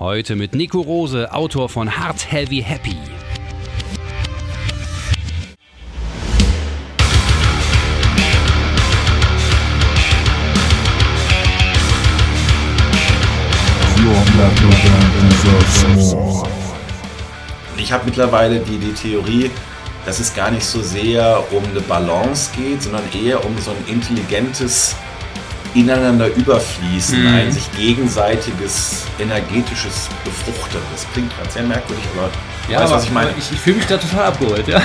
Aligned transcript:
Heute 0.00 0.34
mit 0.34 0.56
Nico 0.56 0.80
Rose, 0.80 1.32
Autor 1.32 1.68
von 1.68 1.96
Hard 1.96 2.32
Heavy 2.32 2.60
Happy. 2.60 2.96
Ich 17.76 17.92
habe 17.92 18.04
mittlerweile 18.04 18.58
die, 18.58 18.78
die 18.78 18.92
Theorie, 18.94 19.48
dass 20.04 20.18
es 20.18 20.34
gar 20.34 20.50
nicht 20.50 20.64
so 20.64 20.82
sehr 20.82 21.40
um 21.52 21.62
eine 21.70 21.80
Balance 21.80 22.50
geht, 22.56 22.82
sondern 22.82 23.04
eher 23.12 23.44
um 23.46 23.56
so 23.58 23.70
ein 23.70 23.76
intelligentes 23.86 24.96
ineinander 25.74 26.28
überfließen, 26.34 27.20
mhm. 27.20 27.34
ein 27.34 27.52
sich 27.52 27.70
gegenseitiges 27.72 29.04
energetisches 29.18 30.08
Befruchten. 30.24 30.78
Das 30.92 31.06
klingt 31.12 31.36
gerade 31.36 31.50
sehr 31.50 31.64
merkwürdig, 31.64 32.04
aber 32.16 32.30
ja, 32.72 32.80
weißt, 32.80 32.92
was 32.92 33.04
ich 33.04 33.10
meine? 33.10 33.30
Ich, 33.36 33.52
ich 33.52 33.60
fühle 33.60 33.76
mich 33.76 33.86
da 33.86 33.96
total 33.96 34.26
abgeholt, 34.26 34.66
ja. 34.68 34.80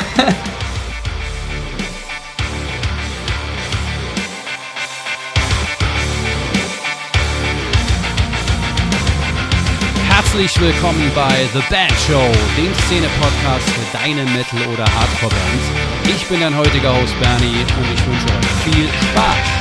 Herzlich 10.09 10.59
willkommen 10.61 11.11
bei 11.15 11.47
The 11.53 11.61
Band 11.69 11.93
Show, 12.07 12.31
dem 12.57 12.73
Szene-Podcast 12.85 13.69
für 13.69 13.97
deine 13.97 14.23
Metal- 14.31 14.67
oder 14.73 14.85
Hardcore-Bands. 14.85 16.15
Ich 16.15 16.27
bin 16.27 16.39
dein 16.41 16.55
heutiger 16.55 16.93
Host 16.93 17.19
Bernie 17.19 17.65
und 17.77 17.93
ich 17.93 18.05
wünsche 18.05 18.25
euch 18.25 18.73
viel 18.73 18.87
Spaß. 19.11 19.58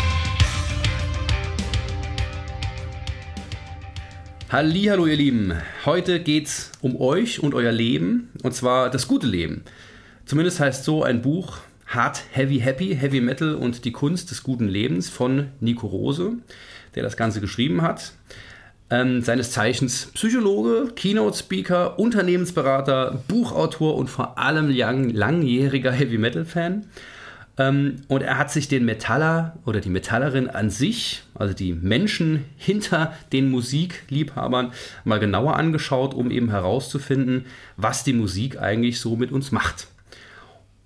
Hallo 4.51 5.07
ihr 5.07 5.16
Lieben, 5.16 5.52
heute 5.84 6.20
geht's 6.20 6.73
um 6.80 6.98
euch 6.98 7.43
und 7.43 7.55
euer 7.55 7.70
Leben 7.70 8.30
und 8.42 8.55
zwar 8.55 8.89
das 8.89 9.06
gute 9.06 9.27
Leben. 9.27 9.62
Zumindest 10.25 10.59
heißt 10.59 10.84
so 10.84 11.03
ein 11.03 11.20
Buch 11.20 11.59
Hard 11.86 12.22
Heavy 12.33 12.59
Happy, 12.59 12.97
Heavy 12.97 13.20
Metal 13.20 13.55
und 13.55 13.84
die 13.84 13.92
Kunst 13.92 14.31
des 14.31 14.42
guten 14.42 14.67
Lebens 14.67 15.11
von 15.11 15.48
Nico 15.61 15.87
Rose, 15.87 16.39
der 16.95 17.03
das 17.03 17.19
Ganze 17.19 17.42
geschrieben 17.42 17.83
hat 17.83 18.12
ähm, 18.91 19.22
seines 19.22 19.50
Zeichens 19.50 20.11
Psychologe, 20.14 20.92
Keynote-Speaker, 20.94 21.98
Unternehmensberater, 21.98 23.22
Buchautor 23.28 23.97
und 23.97 24.09
vor 24.09 24.39
allem 24.39 24.70
lang, 24.70 25.11
langjähriger 25.11 25.92
Heavy-Metal-Fan. 25.92 26.72
Ähm, 26.72 26.84
und 27.59 28.23
er 28.23 28.39
hat 28.39 28.53
sich 28.53 28.69
den 28.69 28.84
Metaller 28.84 29.59
oder 29.67 29.81
die 29.81 29.89
Metallerin 29.89 30.48
an 30.48 30.70
sich, 30.70 31.23
also 31.34 31.55
die 31.55 31.73
Menschen 31.73 32.45
hinter 32.56 33.15
den 33.33 33.50
Musikliebhabern, 33.50 34.73
mal 35.05 35.19
genauer 35.19 35.56
angeschaut, 35.56 36.15
um 36.15 36.31
eben 36.31 36.50
herauszufinden, 36.50 37.47
was 37.77 38.05
die 38.05 38.12
Musik 38.12 38.61
eigentlich 38.61 39.00
so 39.00 39.17
mit 39.17 39.33
uns 39.33 39.50
macht. 39.50 39.89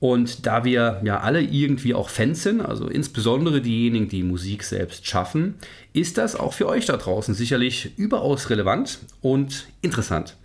Und 0.01 0.47
da 0.47 0.65
wir 0.65 1.01
ja 1.05 1.21
alle 1.21 1.43
irgendwie 1.43 1.95
auch 1.95 2.09
Fans 2.09 2.43
sind, 2.43 2.63
also 2.63 2.89
insbesondere 2.89 3.61
diejenigen, 3.61 4.09
die 4.09 4.23
Musik 4.23 4.65
selbst 4.65 5.07
schaffen, 5.07 5.57
ist 5.93 6.19
das 6.19 6.35
auch 6.35 6.55
für 6.55 6.67
euch 6.67 6.87
da 6.87 6.97
draußen 6.97 7.35
sicherlich 7.35 7.97
überaus 7.99 8.51
relevant 8.51 8.99
und 9.21 9.67
interessant. 9.83 10.37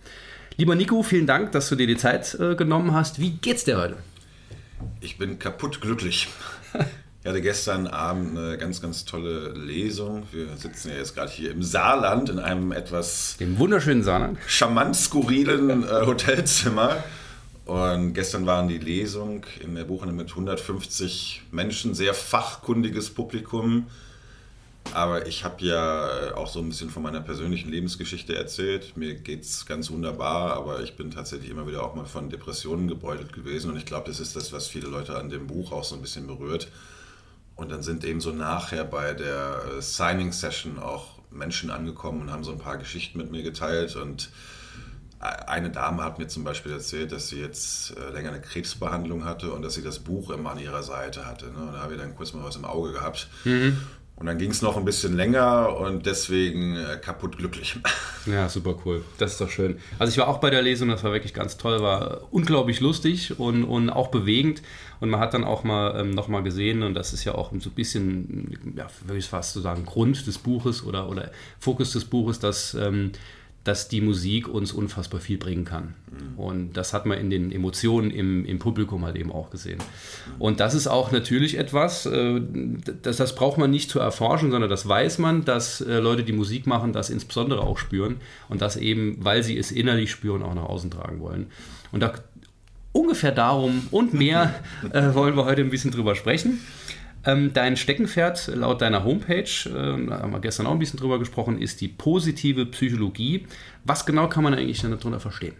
Lieber 0.58 0.74
Nico, 0.74 1.02
vielen 1.02 1.26
Dank, 1.26 1.52
dass 1.52 1.68
du 1.70 1.74
dir 1.74 1.86
die 1.86 1.96
Zeit 1.96 2.34
äh, 2.38 2.54
genommen 2.54 2.92
hast. 2.92 3.18
Wie 3.18 3.30
geht's 3.30 3.64
dir 3.64 3.78
heute? 3.78 3.96
Ich 5.00 5.18
bin 5.18 5.38
kaputt 5.38 5.80
glücklich. 5.80 6.28
Ich 7.20 7.26
hatte 7.26 7.42
gestern 7.42 7.88
Abend 7.88 8.38
eine 8.38 8.56
ganz, 8.56 8.80
ganz 8.80 9.04
tolle 9.04 9.52
Lesung. 9.52 10.22
Wir 10.30 10.56
sitzen 10.56 10.90
ja 10.90 10.94
jetzt 10.98 11.16
gerade 11.16 11.30
hier 11.30 11.50
im 11.50 11.64
Saarland 11.64 12.30
in 12.30 12.38
einem 12.38 12.70
etwas. 12.70 13.36
Dem 13.38 13.58
wunderschönen 13.58 14.04
Saarland. 14.04 14.38
Charmant 14.46 14.94
skurrilen 14.94 15.82
äh, 15.82 16.06
Hotelzimmer. 16.06 17.02
Und 17.64 18.14
gestern 18.14 18.46
waren 18.46 18.68
die 18.68 18.78
Lesung 18.78 19.44
in 19.60 19.74
der 19.74 19.84
Buchhandlung 19.84 20.16
mit 20.16 20.30
150 20.30 21.42
Menschen, 21.50 21.92
sehr 21.94 22.14
fachkundiges 22.14 23.10
Publikum. 23.10 23.88
Aber 24.94 25.26
ich 25.26 25.44
habe 25.44 25.64
ja 25.64 26.34
auch 26.34 26.48
so 26.48 26.60
ein 26.60 26.68
bisschen 26.68 26.90
von 26.90 27.02
meiner 27.02 27.20
persönlichen 27.20 27.70
Lebensgeschichte 27.70 28.34
erzählt. 28.34 28.96
Mir 28.96 29.14
geht 29.14 29.42
es 29.42 29.66
ganz 29.66 29.90
wunderbar, 29.90 30.54
aber 30.54 30.82
ich 30.82 30.96
bin 30.96 31.10
tatsächlich 31.10 31.50
immer 31.50 31.66
wieder 31.66 31.82
auch 31.82 31.94
mal 31.94 32.06
von 32.06 32.30
Depressionen 32.30 32.88
gebeutelt 32.88 33.32
gewesen. 33.32 33.70
Und 33.70 33.76
ich 33.76 33.86
glaube, 33.86 34.08
das 34.08 34.20
ist 34.20 34.34
das, 34.34 34.52
was 34.52 34.66
viele 34.66 34.88
Leute 34.88 35.16
an 35.16 35.28
dem 35.28 35.46
Buch 35.46 35.72
auch 35.72 35.84
so 35.84 35.94
ein 35.94 36.02
bisschen 36.02 36.26
berührt. 36.26 36.68
Und 37.54 37.70
dann 37.70 37.82
sind 37.82 38.04
eben 38.04 38.20
so 38.20 38.32
nachher 38.32 38.84
bei 38.84 39.14
der 39.14 39.80
Signing-Session 39.80 40.78
auch 40.78 41.18
Menschen 41.30 41.70
angekommen 41.70 42.22
und 42.22 42.30
haben 42.30 42.44
so 42.44 42.52
ein 42.52 42.58
paar 42.58 42.78
Geschichten 42.78 43.18
mit 43.18 43.30
mir 43.30 43.42
geteilt. 43.42 43.96
Und 43.96 44.30
eine 45.20 45.70
Dame 45.70 46.04
hat 46.04 46.18
mir 46.18 46.28
zum 46.28 46.44
Beispiel 46.44 46.72
erzählt, 46.72 47.10
dass 47.10 47.28
sie 47.28 47.40
jetzt 47.40 47.96
äh, 47.96 48.10
länger 48.10 48.28
eine 48.28 48.40
Krebsbehandlung 48.40 49.24
hatte 49.24 49.52
und 49.52 49.62
dass 49.62 49.74
sie 49.74 49.82
das 49.82 49.98
Buch 49.98 50.30
immer 50.30 50.52
an 50.52 50.60
ihrer 50.60 50.84
Seite 50.84 51.26
hatte. 51.26 51.46
Ne? 51.46 51.58
Und 51.58 51.72
da 51.72 51.80
habe 51.80 51.94
ich 51.94 52.00
dann 52.00 52.14
kurz 52.14 52.32
mal 52.32 52.44
was 52.44 52.54
im 52.54 52.64
Auge 52.64 52.92
gehabt. 52.92 53.28
Mhm. 53.44 53.78
Und 54.18 54.26
dann 54.26 54.36
ging 54.36 54.50
es 54.50 54.62
noch 54.62 54.76
ein 54.76 54.84
bisschen 54.84 55.16
länger 55.16 55.76
und 55.78 56.04
deswegen 56.04 56.74
äh, 56.74 56.98
kaputt 57.00 57.38
glücklich. 57.38 57.78
Ja, 58.26 58.46
super 58.46 58.76
cool. 58.84 59.02
Das 59.16 59.32
ist 59.32 59.40
doch 59.40 59.48
schön. 59.48 59.78
Also 59.98 60.10
ich 60.10 60.18
war 60.18 60.28
auch 60.28 60.36
bei 60.36 60.50
der 60.50 60.60
Lesung, 60.60 60.90
das 60.90 61.02
war 61.02 61.12
wirklich 61.12 61.32
ganz 61.32 61.56
toll, 61.56 61.80
war 61.80 62.28
unglaublich 62.30 62.80
lustig 62.80 63.38
und, 63.38 63.64
und 63.64 63.88
auch 63.88 64.08
bewegend. 64.08 64.60
Und 65.00 65.08
man 65.08 65.18
hat 65.18 65.32
dann 65.32 65.44
auch 65.44 65.64
mal 65.64 65.98
ähm, 65.98 66.10
nochmal 66.10 66.42
gesehen, 66.42 66.82
und 66.82 66.92
das 66.92 67.14
ist 67.14 67.24
ja 67.24 67.34
auch 67.34 67.52
so 67.58 67.70
ein 67.70 67.74
bisschen, 67.74 68.74
ja, 68.76 68.86
würde 69.06 69.18
ich 69.18 69.28
fast 69.28 69.54
so 69.54 69.62
sagen, 69.62 69.86
Grund 69.86 70.26
des 70.26 70.36
Buches 70.36 70.84
oder, 70.84 71.08
oder 71.08 71.30
Fokus 71.58 71.92
des 71.92 72.04
Buches, 72.04 72.38
dass 72.38 72.74
ähm, 72.74 73.12
dass 73.64 73.88
die 73.88 74.00
Musik 74.00 74.48
uns 74.48 74.72
unfassbar 74.72 75.20
viel 75.20 75.36
bringen 75.36 75.64
kann. 75.64 75.94
Mhm. 76.10 76.38
Und 76.38 76.72
das 76.72 76.92
hat 76.92 77.06
man 77.06 77.18
in 77.18 77.28
den 77.28 77.52
Emotionen 77.52 78.10
im, 78.10 78.44
im 78.44 78.58
Publikum 78.58 79.04
halt 79.04 79.16
eben 79.16 79.30
auch 79.30 79.50
gesehen. 79.50 79.78
Und 80.38 80.60
das 80.60 80.74
ist 80.74 80.86
auch 80.86 81.12
natürlich 81.12 81.58
etwas, 81.58 82.06
äh, 82.06 82.40
das, 83.02 83.18
das 83.18 83.34
braucht 83.34 83.58
man 83.58 83.70
nicht 83.70 83.90
zu 83.90 83.98
erforschen, 83.98 84.50
sondern 84.50 84.70
das 84.70 84.88
weiß 84.88 85.18
man, 85.18 85.44
dass 85.44 85.80
äh, 85.80 85.98
Leute, 85.98 86.24
die 86.24 86.32
Musik 86.32 86.66
machen, 86.66 86.92
das 86.92 87.10
insbesondere 87.10 87.60
auch 87.60 87.78
spüren 87.78 88.16
und 88.48 88.62
das 88.62 88.76
eben, 88.76 89.16
weil 89.20 89.42
sie 89.42 89.58
es 89.58 89.70
innerlich 89.70 90.10
spüren, 90.10 90.42
auch 90.42 90.54
nach 90.54 90.64
außen 90.64 90.90
tragen 90.90 91.20
wollen. 91.20 91.48
Und 91.92 92.00
da 92.00 92.14
ungefähr 92.92 93.32
darum 93.32 93.86
und 93.90 94.14
mehr 94.14 94.54
äh, 94.92 95.14
wollen 95.14 95.36
wir 95.36 95.44
heute 95.44 95.62
ein 95.62 95.70
bisschen 95.70 95.90
drüber 95.90 96.14
sprechen. 96.14 96.60
Ähm, 97.28 97.52
dein 97.52 97.76
Steckenpferd 97.76 98.46
laut 98.54 98.80
deiner 98.80 99.04
Homepage, 99.04 99.42
äh, 99.42 100.06
da 100.06 100.20
haben 100.20 100.32
wir 100.32 100.40
gestern 100.40 100.66
auch 100.66 100.72
ein 100.72 100.78
bisschen 100.78 100.98
drüber 100.98 101.18
gesprochen, 101.18 101.60
ist 101.60 101.82
die 101.82 101.88
positive 101.88 102.64
Psychologie. 102.64 103.46
Was 103.84 104.06
genau 104.06 104.30
kann 104.30 104.44
man 104.44 104.54
eigentlich 104.54 104.80
darunter 104.80 105.20
verstehen? 105.20 105.54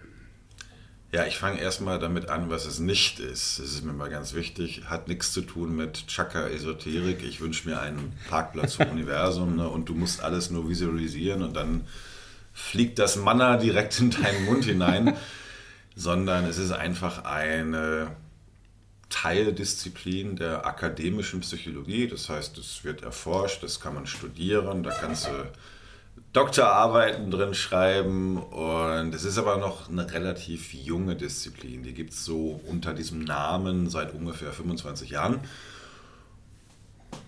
Ja, 1.12 1.26
ich 1.26 1.36
fange 1.36 1.60
erstmal 1.60 1.98
damit 1.98 2.30
an, 2.30 2.48
was 2.48 2.64
es 2.64 2.78
nicht 2.78 3.20
ist. 3.20 3.58
Das 3.58 3.66
ist 3.66 3.84
mir 3.84 3.92
mal 3.92 4.08
ganz 4.08 4.32
wichtig. 4.32 4.84
Hat 4.86 5.08
nichts 5.08 5.32
zu 5.32 5.42
tun 5.42 5.76
mit 5.76 6.06
Chakra-Esoterik. 6.06 7.22
Ich 7.22 7.42
wünsche 7.42 7.68
mir 7.68 7.78
einen 7.80 8.14
Parkplatz 8.30 8.76
vom 8.76 8.88
Universum 8.90 9.56
ne? 9.56 9.68
und 9.68 9.90
du 9.90 9.94
musst 9.94 10.22
alles 10.22 10.50
nur 10.50 10.70
visualisieren 10.70 11.42
und 11.42 11.54
dann 11.54 11.82
fliegt 12.54 12.98
das 12.98 13.16
Manna 13.16 13.58
direkt 13.58 14.00
in 14.00 14.10
deinen 14.10 14.46
Mund 14.46 14.64
hinein. 14.64 15.18
Sondern 15.96 16.46
es 16.46 16.56
ist 16.56 16.72
einfach 16.72 17.24
eine 17.24 18.12
Teildisziplin 19.10 20.36
der 20.36 20.66
akademischen 20.66 21.40
Psychologie. 21.40 22.08
Das 22.08 22.28
heißt, 22.28 22.58
es 22.58 22.84
wird 22.84 23.02
erforscht, 23.02 23.62
das 23.62 23.80
kann 23.80 23.94
man 23.94 24.06
studieren, 24.06 24.82
da 24.82 24.90
kannst 24.90 25.26
du 25.26 25.30
Doktorarbeiten 26.32 27.30
drin 27.30 27.54
schreiben 27.54 28.36
und 28.36 29.14
es 29.14 29.24
ist 29.24 29.38
aber 29.38 29.56
noch 29.56 29.88
eine 29.88 30.12
relativ 30.12 30.74
junge 30.74 31.16
Disziplin. 31.16 31.82
Die 31.82 31.94
gibt 31.94 32.12
es 32.12 32.24
so 32.24 32.60
unter 32.66 32.92
diesem 32.92 33.20
Namen 33.20 33.88
seit 33.88 34.14
ungefähr 34.14 34.52
25 34.52 35.10
Jahren. 35.10 35.40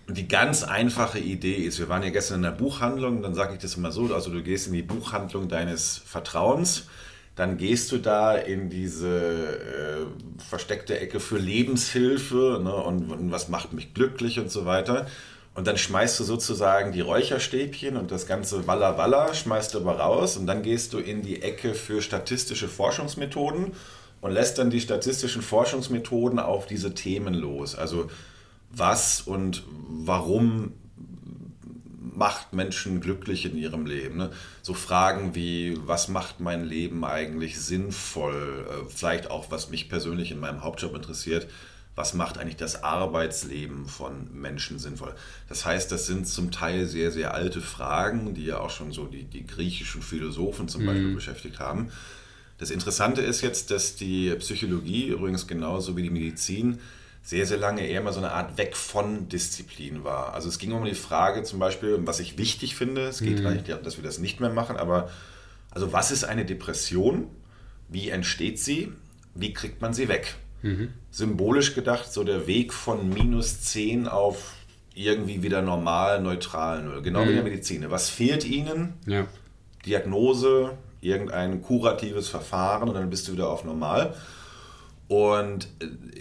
Und 0.07 0.17
die 0.17 0.27
ganz 0.27 0.63
einfache 0.63 1.19
Idee 1.19 1.55
ist, 1.55 1.79
wir 1.79 1.89
waren 1.89 2.03
ja 2.03 2.09
gestern 2.09 2.37
in 2.37 2.43
der 2.43 2.51
Buchhandlung, 2.51 3.23
dann 3.23 3.33
sage 3.33 3.53
ich 3.53 3.59
das 3.59 3.75
immer 3.75 3.91
so, 3.91 4.13
also 4.13 4.29
du 4.29 4.43
gehst 4.43 4.67
in 4.67 4.73
die 4.73 4.83
Buchhandlung 4.83 5.47
deines 5.47 5.97
Vertrauens 5.97 6.87
dann 7.41 7.57
gehst 7.57 7.91
du 7.91 7.97
da 7.97 8.35
in 8.35 8.69
diese 8.69 9.17
äh, 9.17 10.41
versteckte 10.47 10.99
Ecke 10.99 11.19
für 11.19 11.39
Lebenshilfe 11.39 12.61
ne, 12.63 12.71
und, 12.71 13.11
und, 13.11 13.31
was 13.31 13.49
macht 13.49 13.73
mich 13.73 13.95
glücklich 13.95 14.39
und 14.39 14.51
so 14.51 14.67
weiter. 14.67 15.07
Und 15.55 15.65
dann 15.65 15.75
schmeißt 15.75 16.19
du 16.19 16.23
sozusagen 16.23 16.91
die 16.91 17.01
Räucherstäbchen 17.01 17.97
und 17.97 18.11
das 18.11 18.27
ganze 18.27 18.67
Walla 18.67 18.95
Walla 18.99 19.33
schmeißt 19.33 19.73
du 19.73 19.79
aber 19.79 19.97
raus 19.97 20.37
und 20.37 20.45
dann 20.45 20.61
gehst 20.61 20.93
du 20.93 20.99
in 20.99 21.23
die 21.23 21.41
Ecke 21.41 21.73
für 21.73 22.03
statistische 22.03 22.67
Forschungsmethoden 22.67 23.71
und 24.21 24.31
lässt 24.31 24.59
dann 24.59 24.69
die 24.69 24.79
statistischen 24.79 25.41
Forschungsmethoden 25.41 26.37
auf 26.37 26.67
diese 26.67 26.93
Themen 26.93 27.33
los. 27.33 27.73
Also 27.73 28.07
was 28.69 29.19
und 29.19 29.63
warum 29.89 30.73
macht 32.01 32.53
Menschen 32.53 32.99
glücklich 32.99 33.45
in 33.45 33.55
ihrem 33.55 33.85
Leben? 33.85 34.17
Ne? 34.17 34.31
So 34.61 34.73
Fragen 34.73 35.35
wie, 35.35 35.77
was 35.85 36.07
macht 36.07 36.39
mein 36.39 36.65
Leben 36.65 37.05
eigentlich 37.05 37.59
sinnvoll? 37.59 38.65
Äh, 38.69 38.89
vielleicht 38.89 39.29
auch, 39.29 39.51
was 39.51 39.69
mich 39.69 39.89
persönlich 39.89 40.31
in 40.31 40.39
meinem 40.39 40.63
Hauptjob 40.63 40.95
interessiert, 40.95 41.47
was 41.95 42.13
macht 42.13 42.37
eigentlich 42.37 42.55
das 42.55 42.83
Arbeitsleben 42.83 43.85
von 43.85 44.33
Menschen 44.33 44.79
sinnvoll. 44.79 45.13
Das 45.49 45.65
heißt, 45.65 45.91
das 45.91 46.07
sind 46.07 46.27
zum 46.27 46.49
Teil 46.49 46.87
sehr, 46.87 47.11
sehr 47.11 47.33
alte 47.33 47.61
Fragen, 47.61 48.33
die 48.33 48.45
ja 48.45 48.59
auch 48.59 48.69
schon 48.69 48.91
so 48.91 49.05
die, 49.05 49.25
die 49.25 49.45
griechischen 49.45 50.01
Philosophen 50.01 50.67
zum 50.67 50.83
mhm. 50.83 50.87
Beispiel 50.87 51.15
beschäftigt 51.15 51.59
haben. 51.59 51.91
Das 52.57 52.71
Interessante 52.71 53.21
ist 53.21 53.41
jetzt, 53.41 53.71
dass 53.71 53.95
die 53.95 54.33
Psychologie, 54.35 55.07
übrigens 55.07 55.47
genauso 55.47 55.97
wie 55.97 56.03
die 56.03 56.09
Medizin, 56.09 56.79
sehr, 57.23 57.45
sehr 57.45 57.57
lange 57.57 57.85
eher 57.87 58.01
mal 58.01 58.13
so 58.13 58.19
eine 58.19 58.31
Art 58.31 58.57
weg 58.57 58.75
von 58.75 59.29
Disziplin 59.29 60.03
war. 60.03 60.33
Also 60.33 60.49
es 60.49 60.57
ging 60.57 60.71
um 60.71 60.83
die 60.85 60.95
Frage 60.95 61.43
zum 61.43 61.59
Beispiel, 61.59 61.99
was 62.05 62.19
ich 62.19 62.37
wichtig 62.37 62.75
finde, 62.75 63.03
es 63.03 63.19
geht 63.19 63.39
mhm. 63.39 63.43
gar 63.43 63.51
nicht, 63.51 63.69
dass 63.69 63.97
wir 63.97 64.03
das 64.03 64.17
nicht 64.17 64.39
mehr 64.39 64.49
machen, 64.49 64.75
aber 64.75 65.09
also 65.69 65.93
was 65.93 66.11
ist 66.11 66.23
eine 66.23 66.45
Depression? 66.45 67.27
Wie 67.87 68.09
entsteht 68.09 68.59
sie? 68.59 68.91
Wie 69.35 69.53
kriegt 69.53 69.81
man 69.81 69.93
sie 69.93 70.07
weg? 70.07 70.35
Mhm. 70.61 70.89
Symbolisch 71.11 71.75
gedacht, 71.75 72.11
so 72.11 72.23
der 72.23 72.47
Weg 72.47 72.73
von 72.73 73.09
minus 73.09 73.61
10 73.61 74.07
auf 74.07 74.53
irgendwie 74.93 75.41
wieder 75.41 75.61
normal, 75.61 76.21
neutral, 76.21 77.01
genau 77.01 77.21
mhm. 77.21 77.25
wie 77.25 77.29
in 77.29 77.35
der 77.35 77.43
Medizin. 77.43 77.91
Was 77.91 78.09
fehlt 78.09 78.45
ihnen? 78.45 78.93
Ja. 79.07 79.27
Diagnose, 79.85 80.77
irgendein 81.01 81.61
kuratives 81.61 82.29
Verfahren 82.29 82.89
und 82.89 82.95
dann 82.95 83.09
bist 83.09 83.27
du 83.27 83.33
wieder 83.33 83.49
auf 83.49 83.63
normal. 83.63 84.15
Und 85.11 85.67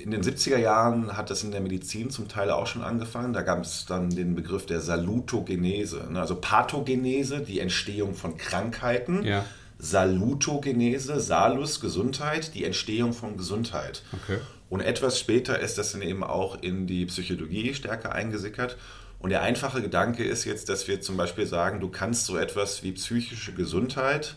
in 0.02 0.10
den 0.10 0.20
70er 0.20 0.56
Jahren 0.56 1.16
hat 1.16 1.30
das 1.30 1.44
in 1.44 1.52
der 1.52 1.60
Medizin 1.60 2.10
zum 2.10 2.26
Teil 2.26 2.50
auch 2.50 2.66
schon 2.66 2.82
angefangen. 2.82 3.32
Da 3.32 3.42
gab 3.42 3.62
es 3.62 3.86
dann 3.86 4.10
den 4.10 4.34
Begriff 4.34 4.66
der 4.66 4.80
Salutogenese, 4.80 6.08
ne? 6.10 6.18
also 6.18 6.34
Pathogenese, 6.34 7.38
die 7.38 7.60
Entstehung 7.60 8.14
von 8.14 8.36
Krankheiten. 8.36 9.24
Ja. 9.24 9.44
Salutogenese, 9.78 11.20
Salus, 11.20 11.80
Gesundheit, 11.80 12.52
die 12.56 12.64
Entstehung 12.64 13.12
von 13.12 13.36
Gesundheit. 13.36 14.02
Okay. 14.12 14.38
Und 14.68 14.80
etwas 14.80 15.20
später 15.20 15.60
ist 15.60 15.78
das 15.78 15.92
dann 15.92 16.02
eben 16.02 16.24
auch 16.24 16.60
in 16.60 16.88
die 16.88 17.06
Psychologie 17.06 17.72
stärker 17.74 18.10
eingesickert. 18.10 18.76
Und 19.20 19.30
der 19.30 19.42
einfache 19.42 19.82
Gedanke 19.82 20.24
ist 20.24 20.44
jetzt, 20.46 20.68
dass 20.68 20.88
wir 20.88 21.00
zum 21.00 21.16
Beispiel 21.16 21.46
sagen, 21.46 21.78
du 21.78 21.90
kannst 21.90 22.26
so 22.26 22.36
etwas 22.36 22.82
wie 22.82 22.90
psychische 22.90 23.52
Gesundheit 23.52 24.34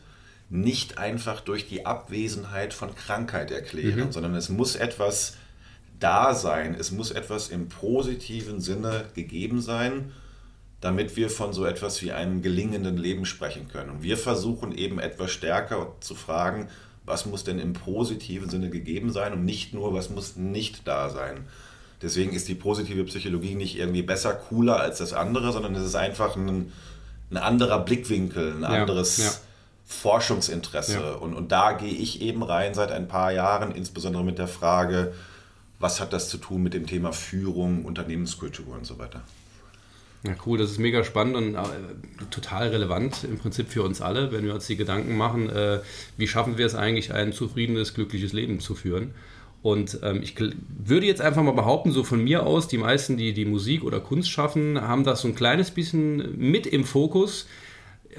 nicht 0.54 0.98
einfach 0.98 1.42
durch 1.42 1.68
die 1.68 1.86
Abwesenheit 1.86 2.74
von 2.74 2.96
Krankheit 2.96 3.52
erklären, 3.52 4.08
mhm. 4.08 4.12
sondern 4.12 4.36
es 4.36 4.50
muss 4.50 4.76
etwas 4.76 5.36
da 6.00 6.34
sein, 6.34 6.76
es 6.78 6.92
muss 6.92 7.12
etwas 7.12 7.50
im 7.50 7.70
positiven 7.70 8.62
Sinne 8.62 9.06
gegeben 9.16 9.62
sein 9.62 10.12
damit 10.84 11.16
wir 11.16 11.30
von 11.30 11.54
so 11.54 11.66
etwas 11.66 12.02
wie 12.02 12.12
einem 12.12 12.42
gelingenden 12.42 12.98
Leben 12.98 13.26
sprechen 13.26 13.70
können. 13.70 13.90
Und 13.90 14.04
wir 14.04 14.18
versuchen 14.18 14.78
eben 14.78 15.00
etwas 15.00 15.32
stärker 15.32 15.94
zu 16.02 16.14
fragen, 16.14 16.68
was 17.06 17.26
muss 17.26 17.46
denn 17.46 17.58
im 17.58 17.72
positiven 17.72 18.50
Sinne 18.50 18.70
gegeben 18.70 19.10
sein 19.10 19.32
und 19.32 19.46
nicht 19.46 19.74
nur, 19.74 19.94
was 19.94 20.10
muss 20.10 20.36
nicht 20.36 20.86
da 20.86 21.10
sein. 21.10 21.46
Deswegen 22.02 22.34
ist 22.34 22.50
die 22.50 22.56
positive 22.56 23.06
Psychologie 23.06 23.56
nicht 23.56 23.78
irgendwie 23.78 24.02
besser, 24.02 24.34
cooler 24.34 24.78
als 24.82 24.98
das 24.98 25.14
andere, 25.14 25.54
sondern 25.54 25.74
es 25.76 25.86
ist 25.86 25.96
einfach 25.96 26.36
ein, 26.36 26.74
ein 27.32 27.38
anderer 27.38 27.80
Blickwinkel, 27.80 28.58
ein 28.58 28.62
ja, 28.64 28.68
anderes 28.68 29.18
ja. 29.18 29.32
Forschungsinteresse. 29.86 31.00
Ja. 31.00 31.12
Und, 31.14 31.34
und 31.34 31.52
da 31.52 31.74
gehe 31.74 31.94
ich 31.94 32.22
eben 32.22 32.44
rein 32.44 32.74
seit 32.74 32.92
ein 32.92 33.08
paar 33.08 33.32
Jahren, 33.32 33.76
insbesondere 33.76 34.24
mit 34.24 34.38
der 34.38 34.48
Frage, 34.48 35.14
was 35.80 36.00
hat 36.00 36.14
das 36.14 36.30
zu 36.30 36.38
tun 36.38 36.64
mit 36.64 36.74
dem 36.74 36.88
Thema 36.88 37.12
Führung, 37.12 37.86
Unternehmenskultur 37.86 38.74
und 38.74 38.86
so 38.86 39.00
weiter. 39.00 39.22
Ja, 40.26 40.36
cool, 40.46 40.58
das 40.58 40.72
ist 40.72 40.80
mega 40.80 41.04
spannend 41.04 41.36
und 41.36 41.56
äh, 41.56 41.60
total 42.32 42.70
relevant 42.70 43.26
im 43.26 43.38
Prinzip 43.38 43.68
für 43.68 43.84
uns 43.84 44.02
alle, 44.02 44.32
wenn 44.32 44.46
wir 44.46 44.54
uns 44.54 44.68
die 44.68 44.78
Gedanken 44.78 45.18
machen, 45.18 45.50
äh, 45.50 45.82
wie 46.16 46.30
schaffen 46.30 46.58
wir 46.58 46.66
es 46.66 46.76
eigentlich, 46.76 47.14
ein 47.14 47.34
zufriedenes, 47.34 47.94
glückliches 47.94 48.32
Leben 48.32 48.62
zu 48.62 48.74
führen. 48.74 49.14
Und 49.62 50.00
ähm, 50.02 50.22
ich 50.24 50.36
würde 50.40 51.06
jetzt 51.06 51.22
einfach 51.22 51.44
mal 51.44 51.52
behaupten, 51.52 51.92
so 51.92 52.06
von 52.06 52.24
mir 52.24 52.46
aus, 52.46 52.70
die 52.70 52.78
meisten, 52.78 53.18
die 53.18 53.34
die 53.34 53.46
Musik 53.46 53.84
oder 53.84 54.00
Kunst 54.00 54.30
schaffen, 54.30 54.80
haben 54.80 55.04
das 55.04 55.22
so 55.22 55.28
ein 55.28 55.36
kleines 55.36 55.72
bisschen 55.72 56.38
mit 56.38 56.68
im 56.68 56.86
Fokus. 56.86 57.48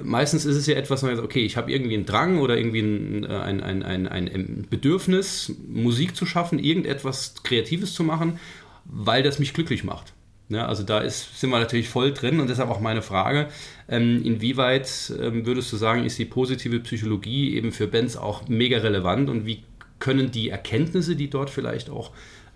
Meistens 0.03 0.45
ist 0.45 0.55
es 0.55 0.67
ja 0.67 0.75
etwas, 0.75 1.03
okay, 1.03 1.45
ich 1.45 1.57
habe 1.57 1.71
irgendwie 1.71 1.95
einen 1.95 2.05
Drang 2.05 2.39
oder 2.39 2.57
irgendwie 2.57 2.81
ein, 2.81 3.25
ein, 3.25 3.83
ein, 3.83 4.07
ein, 4.07 4.67
Bedürfnis, 4.69 5.53
Musik 5.67 6.15
zu 6.15 6.25
schaffen, 6.25 6.59
irgendetwas 6.59 7.35
Kreatives 7.43 7.93
zu 7.93 8.03
machen, 8.03 8.39
weil 8.85 9.23
das 9.23 9.39
mich 9.39 9.53
glücklich 9.53 9.83
macht. 9.83 10.13
Ja, 10.47 10.67
also 10.67 10.83
da 10.83 10.99
ist, 10.99 11.39
sind 11.39 11.49
wir 11.49 11.59
natürlich 11.59 11.89
voll 11.89 12.13
drin 12.13 12.39
und 12.39 12.49
deshalb 12.49 12.69
auch 12.69 12.79
meine 12.79 13.01
Frage, 13.01 13.47
ähm, 13.89 14.21
inwieweit 14.23 15.11
ähm, 15.19 15.45
würdest 15.45 15.73
du 15.73 15.77
sagen, 15.77 16.05
ist 16.05 16.19
die 16.19 16.25
positive 16.25 16.79
Psychologie 16.81 17.55
eben 17.55 17.71
für 17.71 17.87
Bands 17.87 18.15
auch 18.15 18.47
mega 18.47 18.77
relevant 18.77 19.29
und 19.29 19.47
wie 19.47 19.63
können 19.97 20.29
die 20.29 20.49
Erkenntnisse, 20.49 21.15
die 21.15 21.31
dort 21.31 21.49
vielleicht 21.49 21.89
auch 21.89 22.11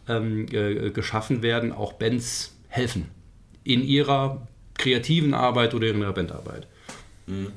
ähm, 0.07 0.45
äh, 0.51 0.91
geschaffen 0.91 1.41
werden, 1.41 1.71
auch 1.71 1.94
Bands 1.94 2.56
helfen 2.68 3.09
in 3.63 3.83
ihrer 3.83 4.47
kreativen 4.77 5.33
Arbeit 5.33 5.74
oder 5.74 5.88
in 5.88 6.00
ihrer 6.00 6.13
Bandarbeit? 6.13 6.68
Mhm 7.29 7.53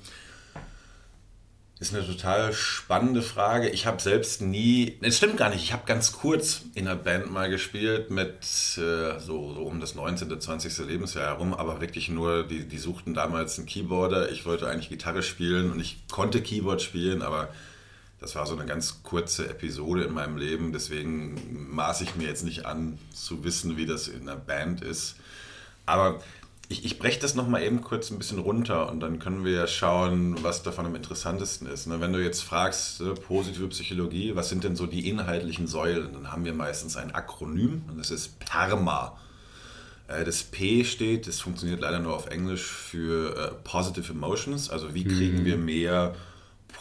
ist 1.83 1.95
eine 1.95 2.07
total 2.07 2.53
spannende 2.53 3.23
Frage. 3.23 3.69
Ich 3.69 3.87
habe 3.87 4.01
selbst 4.01 4.41
nie, 4.41 4.97
es 5.01 5.17
stimmt 5.17 5.37
gar 5.37 5.49
nicht, 5.49 5.65
ich 5.65 5.73
habe 5.73 5.83
ganz 5.85 6.13
kurz 6.13 6.63
in 6.75 6.87
einer 6.87 6.97
Band 6.97 7.33
mal 7.33 7.51
gespielt 7.51 8.09
mit 8.09 8.39
äh, 8.79 9.19
so, 9.19 9.53
so, 9.53 9.63
um 9.63 9.81
das 9.81 9.97
19., 9.97 10.41
20. 10.41 10.79
Lebensjahr 10.87 11.27
herum, 11.27 11.53
aber 11.53 11.81
wirklich 11.81 12.09
nur, 12.09 12.45
die, 12.45 12.69
die 12.69 12.79
suchten 12.79 13.15
damals 13.15 13.59
einen 13.59 13.67
Keyboarder. 13.67 14.31
Ich 14.31 14.47
wollte 14.47 14.69
eigentlich 14.69 14.91
Gitarre 14.91 15.25
spielen 15.25 15.73
und 15.73 15.81
ich 15.81 16.07
konnte 16.09 16.41
Keyboard 16.41 16.81
spielen, 16.81 17.21
aber 17.21 17.49
das 18.21 18.37
war 18.37 18.47
so 18.47 18.57
eine 18.57 18.65
ganz 18.65 19.03
kurze 19.03 19.49
Episode 19.51 20.05
in 20.05 20.13
meinem 20.13 20.37
Leben. 20.37 20.73
Deswegen 20.73 21.75
maße 21.75 22.05
ich 22.05 22.15
mir 22.15 22.29
jetzt 22.29 22.45
nicht 22.45 22.65
an 22.65 22.97
zu 23.13 23.43
wissen, 23.43 23.77
wie 23.77 23.87
das 23.87 24.07
in 24.07 24.29
einer 24.29 24.39
Band 24.39 24.83
ist. 24.83 25.17
Aber 25.85 26.23
ich, 26.73 26.85
ich 26.87 26.99
breche 26.99 27.21
das 27.21 27.35
nochmal 27.35 27.63
eben 27.63 27.83
kurz 27.83 28.11
ein 28.11 28.19
bisschen 28.19 28.39
runter 28.39 28.91
und 28.91 29.01
dann 29.01 29.19
können 29.19 29.45
wir 29.45 29.53
ja 29.53 29.67
schauen, 29.67 30.43
was 30.43 30.63
davon 30.63 30.87
am 30.87 30.95
interessantesten 30.95 31.69
ist. 31.69 31.87
Ne? 31.87 32.01
Wenn 32.01 32.13
du 32.13 32.19
jetzt 32.19 32.43
fragst, 32.43 33.01
äh, 33.01 33.13
positive 33.13 33.69
Psychologie, 33.69 34.35
was 34.35 34.49
sind 34.49 34.65
denn 34.65 34.75
so 34.75 34.87
die 34.87 35.09
inhaltlichen 35.09 35.67
Säulen? 35.67 36.15
Dann 36.15 36.33
haben 36.33 36.45
wir 36.45 36.55
meistens 36.55 36.97
ein 36.97 37.15
Akronym 37.15 37.83
und 37.89 37.99
das 37.99 38.11
ist 38.11 38.41
PERMA. 38.41 39.19
Äh, 40.09 40.25
das 40.25 40.43
P 40.45 40.85
steht, 40.85 41.29
das 41.29 41.41
funktioniert 41.41 41.81
leider 41.81 41.99
nur 41.99 42.17
auf 42.17 42.29
Englisch, 42.29 42.65
für 42.65 43.37
äh, 43.37 43.51
Positive 43.65 44.11
Emotions. 44.11 44.71
Also 44.71 44.95
wie 44.95 45.05
kriegen 45.05 45.41
mhm. 45.41 45.45
wir 45.45 45.57
mehr 45.59 46.15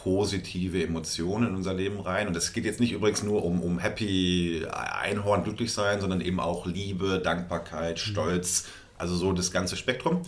positive 0.02 0.82
Emotionen 0.82 1.50
in 1.50 1.54
unser 1.54 1.74
Leben 1.74 2.00
rein. 2.00 2.26
Und 2.26 2.36
es 2.36 2.52
geht 2.52 2.64
jetzt 2.64 2.80
nicht 2.80 2.92
übrigens 2.92 3.22
nur 3.22 3.44
um, 3.44 3.60
um 3.60 3.78
happy, 3.78 4.66
Einhorn, 4.72 5.44
glücklich 5.44 5.72
sein, 5.72 6.00
sondern 6.00 6.20
eben 6.20 6.40
auch 6.40 6.66
Liebe, 6.66 7.20
Dankbarkeit, 7.22 7.96
mhm. 7.96 8.10
Stolz, 8.10 8.66
also 8.98 9.16
so 9.16 9.32
das 9.32 9.50
ganze 9.50 9.76
Spektrum. 9.76 10.22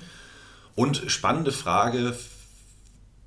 Und 0.74 1.04
spannende 1.06 1.52
Frage 1.52 2.16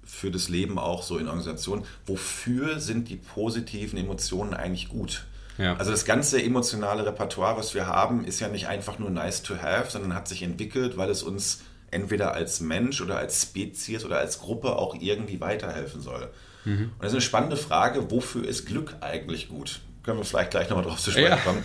für 0.04 0.32
das 0.32 0.50
Leben 0.50 0.80
auch 0.80 1.04
so 1.04 1.18
in 1.18 1.28
Organisationen, 1.28 1.84
wofür 2.06 2.80
sind 2.80 3.10
die 3.10 3.18
positiven 3.18 3.98
Emotionen 3.98 4.54
eigentlich 4.54 4.90
gut? 4.90 5.26
Ja. 5.58 5.76
Also 5.78 5.92
das 5.92 6.06
ganze 6.06 6.42
emotionale 6.42 7.06
Repertoire, 7.06 7.58
was 7.58 7.74
wir 7.74 7.88
haben, 7.88 8.26
ist 8.26 8.40
ja 8.40 8.48
nicht 8.48 8.68
einfach 8.68 9.00
nur 9.00 9.10
nice 9.10 9.44
to 9.44 9.58
have, 9.58 9.92
sondern 9.92 10.14
hat 10.14 10.28
sich 10.28 10.44
entwickelt, 10.44 10.98
weil 10.98 11.10
es 11.10 11.24
uns 11.24 11.62
entweder 11.90 12.34
als 12.34 12.60
Mensch 12.60 13.02
oder 13.02 13.18
als 13.18 13.42
Spezies 13.42 14.06
oder 14.06 14.20
als 14.20 14.40
Gruppe 14.40 14.76
auch 14.76 14.96
irgendwie 15.00 15.40
weiterhelfen 15.40 16.02
soll. 16.02 16.30
Mhm. 16.66 16.92
Und 16.94 17.00
das 17.00 17.08
ist 17.08 17.16
eine 17.16 17.22
spannende 17.22 17.58
Frage, 17.58 18.12
wofür 18.12 18.48
ist 18.48 18.66
Glück 18.66 18.96
eigentlich 19.02 19.50
gut? 19.50 19.80
Können 20.04 20.20
wir 20.20 20.26
vielleicht 20.26 20.52
gleich 20.52 20.70
nochmal 20.70 20.86
drauf 20.86 21.00
zu 21.00 21.12
sprechen 21.12 21.30
ja. 21.30 21.38
kommen. 21.38 21.64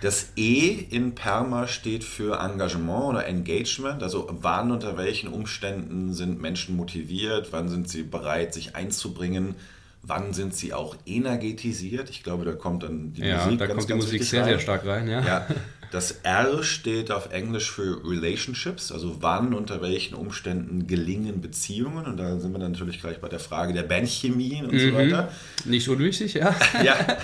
Das 0.00 0.32
E 0.36 0.70
in 0.90 1.14
Perma 1.14 1.66
steht 1.66 2.04
für 2.04 2.38
Engagement 2.40 3.04
oder 3.04 3.26
Engagement, 3.26 4.02
also 4.02 4.28
wann 4.30 4.70
unter 4.70 4.96
welchen 4.96 5.28
Umständen 5.28 6.14
sind 6.14 6.40
Menschen 6.40 6.76
motiviert, 6.76 7.48
wann 7.50 7.68
sind 7.68 7.88
sie 7.88 8.02
bereit, 8.02 8.54
sich 8.54 8.76
einzubringen, 8.76 9.54
wann 10.02 10.32
sind 10.32 10.54
sie 10.54 10.72
auch 10.72 10.96
energetisiert. 11.06 12.10
Ich 12.10 12.22
glaube, 12.22 12.44
da 12.44 12.52
kommt 12.52 12.82
dann 12.82 13.12
die 13.12 13.22
ja, 13.22 13.44
Musik 13.44 13.58
da 13.58 13.66
ganz, 13.66 13.78
kommt 13.78 13.88
die 13.88 13.92
ganz 13.92 14.04
Musik 14.04 14.24
sehr, 14.24 14.42
rein. 14.42 14.48
sehr 14.48 14.58
stark 14.60 14.86
rein. 14.86 15.08
Ja. 15.08 15.20
ja. 15.22 15.46
Das 15.90 16.20
R 16.22 16.62
steht 16.62 17.10
auf 17.10 17.32
Englisch 17.32 17.70
für 17.70 18.02
Relationships, 18.04 18.92
also 18.92 19.22
wann, 19.22 19.54
unter 19.54 19.80
welchen 19.80 20.14
Umständen 20.14 20.86
gelingen 20.86 21.40
Beziehungen. 21.40 22.04
Und 22.04 22.18
da 22.18 22.38
sind 22.38 22.52
wir 22.52 22.58
dann 22.58 22.72
natürlich 22.72 23.00
gleich 23.00 23.20
bei 23.20 23.28
der 23.28 23.40
Frage 23.40 23.72
der 23.72 23.84
Bandchemie 23.84 24.62
und 24.62 24.72
mhm. 24.72 24.78
so 24.78 24.94
weiter. 24.94 25.32
Nicht 25.64 25.88
unwichtig, 25.88 26.34
ja. 26.34 26.54
ja. 26.84 26.96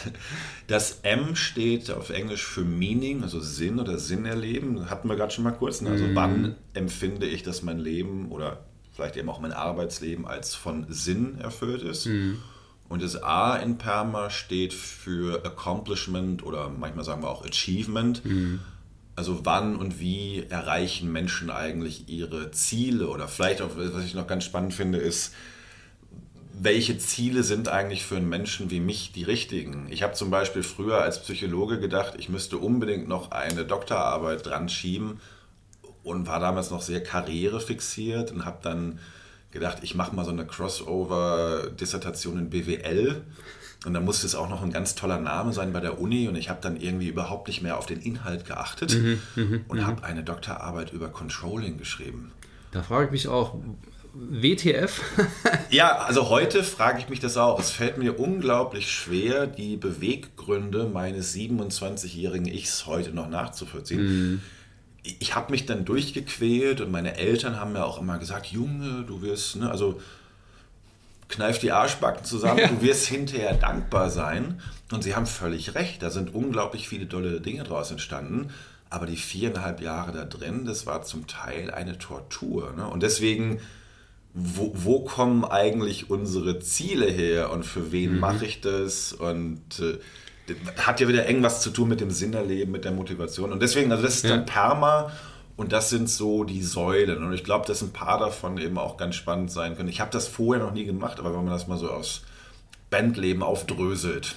Das 0.66 1.00
M 1.02 1.36
steht 1.36 1.90
auf 1.90 2.08
Englisch 2.08 2.42
für 2.42 2.62
Meaning, 2.62 3.22
also 3.22 3.38
Sinn 3.38 3.78
oder 3.78 3.98
Sinn 3.98 4.24
erleben. 4.24 4.88
Hatten 4.88 5.10
wir 5.10 5.16
gerade 5.16 5.30
schon 5.30 5.44
mal 5.44 5.50
kurz. 5.50 5.82
Ne? 5.82 5.90
Also 5.90 6.06
mhm. 6.06 6.14
wann 6.14 6.54
empfinde 6.72 7.26
ich, 7.26 7.42
dass 7.42 7.62
mein 7.62 7.78
Leben 7.78 8.32
oder 8.32 8.64
vielleicht 8.94 9.18
eben 9.18 9.28
auch 9.28 9.40
mein 9.40 9.52
Arbeitsleben 9.52 10.26
als 10.26 10.54
von 10.54 10.86
Sinn 10.88 11.38
erfüllt 11.38 11.82
ist. 11.82 12.06
Mhm. 12.06 12.38
Und 12.94 13.02
das 13.02 13.20
A 13.20 13.56
in 13.56 13.76
Perma 13.76 14.30
steht 14.30 14.72
für 14.72 15.44
Accomplishment 15.44 16.44
oder 16.44 16.68
manchmal 16.68 17.04
sagen 17.04 17.22
wir 17.24 17.28
auch 17.28 17.44
Achievement. 17.44 18.24
Mhm. 18.24 18.60
Also 19.16 19.40
wann 19.42 19.74
und 19.74 19.98
wie 19.98 20.46
erreichen 20.48 21.10
Menschen 21.10 21.50
eigentlich 21.50 22.08
ihre 22.08 22.52
Ziele 22.52 23.08
oder 23.08 23.26
vielleicht 23.26 23.62
auch, 23.62 23.70
was 23.74 24.04
ich 24.04 24.14
noch 24.14 24.28
ganz 24.28 24.44
spannend 24.44 24.74
finde, 24.74 24.98
ist, 24.98 25.34
welche 26.52 26.96
Ziele 26.96 27.42
sind 27.42 27.66
eigentlich 27.66 28.04
für 28.04 28.14
einen 28.14 28.28
Menschen 28.28 28.70
wie 28.70 28.78
mich 28.78 29.10
die 29.10 29.24
richtigen? 29.24 29.88
Ich 29.90 30.04
habe 30.04 30.14
zum 30.14 30.30
Beispiel 30.30 30.62
früher 30.62 31.02
als 31.02 31.20
Psychologe 31.20 31.80
gedacht, 31.80 32.14
ich 32.16 32.28
müsste 32.28 32.58
unbedingt 32.58 33.08
noch 33.08 33.32
eine 33.32 33.64
Doktorarbeit 33.64 34.46
dran 34.46 34.68
schieben 34.68 35.20
und 36.04 36.28
war 36.28 36.38
damals 36.38 36.70
noch 36.70 36.80
sehr 36.80 37.02
karrierefixiert 37.02 38.30
und 38.30 38.44
habe 38.44 38.58
dann 38.62 39.00
gedacht, 39.54 39.78
ich 39.82 39.94
mache 39.94 40.14
mal 40.14 40.24
so 40.24 40.30
eine 40.30 40.46
Crossover-Dissertation 40.46 42.38
in 42.38 42.50
BWL. 42.50 43.22
Und 43.86 43.94
dann 43.94 44.04
musste 44.04 44.26
es 44.26 44.34
auch 44.34 44.48
noch 44.48 44.62
ein 44.62 44.72
ganz 44.72 44.94
toller 44.94 45.18
Name 45.18 45.52
sein 45.52 45.72
bei 45.72 45.80
der 45.80 46.00
Uni 46.00 46.26
und 46.26 46.36
ich 46.36 46.48
habe 46.48 46.58
dann 46.62 46.76
irgendwie 46.76 47.08
überhaupt 47.08 47.48
nicht 47.48 47.60
mehr 47.60 47.76
auf 47.76 47.84
den 47.84 48.00
Inhalt 48.00 48.46
geachtet 48.46 48.94
mhm, 48.94 49.20
mhm 49.34 49.64
und 49.68 49.78
mhm. 49.78 49.86
habe 49.86 50.04
eine 50.04 50.22
Doktorarbeit 50.22 50.92
über 50.92 51.08
Controlling 51.08 51.76
geschrieben. 51.76 52.32
Da 52.72 52.82
frage 52.82 53.06
ich 53.06 53.12
mich 53.12 53.28
auch, 53.28 53.56
WTF? 54.14 55.02
ja, 55.70 55.98
also 55.98 56.30
heute 56.30 56.62
frage 56.62 57.00
ich 57.00 57.08
mich 57.08 57.20
das 57.20 57.36
auch. 57.36 57.58
Es 57.58 57.70
fällt 57.70 57.98
mir 57.98 58.18
unglaublich 58.18 58.90
schwer, 58.90 59.46
die 59.46 59.76
Beweggründe 59.76 60.84
meines 60.86 61.34
27-jährigen 61.34 62.46
Ichs 62.46 62.86
heute 62.86 63.10
noch 63.10 63.28
nachzuvollziehen. 63.28 64.02
Mhm. 64.02 64.42
Ich 65.04 65.34
habe 65.34 65.52
mich 65.52 65.66
dann 65.66 65.84
durchgequält 65.84 66.80
und 66.80 66.90
meine 66.90 67.16
Eltern 67.16 67.60
haben 67.60 67.72
mir 67.72 67.84
auch 67.84 68.00
immer 68.00 68.18
gesagt, 68.18 68.46
Junge, 68.46 69.04
du 69.06 69.22
wirst, 69.22 69.56
ne, 69.56 69.70
also 69.70 70.00
kneif 71.28 71.58
die 71.58 71.72
Arschbacken 71.72 72.24
zusammen, 72.24 72.58
ja. 72.58 72.68
du 72.68 72.82
wirst 72.82 73.06
hinterher 73.06 73.54
dankbar 73.54 74.10
sein. 74.10 74.60
Und 74.92 75.04
sie 75.04 75.14
haben 75.14 75.26
völlig 75.26 75.74
recht, 75.74 76.02
da 76.02 76.10
sind 76.10 76.34
unglaublich 76.34 76.88
viele 76.88 77.08
tolle 77.08 77.40
Dinge 77.40 77.64
draus 77.64 77.90
entstanden. 77.90 78.50
Aber 78.90 79.06
die 79.06 79.16
viereinhalb 79.16 79.80
Jahre 79.80 80.12
da 80.12 80.24
drin, 80.24 80.64
das 80.64 80.86
war 80.86 81.02
zum 81.02 81.26
Teil 81.26 81.70
eine 81.70 81.98
Tortur. 81.98 82.72
Ne? 82.76 82.86
Und 82.86 83.02
deswegen 83.02 83.60
wo, 84.34 84.72
wo, 84.74 85.00
kommen 85.00 85.44
eigentlich 85.44 86.10
unsere 86.10 86.58
Ziele 86.58 87.06
her 87.06 87.52
und 87.52 87.64
für 87.64 87.92
wen 87.92 88.14
mhm. 88.14 88.20
mache 88.20 88.44
ich 88.44 88.60
das 88.60 89.12
und 89.12 89.78
äh, 89.78 89.98
hat 90.76 91.00
ja 91.00 91.08
wieder 91.08 91.26
irgendwas 91.26 91.62
zu 91.62 91.70
tun 91.70 91.88
mit 91.88 92.00
dem 92.00 92.10
Sinn 92.10 92.34
erleben, 92.34 92.72
mit 92.72 92.84
der 92.84 92.92
Motivation 92.92 93.52
und 93.52 93.62
deswegen, 93.62 93.90
also 93.90 94.02
das 94.02 94.16
ist 94.16 94.24
ja. 94.24 94.30
dann 94.30 94.46
Perma 94.46 95.10
und 95.56 95.72
das 95.72 95.90
sind 95.90 96.10
so 96.10 96.44
die 96.44 96.62
Säulen 96.62 97.24
und 97.24 97.32
ich 97.32 97.44
glaube, 97.44 97.66
dass 97.66 97.82
ein 97.82 97.92
paar 97.92 98.18
davon 98.18 98.58
eben 98.58 98.78
auch 98.78 98.96
ganz 98.96 99.14
spannend 99.14 99.50
sein 99.50 99.76
können. 99.76 99.88
Ich 99.88 100.00
habe 100.00 100.10
das 100.10 100.28
vorher 100.28 100.64
noch 100.64 100.72
nie 100.72 100.84
gemacht, 100.84 101.18
aber 101.18 101.30
wenn 101.30 101.44
man 101.44 101.52
das 101.52 101.66
mal 101.66 101.78
so 101.78 101.90
aus 101.90 102.22
Bandleben 102.90 103.42
aufdröselt. 103.42 104.34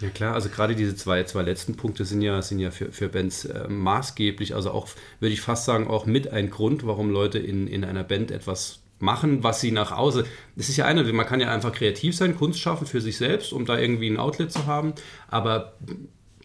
Ja 0.00 0.10
klar, 0.10 0.34
also 0.34 0.48
gerade 0.48 0.74
diese 0.74 0.96
zwei, 0.96 1.22
zwei 1.24 1.42
letzten 1.42 1.76
Punkte 1.76 2.04
sind 2.04 2.20
ja, 2.20 2.42
sind 2.42 2.58
ja 2.58 2.70
für, 2.70 2.90
für 2.90 3.08
Bands 3.08 3.44
äh, 3.44 3.68
maßgeblich, 3.68 4.54
also 4.54 4.72
auch, 4.72 4.88
würde 5.20 5.32
ich 5.32 5.40
fast 5.40 5.64
sagen, 5.64 5.86
auch 5.86 6.04
mit 6.04 6.32
ein 6.32 6.50
Grund, 6.50 6.86
warum 6.86 7.10
Leute 7.10 7.38
in, 7.38 7.68
in 7.68 7.84
einer 7.84 8.04
Band 8.04 8.30
etwas 8.30 8.80
machen, 8.98 9.42
was 9.42 9.60
sie 9.60 9.70
nach 9.70 9.90
Hause. 9.90 10.24
Das 10.56 10.68
ist 10.68 10.76
ja 10.76 10.86
eine, 10.86 11.04
man 11.12 11.26
kann 11.26 11.40
ja 11.40 11.52
einfach 11.52 11.72
kreativ 11.72 12.16
sein, 12.16 12.36
Kunst 12.36 12.60
schaffen 12.60 12.86
für 12.86 13.00
sich 13.00 13.16
selbst, 13.16 13.52
um 13.52 13.66
da 13.66 13.78
irgendwie 13.78 14.08
ein 14.08 14.18
Outlet 14.18 14.52
zu 14.52 14.66
haben. 14.66 14.94
Aber 15.28 15.74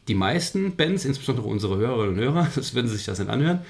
die 0.09 0.15
meisten 0.15 0.75
Bands, 0.75 1.05
insbesondere 1.05 1.47
unsere 1.47 1.77
Hörerinnen 1.77 2.17
und 2.17 2.19
Hörer, 2.19 2.47
das 2.55 2.73
werden 2.73 2.87
sie 2.87 2.97
sich 2.97 3.05
das 3.05 3.19
nicht 3.19 3.29
anhören, 3.29 3.61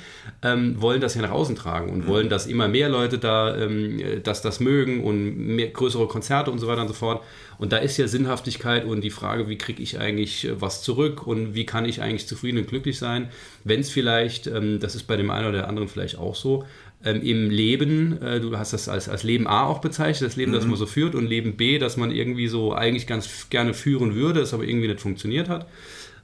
ähm, 0.41 0.81
wollen 0.81 1.01
das 1.01 1.13
ja 1.13 1.21
nach 1.21 1.31
außen 1.31 1.55
tragen 1.55 1.91
und 1.91 2.05
mhm. 2.05 2.07
wollen, 2.07 2.29
dass 2.29 2.47
immer 2.47 2.69
mehr 2.69 2.89
Leute 2.89 3.19
da, 3.19 3.55
ähm, 3.55 4.01
dass 4.23 4.41
das 4.41 4.61
mögen 4.61 5.03
und 5.03 5.37
mehr, 5.37 5.67
größere 5.67 6.07
Konzerte 6.07 6.49
und 6.49 6.59
so 6.59 6.67
weiter 6.67 6.81
und 6.81 6.87
so 6.87 6.93
fort. 6.93 7.23
Und 7.57 7.73
da 7.73 7.77
ist 7.77 7.97
ja 7.97 8.07
Sinnhaftigkeit 8.07 8.85
und 8.85 9.01
die 9.01 9.09
Frage, 9.09 9.49
wie 9.49 9.57
kriege 9.57 9.83
ich 9.83 9.99
eigentlich 9.99 10.47
äh, 10.47 10.61
was 10.61 10.81
zurück 10.81 11.27
und 11.27 11.55
wie 11.55 11.65
kann 11.65 11.83
ich 11.83 12.01
eigentlich 12.01 12.25
zufrieden 12.25 12.59
und 12.59 12.67
glücklich 12.67 12.97
sein, 12.97 13.29
wenn 13.65 13.81
es 13.81 13.89
vielleicht, 13.89 14.47
ähm, 14.47 14.79
das 14.79 14.95
ist 14.95 15.03
bei 15.03 15.17
dem 15.17 15.29
einen 15.29 15.49
oder 15.49 15.67
anderen 15.67 15.89
vielleicht 15.89 16.17
auch 16.17 16.35
so, 16.35 16.63
ähm, 17.03 17.21
im 17.21 17.49
Leben, 17.49 18.21
äh, 18.21 18.39
du 18.39 18.57
hast 18.57 18.73
das 18.73 18.89
als, 18.89 19.07
als 19.07 19.23
Leben 19.23 19.47
A 19.47 19.63
auch 19.63 19.79
bezeichnet, 19.79 20.29
das 20.29 20.35
Leben, 20.35 20.51
mhm. 20.51 20.55
das 20.55 20.65
man 20.65 20.75
so 20.75 20.85
führt, 20.85 21.15
und 21.15 21.27
Leben 21.27 21.55
B, 21.55 21.79
das 21.79 21.97
man 21.97 22.11
irgendwie 22.11 22.47
so 22.47 22.73
eigentlich 22.73 23.07
ganz 23.07 23.49
gerne 23.49 23.73
führen 23.73 24.15
würde, 24.15 24.41
es 24.41 24.53
aber 24.53 24.65
irgendwie 24.65 24.87
nicht 24.87 24.99
funktioniert 24.99 25.47
hat, 25.47 25.67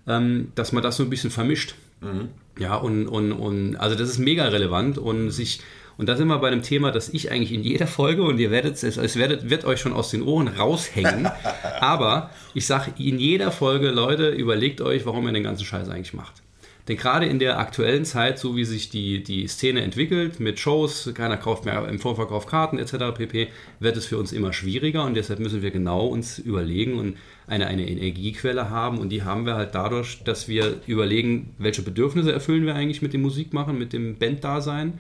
ähm, 0.07 0.51
dass 0.55 0.71
man 0.71 0.83
das 0.83 0.97
so 0.97 1.03
ein 1.03 1.09
bisschen 1.09 1.31
vermischt. 1.31 1.75
Mhm. 2.01 2.29
Ja, 2.59 2.75
und, 2.75 3.07
und, 3.07 3.31
und 3.31 3.75
also 3.77 3.95
das 3.95 4.09
ist 4.09 4.17
mega 4.17 4.45
relevant 4.45 4.97
und 4.97 5.31
sich, 5.31 5.61
und 5.97 6.09
da 6.09 6.17
sind 6.17 6.27
wir 6.27 6.39
bei 6.39 6.47
einem 6.47 6.61
Thema, 6.61 6.91
das 6.91 7.07
ich 7.07 7.31
eigentlich 7.31 7.53
in 7.53 7.63
jeder 7.63 7.87
Folge, 7.87 8.23
und 8.23 8.37
ihr 8.37 8.51
werdet 8.51 8.75
es, 8.75 8.97
es 8.97 9.15
werdet, 9.15 9.49
wird 9.49 9.63
euch 9.63 9.79
schon 9.79 9.93
aus 9.93 10.11
den 10.11 10.23
Ohren 10.23 10.49
raushängen, 10.49 11.29
aber 11.79 12.31
ich 12.53 12.65
sage 12.65 12.91
in 12.97 13.17
jeder 13.17 13.51
Folge, 13.51 13.91
Leute, 13.91 14.29
überlegt 14.29 14.81
euch, 14.81 15.05
warum 15.05 15.25
ihr 15.27 15.33
den 15.33 15.43
ganzen 15.43 15.65
Scheiß 15.65 15.87
eigentlich 15.87 16.13
macht. 16.13 16.44
Denn 16.87 16.97
gerade 16.97 17.25
in 17.25 17.39
der 17.39 17.57
aktuellen 17.57 18.05
Zeit, 18.05 18.37
so 18.37 18.55
wie 18.55 18.63
sich 18.63 18.89
die, 18.89 19.23
die 19.23 19.47
Szene 19.47 19.81
entwickelt, 19.81 20.39
mit 20.39 20.59
Shows, 20.59 21.11
keiner 21.15 21.37
kauft 21.37 21.65
mehr 21.65 21.87
im 21.87 21.97
Vorverkauf 21.97 22.45
Karten 22.45 22.77
etc. 22.77 23.15
pp., 23.15 23.47
wird 23.79 23.97
es 23.97 24.05
für 24.05 24.19
uns 24.19 24.31
immer 24.31 24.53
schwieriger 24.53 25.03
und 25.03 25.15
deshalb 25.15 25.39
müssen 25.39 25.63
wir 25.63 25.71
genau 25.71 26.05
uns 26.05 26.37
überlegen 26.37 26.99
und 26.99 27.17
eine, 27.47 27.67
eine 27.67 27.89
Energiequelle 27.89 28.69
haben 28.69 28.99
und 28.99 29.09
die 29.09 29.23
haben 29.23 29.47
wir 29.47 29.55
halt 29.55 29.73
dadurch, 29.73 30.23
dass 30.23 30.47
wir 30.47 30.81
überlegen, 30.85 31.55
welche 31.57 31.81
Bedürfnisse 31.81 32.31
erfüllen 32.31 32.65
wir 32.65 32.75
eigentlich 32.75 33.01
mit 33.01 33.13
dem 33.13 33.21
Musikmachen, 33.23 33.77
mit 33.77 33.91
dem 33.91 34.17
Banddasein 34.17 34.99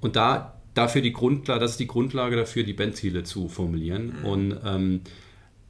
und 0.00 0.16
da 0.16 0.60
dafür 0.74 1.00
die 1.00 1.12
Grundlage, 1.12 1.60
das 1.60 1.72
ist 1.72 1.80
die 1.80 1.86
Grundlage 1.86 2.36
dafür, 2.36 2.62
die 2.62 2.72
Bandziele 2.74 3.24
zu 3.24 3.48
formulieren 3.48 4.14
mhm. 4.20 4.26
und 4.26 4.56
ähm, 4.64 5.00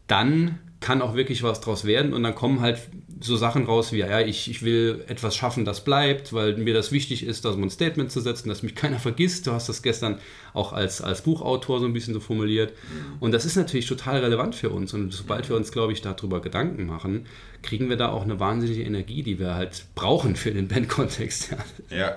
dann 0.09 0.59
kann 0.81 1.00
auch 1.00 1.14
wirklich 1.14 1.42
was 1.42 1.61
draus 1.61 1.85
werden 1.85 2.12
und 2.12 2.25
dann 2.25 2.35
kommen 2.35 2.61
halt 2.61 2.81
so 3.23 3.37
Sachen 3.37 3.67
raus 3.67 3.93
wie, 3.93 3.99
ja, 3.99 4.21
ich, 4.21 4.50
ich 4.50 4.62
will 4.62 5.05
etwas 5.07 5.37
schaffen, 5.37 5.64
das 5.64 5.85
bleibt, 5.85 6.33
weil 6.33 6.57
mir 6.57 6.75
das 6.75 6.93
wichtig 6.93 7.25
ist, 7.25 7.45
dass 7.45 7.57
man 7.57 7.69
ein 7.69 7.71
Statement 7.71 8.11
zu 8.11 8.21
setzen, 8.21 8.49
dass 8.49 8.62
mich 8.62 8.75
keiner 8.75 8.99
vergisst. 8.99 9.47
Du 9.47 9.52
hast 9.52 9.69
das 9.69 9.83
gestern 9.83 10.19
auch 10.55 10.73
als, 10.73 11.00
als 11.00 11.23
Buchautor 11.23 11.81
so 11.81 11.87
ein 11.87 11.93
bisschen 11.93 12.14
so 12.14 12.21
formuliert. 12.21 12.73
Und 13.21 13.33
das 13.33 13.45
ist 13.45 13.57
natürlich 13.57 13.87
total 13.87 14.21
relevant 14.21 14.55
für 14.55 14.71
uns. 14.71 14.93
Und 14.95 15.12
sobald 15.12 15.49
wir 15.49 15.57
uns, 15.57 15.73
glaube 15.73 15.93
ich, 15.93 16.02
darüber 16.02 16.41
Gedanken 16.41 16.87
machen, 16.87 17.26
kriegen 17.62 17.88
wir 17.88 17.97
da 17.97 18.11
auch 18.11 18.23
eine 18.23 18.41
wahnsinnige 18.41 18.83
Energie, 18.83 19.23
die 19.23 19.38
wir 19.38 19.55
halt 19.55 19.85
brauchen 19.95 20.37
für 20.37 20.50
den 20.50 20.69
Bandkontext. 20.69 21.57
Ja. 21.91 22.17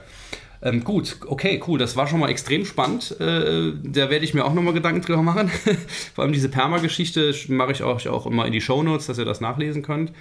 Ähm, 0.66 0.84
gut, 0.84 1.18
okay, 1.28 1.62
cool. 1.68 1.78
Das 1.78 1.96
war 1.96 2.08
schon 2.08 2.20
mal 2.20 2.30
extrem 2.30 2.66
spannend. 2.66 3.16
Äh, 3.22 3.74
da 3.84 4.10
werde 4.10 4.26
ich 4.26 4.34
mir 4.34 4.44
auch 4.44 4.54
nochmal 4.54 4.74
Gedanken 4.74 5.02
drüber 5.02 5.22
machen. 5.22 5.52
Vor 6.16 6.24
allem 6.24 6.34
diese 6.34 6.50
Perma-Geschichte 6.50 7.36
mache 7.50 7.72
ich 7.72 7.84
auch, 7.84 8.04
auch 8.08 8.26
immer 8.26 8.48
in 8.48 8.52
die 8.52 8.62
Shownotes, 8.62 9.06
dass 9.06 9.20
ihr 9.20 9.26
das 9.26 9.42
nachlesen 9.42 9.84
könnt. 9.84 10.12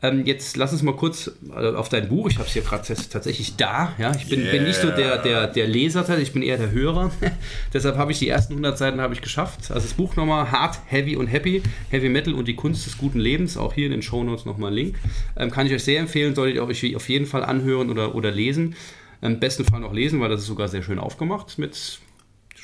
Ähm, 0.00 0.26
jetzt 0.26 0.56
lass 0.56 0.72
uns 0.72 0.82
mal 0.82 0.94
kurz 0.94 1.32
also 1.50 1.76
auf 1.76 1.88
dein 1.88 2.08
Buch. 2.08 2.28
Ich 2.28 2.36
habe 2.36 2.46
es 2.46 2.52
hier 2.52 2.62
gerade 2.62 2.84
tatsächlich 2.86 3.56
da. 3.56 3.94
Ja? 3.98 4.14
Ich 4.14 4.28
bin, 4.28 4.42
yeah. 4.42 4.52
bin, 4.52 4.64
nicht 4.64 4.78
so 4.78 4.90
der, 4.90 5.18
der, 5.22 5.46
der 5.46 5.66
Leser, 5.66 6.06
ich 6.18 6.32
bin 6.32 6.42
eher 6.42 6.58
der 6.58 6.70
Hörer. 6.70 7.10
Deshalb 7.72 7.96
habe 7.96 8.12
ich 8.12 8.18
die 8.18 8.28
ersten 8.28 8.52
100 8.52 8.76
Seiten 8.76 9.12
ich 9.12 9.22
geschafft. 9.22 9.70
Also 9.70 9.88
das 9.88 9.94
Buch 9.94 10.16
nochmal 10.16 10.52
Hard, 10.52 10.78
Heavy 10.86 11.16
und 11.16 11.28
Happy. 11.28 11.62
Heavy 11.88 12.10
Metal 12.10 12.34
und 12.34 12.46
die 12.46 12.54
Kunst 12.54 12.86
des 12.86 12.98
guten 12.98 13.18
Lebens. 13.18 13.56
Auch 13.56 13.72
hier 13.72 13.86
in 13.86 13.92
den 13.92 14.02
Shownotes 14.02 14.44
nochmal 14.44 14.70
ein 14.70 14.74
Link. 14.74 14.96
Ähm, 15.36 15.50
kann 15.50 15.66
ich 15.66 15.72
euch 15.72 15.82
sehr 15.82 15.98
empfehlen. 15.98 16.34
Solltet 16.34 16.56
ihr 16.56 16.64
euch 16.64 16.94
auf 16.94 17.08
jeden 17.08 17.26
Fall 17.26 17.42
anhören 17.42 17.90
oder, 17.90 18.14
oder 18.14 18.30
lesen. 18.30 18.76
Im 19.20 19.40
besten 19.40 19.64
Fall 19.64 19.80
noch 19.80 19.92
lesen, 19.92 20.20
weil 20.20 20.28
das 20.28 20.42
ist 20.42 20.46
sogar 20.46 20.68
sehr 20.68 20.82
schön 20.82 20.98
aufgemacht 20.98 21.58
mit 21.58 22.00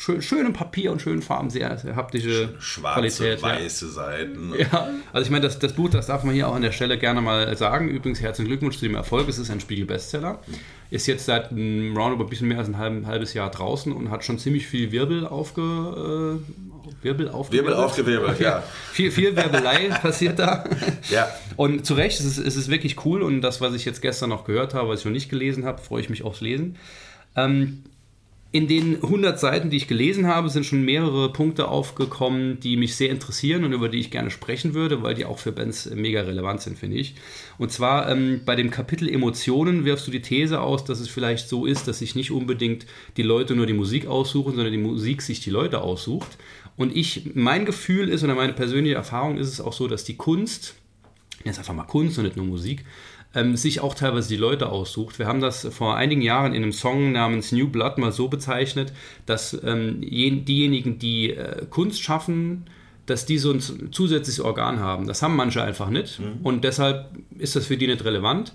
schön, 0.04 0.22
schönem 0.22 0.52
Papier 0.52 0.92
und 0.92 1.00
schönen 1.00 1.22
Farben, 1.22 1.50
sehr, 1.50 1.76
sehr 1.78 1.96
haptische 1.96 2.54
Schwarze, 2.58 3.24
Qualität. 3.24 3.42
weiße 3.42 3.86
ja. 3.86 3.92
Seiten. 3.92 4.52
Ja, 4.58 4.88
also 5.12 5.24
ich 5.24 5.30
meine, 5.30 5.44
das, 5.44 5.58
das 5.58 5.72
Buch, 5.72 5.88
das 5.88 6.06
darf 6.06 6.24
man 6.24 6.34
hier 6.34 6.48
auch 6.48 6.54
an 6.54 6.62
der 6.62 6.72
Stelle 6.72 6.98
gerne 6.98 7.20
mal 7.20 7.56
sagen. 7.56 7.88
Übrigens, 7.88 8.20
herzlichen 8.20 8.48
Glückwunsch 8.48 8.78
zu 8.78 8.84
dem 8.84 8.94
Erfolg. 8.94 9.28
Es 9.28 9.38
ist 9.38 9.50
ein 9.50 9.60
Spiegel-Bestseller. 9.60 10.40
Ist 10.90 11.06
jetzt 11.06 11.24
seit 11.24 11.50
einem 11.50 11.96
Roundabout 11.96 12.24
ein 12.24 12.30
bisschen 12.30 12.48
mehr 12.48 12.58
als 12.58 12.68
ein, 12.68 12.78
halb, 12.78 13.06
halbes 13.06 13.34
Jahr 13.34 13.50
draußen 13.50 13.92
und 13.92 14.10
hat 14.10 14.24
schon 14.24 14.38
ziemlich 14.38 14.66
viel 14.66 14.92
Wirbel 14.92 15.26
aufge, 15.26 15.62
äh, 15.62 17.04
Wirbel 17.04 17.28
aufgewirbelt. 17.30 17.70
Wirbel 17.70 17.84
aufgewirbelt, 17.84 18.40
ja. 18.40 18.62
viel, 18.92 19.10
viel 19.10 19.34
Wirbelei 19.34 19.88
passiert 20.02 20.38
da. 20.38 20.64
Ja. 21.10 21.28
Und 21.56 21.86
zu 21.86 21.94
Recht, 21.94 22.20
es 22.20 22.26
ist, 22.26 22.38
es 22.38 22.56
ist 22.56 22.68
wirklich 22.68 23.04
cool 23.04 23.22
und 23.22 23.40
das, 23.40 23.60
was 23.60 23.74
ich 23.74 23.84
jetzt 23.84 24.02
gestern 24.02 24.30
noch 24.30 24.44
gehört 24.44 24.74
habe, 24.74 24.88
was 24.88 25.00
ich 25.00 25.06
noch 25.06 25.12
nicht 25.12 25.30
gelesen 25.30 25.64
habe, 25.64 25.80
freue 25.80 26.02
ich 26.02 26.10
mich 26.10 26.22
aufs 26.22 26.40
Lesen. 26.40 26.76
Ähm, 27.36 27.84
in 28.54 28.68
den 28.68 29.02
100 29.02 29.40
Seiten, 29.40 29.68
die 29.68 29.78
ich 29.78 29.88
gelesen 29.88 30.28
habe, 30.28 30.48
sind 30.48 30.64
schon 30.64 30.84
mehrere 30.84 31.32
Punkte 31.32 31.66
aufgekommen, 31.66 32.60
die 32.60 32.76
mich 32.76 32.94
sehr 32.94 33.10
interessieren 33.10 33.64
und 33.64 33.72
über 33.72 33.88
die 33.88 33.98
ich 33.98 34.12
gerne 34.12 34.30
sprechen 34.30 34.74
würde, 34.74 35.02
weil 35.02 35.16
die 35.16 35.24
auch 35.24 35.40
für 35.40 35.50
Bands 35.50 35.90
mega 35.92 36.20
relevant 36.20 36.60
sind, 36.60 36.78
finde 36.78 36.98
ich. 36.98 37.16
Und 37.58 37.72
zwar 37.72 38.08
ähm, 38.08 38.42
bei 38.44 38.54
dem 38.54 38.70
Kapitel 38.70 39.08
Emotionen 39.08 39.84
wirfst 39.84 40.06
du 40.06 40.12
die 40.12 40.22
These 40.22 40.60
aus, 40.60 40.84
dass 40.84 41.00
es 41.00 41.08
vielleicht 41.08 41.48
so 41.48 41.66
ist, 41.66 41.88
dass 41.88 41.98
sich 41.98 42.14
nicht 42.14 42.30
unbedingt 42.30 42.86
die 43.16 43.24
Leute 43.24 43.56
nur 43.56 43.66
die 43.66 43.72
Musik 43.72 44.06
aussuchen, 44.06 44.54
sondern 44.54 44.70
die 44.70 44.78
Musik 44.78 45.22
sich 45.22 45.40
die 45.40 45.50
Leute 45.50 45.80
aussucht. 45.80 46.38
Und 46.76 46.96
ich, 46.96 47.32
mein 47.34 47.64
Gefühl 47.64 48.08
ist 48.08 48.22
oder 48.22 48.36
meine 48.36 48.52
persönliche 48.52 48.94
Erfahrung 48.94 49.36
ist 49.36 49.48
es 49.48 49.60
auch 49.60 49.72
so, 49.72 49.88
dass 49.88 50.04
die 50.04 50.16
Kunst, 50.16 50.76
jetzt 51.42 51.58
einfach 51.58 51.74
mal 51.74 51.82
Kunst 51.82 52.18
und 52.18 52.24
nicht 52.24 52.36
nur 52.36 52.46
Musik, 52.46 52.84
ähm, 53.34 53.56
sich 53.56 53.80
auch 53.80 53.94
teilweise 53.94 54.28
die 54.28 54.36
Leute 54.36 54.68
aussucht. 54.68 55.18
Wir 55.18 55.26
haben 55.26 55.40
das 55.40 55.66
vor 55.70 55.96
einigen 55.96 56.22
Jahren 56.22 56.54
in 56.54 56.62
einem 56.62 56.72
Song 56.72 57.12
namens 57.12 57.52
New 57.52 57.68
Blood 57.68 57.98
mal 57.98 58.12
so 58.12 58.28
bezeichnet, 58.28 58.92
dass 59.26 59.58
ähm, 59.64 60.00
diejenigen, 60.00 60.98
die 60.98 61.30
äh, 61.30 61.66
Kunst 61.68 62.02
schaffen, 62.02 62.66
dass 63.06 63.26
die 63.26 63.38
so 63.38 63.52
ein 63.52 63.60
zusätzliches 63.60 64.40
Organ 64.40 64.80
haben. 64.80 65.06
Das 65.06 65.22
haben 65.22 65.36
manche 65.36 65.62
einfach 65.62 65.90
nicht 65.90 66.20
mhm. 66.20 66.40
und 66.42 66.64
deshalb 66.64 67.10
ist 67.38 67.56
das 67.56 67.66
für 67.66 67.76
die 67.76 67.86
nicht 67.86 68.04
relevant. 68.04 68.52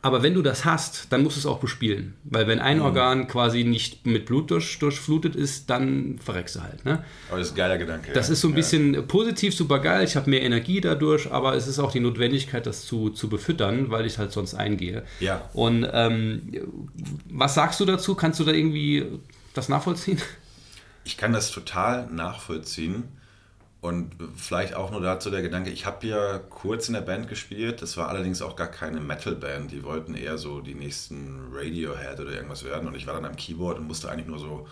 Aber 0.00 0.22
wenn 0.22 0.34
du 0.34 0.42
das 0.42 0.64
hast, 0.64 1.12
dann 1.12 1.24
musst 1.24 1.36
du 1.36 1.40
es 1.40 1.46
auch 1.46 1.58
bespielen. 1.58 2.14
Weil 2.22 2.46
wenn 2.46 2.60
ein 2.60 2.76
mhm. 2.76 2.84
Organ 2.84 3.26
quasi 3.26 3.64
nicht 3.64 4.06
mit 4.06 4.26
Blut 4.26 4.50
durch, 4.52 4.78
durchflutet 4.78 5.34
ist, 5.34 5.70
dann 5.70 6.20
verreckst 6.22 6.56
du 6.56 6.62
halt. 6.62 6.84
Ne? 6.84 7.04
Aber 7.28 7.38
das 7.38 7.48
ist 7.48 7.54
ein 7.54 7.56
geiler 7.56 7.78
Gedanke. 7.78 8.12
Das 8.12 8.28
ja. 8.28 8.34
ist 8.34 8.40
so 8.40 8.48
ein 8.48 8.54
bisschen 8.54 8.94
ja. 8.94 9.02
positiv, 9.02 9.56
super 9.56 9.80
geil. 9.80 10.04
Ich 10.04 10.14
habe 10.14 10.30
mehr 10.30 10.42
Energie 10.42 10.80
dadurch, 10.80 11.30
aber 11.32 11.54
es 11.56 11.66
ist 11.66 11.80
auch 11.80 11.90
die 11.90 11.98
Notwendigkeit, 11.98 12.64
das 12.66 12.86
zu, 12.86 13.10
zu 13.10 13.28
befüttern, 13.28 13.90
weil 13.90 14.06
ich 14.06 14.18
halt 14.18 14.30
sonst 14.30 14.54
eingehe. 14.54 15.02
Ja. 15.18 15.50
Und 15.52 15.88
ähm, 15.92 16.42
was 17.28 17.54
sagst 17.54 17.80
du 17.80 17.84
dazu? 17.84 18.14
Kannst 18.14 18.38
du 18.38 18.44
da 18.44 18.52
irgendwie 18.52 19.04
das 19.54 19.68
nachvollziehen? 19.68 20.20
Ich 21.04 21.16
kann 21.16 21.32
das 21.32 21.50
total 21.50 22.06
nachvollziehen. 22.06 23.04
Und 23.80 24.16
vielleicht 24.34 24.74
auch 24.74 24.90
nur 24.90 25.00
dazu 25.00 25.30
der 25.30 25.40
Gedanke, 25.40 25.70
ich 25.70 25.86
habe 25.86 26.04
ja 26.06 26.38
kurz 26.38 26.88
in 26.88 26.94
der 26.94 27.00
Band 27.00 27.28
gespielt, 27.28 27.80
das 27.80 27.96
war 27.96 28.08
allerdings 28.08 28.42
auch 28.42 28.56
gar 28.56 28.66
keine 28.66 29.00
Metal-Band, 29.00 29.70
die 29.70 29.84
wollten 29.84 30.14
eher 30.14 30.36
so 30.36 30.60
die 30.60 30.74
nächsten 30.74 31.52
Radiohead 31.52 32.18
oder 32.18 32.32
irgendwas 32.32 32.64
werden 32.64 32.88
und 32.88 32.96
ich 32.96 33.06
war 33.06 33.14
dann 33.14 33.24
am 33.24 33.36
Keyboard 33.36 33.78
und 33.78 33.86
musste 33.86 34.10
eigentlich 34.10 34.26
nur 34.26 34.40
so 34.40 34.66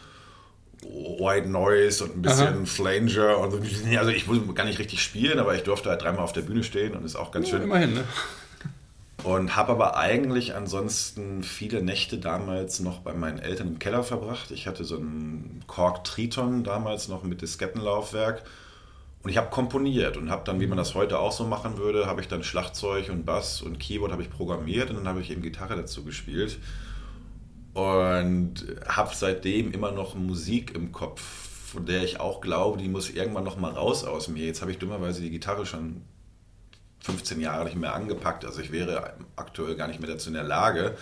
White 0.83 1.49
Noise 1.49 2.05
und 2.05 2.17
ein 2.17 2.23
bisschen 2.23 2.49
Aha. 2.49 2.65
Flanger 2.65 3.39
und 3.39 3.53
so. 3.53 3.59
Also 3.97 4.11
ich 4.11 4.27
muss 4.27 4.39
gar 4.55 4.65
nicht 4.65 4.81
richtig 4.81 5.01
spielen, 5.01 5.39
aber 5.39 5.55
ich 5.55 5.63
durfte 5.63 5.89
halt 5.89 6.03
dreimal 6.03 6.25
auf 6.25 6.33
der 6.33 6.43
Bühne 6.43 6.65
stehen 6.65 6.97
und 6.97 7.05
ist 7.05 7.17
auch 7.17 7.31
ganz 7.31 7.47
ja, 7.47 7.53
schön. 7.53 7.63
Immerhin, 7.63 7.95
ne? 7.95 8.05
Und 9.23 9.57
habe 9.57 9.73
aber 9.73 9.97
eigentlich 9.97 10.55
ansonsten 10.55 11.43
viele 11.43 11.83
Nächte 11.83 12.19
damals 12.19 12.81
noch 12.81 13.01
bei 13.01 13.13
meinen 13.15 13.39
Eltern 13.39 13.69
im 13.69 13.79
Keller 13.79 14.05
verbracht. 14.05 14.51
Ich 14.51 14.67
hatte 14.67 14.85
so 14.85 14.97
einen 14.97 15.65
Korg 15.67 16.05
Triton 16.05 16.65
damals 16.65 17.09
noch 17.09 17.23
mit 17.23 17.41
Diskettenlaufwerk 17.41 18.43
und 19.27 19.31
ich 19.31 19.39
habe 19.39 19.51
komponiert 19.51 20.17
und 20.17 20.31
habe 20.31 20.45
dann, 20.45 20.61
wie 20.61 20.69
man 20.69 20.79
das 20.79 20.95
heute 20.95 21.19
auch 21.19 21.33
so 21.33 21.49
machen 21.49 21.79
würde, 21.79 22.07
habe 22.07 22.21
ich 22.21 22.29
dann 22.29 22.45
Schlagzeug 22.45 23.09
und 23.11 23.27
Bass 23.27 23.61
und 23.61 23.81
Keyboard 23.81 24.13
habe 24.13 24.23
ich 24.23 24.31
programmiert 24.31 24.89
und 24.91 24.99
dann 24.99 25.09
habe 25.09 25.21
ich 25.21 25.33
eben 25.33 25.43
Gitarre 25.43 25.75
dazu 25.75 26.05
gespielt. 26.05 26.61
Und 27.75 28.65
habe 28.87 29.11
seitdem 29.13 29.73
immer 29.73 29.91
noch 29.91 30.15
Musik 30.15 30.77
im 30.77 30.93
Kopf, 30.93 31.21
von 31.73 31.87
der 31.87 32.05
ich 32.05 32.21
auch 32.21 32.41
glaube, 32.41 32.79
die 32.79 32.87
muss 32.87 33.11
irgendwann 33.11 33.43
noch 33.43 33.57
mal 33.57 33.73
raus 33.73 34.05
aus 34.05 34.29
mir. 34.29 34.47
Jetzt 34.47 34.61
habe 34.61 34.71
ich 34.71 34.79
dummerweise 34.79 35.23
die 35.23 35.31
Gitarre 35.31 35.67
schon 35.67 36.03
15 37.01 37.41
Jahre 37.41 37.65
nicht 37.65 37.77
mehr 37.77 37.97
angepackt, 37.97 38.45
also 38.45 38.61
ich 38.61 38.71
wäre 38.71 39.15
aktuell 39.35 39.75
gar 39.75 39.89
nicht 39.89 39.99
mehr 39.99 40.09
dazu 40.09 40.29
in 40.29 40.35
der 40.35 40.45
Lage. 40.45 40.97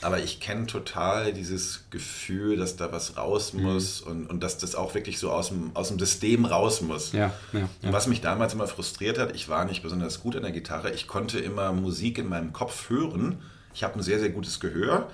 Aber 0.00 0.20
ich 0.20 0.38
kenne 0.38 0.66
total 0.66 1.32
dieses 1.32 1.84
Gefühl, 1.90 2.56
dass 2.56 2.76
da 2.76 2.92
was 2.92 3.16
raus 3.16 3.52
mhm. 3.52 3.62
muss 3.62 4.04
mhm. 4.04 4.10
und, 4.10 4.26
und 4.30 4.42
dass 4.42 4.58
das 4.58 4.74
auch 4.74 4.94
wirklich 4.94 5.18
so 5.18 5.30
aus 5.30 5.48
dem, 5.48 5.72
aus 5.74 5.88
dem 5.88 5.98
System 5.98 6.44
raus 6.44 6.80
muss. 6.80 7.12
Ja, 7.12 7.32
ja, 7.52 7.68
ja. 7.82 7.92
Was 7.92 8.06
mich 8.06 8.20
damals 8.20 8.54
immer 8.54 8.68
frustriert 8.68 9.18
hat, 9.18 9.34
ich 9.34 9.48
war 9.48 9.64
nicht 9.64 9.82
besonders 9.82 10.20
gut 10.20 10.36
an 10.36 10.42
der 10.42 10.52
Gitarre. 10.52 10.92
Ich 10.92 11.08
konnte 11.08 11.38
immer 11.40 11.72
Musik 11.72 12.18
in 12.18 12.28
meinem 12.28 12.52
Kopf 12.52 12.90
hören. 12.90 13.38
Ich 13.74 13.82
habe 13.82 13.96
ein 13.96 14.02
sehr, 14.02 14.20
sehr 14.20 14.30
gutes 14.30 14.60
Gehör. 14.60 15.10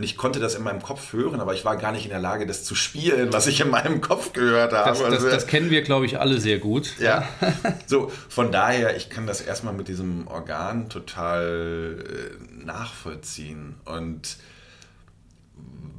Und 0.00 0.04
ich 0.04 0.16
konnte 0.16 0.40
das 0.40 0.54
in 0.54 0.62
meinem 0.62 0.80
Kopf 0.80 1.12
hören, 1.12 1.40
aber 1.40 1.52
ich 1.52 1.66
war 1.66 1.76
gar 1.76 1.92
nicht 1.92 2.04
in 2.04 2.10
der 2.10 2.20
Lage, 2.20 2.46
das 2.46 2.64
zu 2.64 2.74
spielen, 2.74 3.34
was 3.34 3.46
ich 3.46 3.60
in 3.60 3.68
meinem 3.68 4.00
Kopf 4.00 4.32
gehört 4.32 4.72
habe. 4.72 4.88
Das, 4.88 4.98
das, 4.98 5.12
also, 5.12 5.28
das 5.28 5.46
kennen 5.46 5.68
wir, 5.68 5.82
glaube 5.82 6.06
ich, 6.06 6.18
alle 6.18 6.40
sehr 6.40 6.58
gut. 6.58 6.98
Ja. 6.98 7.28
so, 7.86 8.10
von 8.30 8.50
daher, 8.50 8.96
ich 8.96 9.10
kann 9.10 9.26
das 9.26 9.42
erstmal 9.42 9.74
mit 9.74 9.88
diesem 9.88 10.26
Organ 10.26 10.88
total 10.88 12.02
äh, 12.02 12.64
nachvollziehen. 12.64 13.74
Und 13.84 14.38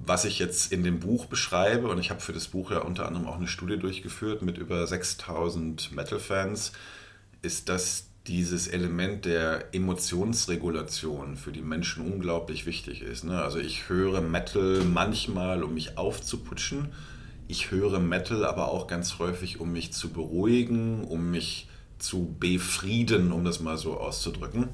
was 0.04 0.26
ich 0.26 0.40
jetzt 0.40 0.72
in 0.72 0.84
dem 0.84 1.00
Buch 1.00 1.28
beschreibe, 1.28 1.88
und 1.88 2.00
ich 2.00 2.10
habe 2.10 2.22
für 2.22 2.34
das 2.34 2.48
Buch 2.48 2.72
ja 2.72 2.80
unter 2.80 3.06
anderem 3.06 3.28
auch 3.28 3.38
eine 3.38 3.48
Studie 3.48 3.78
durchgeführt 3.78 4.42
mit 4.42 4.58
über 4.58 4.88
6000 4.88 5.92
Metal-Fans, 5.96 6.72
ist, 7.44 7.70
dass 7.70 8.08
dieses 8.28 8.68
Element 8.68 9.26
der 9.26 9.74
Emotionsregulation 9.74 11.36
für 11.38 11.52
die 11.52 11.62
Menschen 11.62 12.06
unglaublich 12.12 12.66
wichtig 12.66 13.02
ist. 13.02 13.24
Ne? 13.24 13.42
Also 13.42 13.60
ich 13.60 13.90
höre 13.90 14.22
Metal 14.22 14.84
manchmal, 14.84 15.64
um 15.64 15.74
mich 15.74 15.98
aufzuputschen. 15.98 16.90
Ich 17.48 17.72
höre 17.72 18.00
Metal 18.00 18.46
aber 18.46 18.72
auch 18.72 18.88
ganz 18.88 19.18
häufig, 19.18 19.60
um 19.60 19.72
mich 19.72 19.92
zu 19.92 20.10
beruhigen, 20.10 21.04
um 21.04 21.32
mich 21.32 21.68
zu 21.98 22.36
befrieden, 22.40 23.32
um 23.32 23.44
das 23.44 23.60
mal 23.60 23.78
so 23.78 23.98
auszudrücken. 23.98 24.70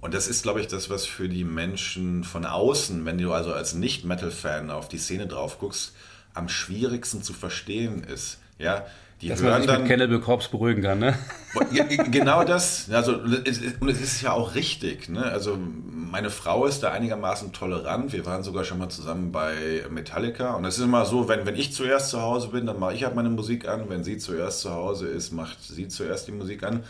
Und 0.00 0.14
das 0.14 0.28
ist, 0.28 0.42
glaube 0.42 0.60
ich, 0.60 0.68
das, 0.68 0.90
was 0.90 1.06
für 1.06 1.28
die 1.28 1.44
Menschen 1.44 2.22
von 2.22 2.44
außen, 2.44 3.04
wenn 3.04 3.18
du 3.18 3.32
also 3.32 3.52
als 3.52 3.74
Nicht-Metal-Fan 3.74 4.70
auf 4.70 4.88
die 4.88 4.98
Szene 4.98 5.26
drauf 5.26 5.58
guckst, 5.58 5.94
am 6.34 6.48
schwierigsten 6.48 7.22
zu 7.22 7.32
verstehen 7.32 8.04
ist. 8.04 8.38
Ja, 8.58 8.86
die 9.20 9.28
Dass 9.28 9.40
hören 9.40 9.50
man 9.50 9.62
sich 9.62 9.70
dann, 9.70 9.82
mit 9.82 9.90
Cannibal 9.90 10.20
Corpse 10.20 10.48
beruhigen 10.50 10.82
kann, 10.82 11.00
ne? 11.00 11.18
genau 12.10 12.44
das. 12.44 12.88
Also, 12.90 13.14
und 13.16 13.88
es 13.88 14.00
ist 14.00 14.22
ja 14.22 14.32
auch 14.32 14.54
richtig. 14.54 15.08
Ne? 15.08 15.24
Also, 15.24 15.58
meine 15.58 16.30
Frau 16.30 16.66
ist 16.66 16.84
da 16.84 16.92
einigermaßen 16.92 17.52
tolerant. 17.52 18.12
Wir 18.12 18.24
waren 18.26 18.44
sogar 18.44 18.64
schon 18.64 18.78
mal 18.78 18.88
zusammen 18.90 19.32
bei 19.32 19.84
Metallica. 19.90 20.54
Und 20.54 20.64
es 20.64 20.78
ist 20.78 20.84
immer 20.84 21.04
so, 21.04 21.28
wenn, 21.28 21.46
wenn 21.46 21.56
ich 21.56 21.72
zuerst 21.72 22.10
zu 22.10 22.22
Hause 22.22 22.48
bin, 22.48 22.66
dann 22.66 22.78
mache 22.78 22.94
ich 22.94 23.04
halt 23.04 23.16
meine 23.16 23.30
Musik 23.30 23.66
an. 23.66 23.88
Wenn 23.88 24.04
sie 24.04 24.18
zuerst 24.18 24.60
zu 24.60 24.70
Hause 24.70 25.08
ist, 25.08 25.32
macht 25.32 25.62
sie 25.62 25.88
zuerst 25.88 26.28
die 26.28 26.32
Musik 26.32 26.62
an. 26.62 26.84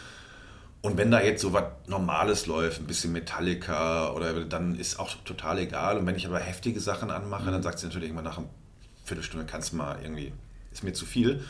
Und 0.82 0.96
wenn 0.96 1.10
da 1.10 1.20
jetzt 1.20 1.40
so 1.42 1.52
was 1.52 1.64
Normales 1.86 2.46
läuft, 2.46 2.80
ein 2.80 2.86
bisschen 2.86 3.12
Metallica 3.12 4.12
oder 4.12 4.44
dann 4.44 4.78
ist 4.78 5.00
auch 5.00 5.10
total 5.24 5.58
egal. 5.58 5.98
Und 5.98 6.06
wenn 6.06 6.14
ich 6.14 6.26
aber 6.26 6.38
heftige 6.38 6.80
Sachen 6.80 7.10
anmache, 7.10 7.46
dann 7.46 7.60
mhm. 7.60 7.62
sagt 7.62 7.78
sie 7.78 7.86
natürlich 7.86 8.10
immer 8.10 8.22
nach 8.22 8.38
einer 8.38 8.48
Viertelstunde, 9.04 9.46
kannst 9.46 9.72
du 9.72 9.76
mal 9.76 9.98
irgendwie, 10.02 10.32
ist 10.72 10.84
mir 10.84 10.92
zu 10.92 11.06
viel. 11.06 11.42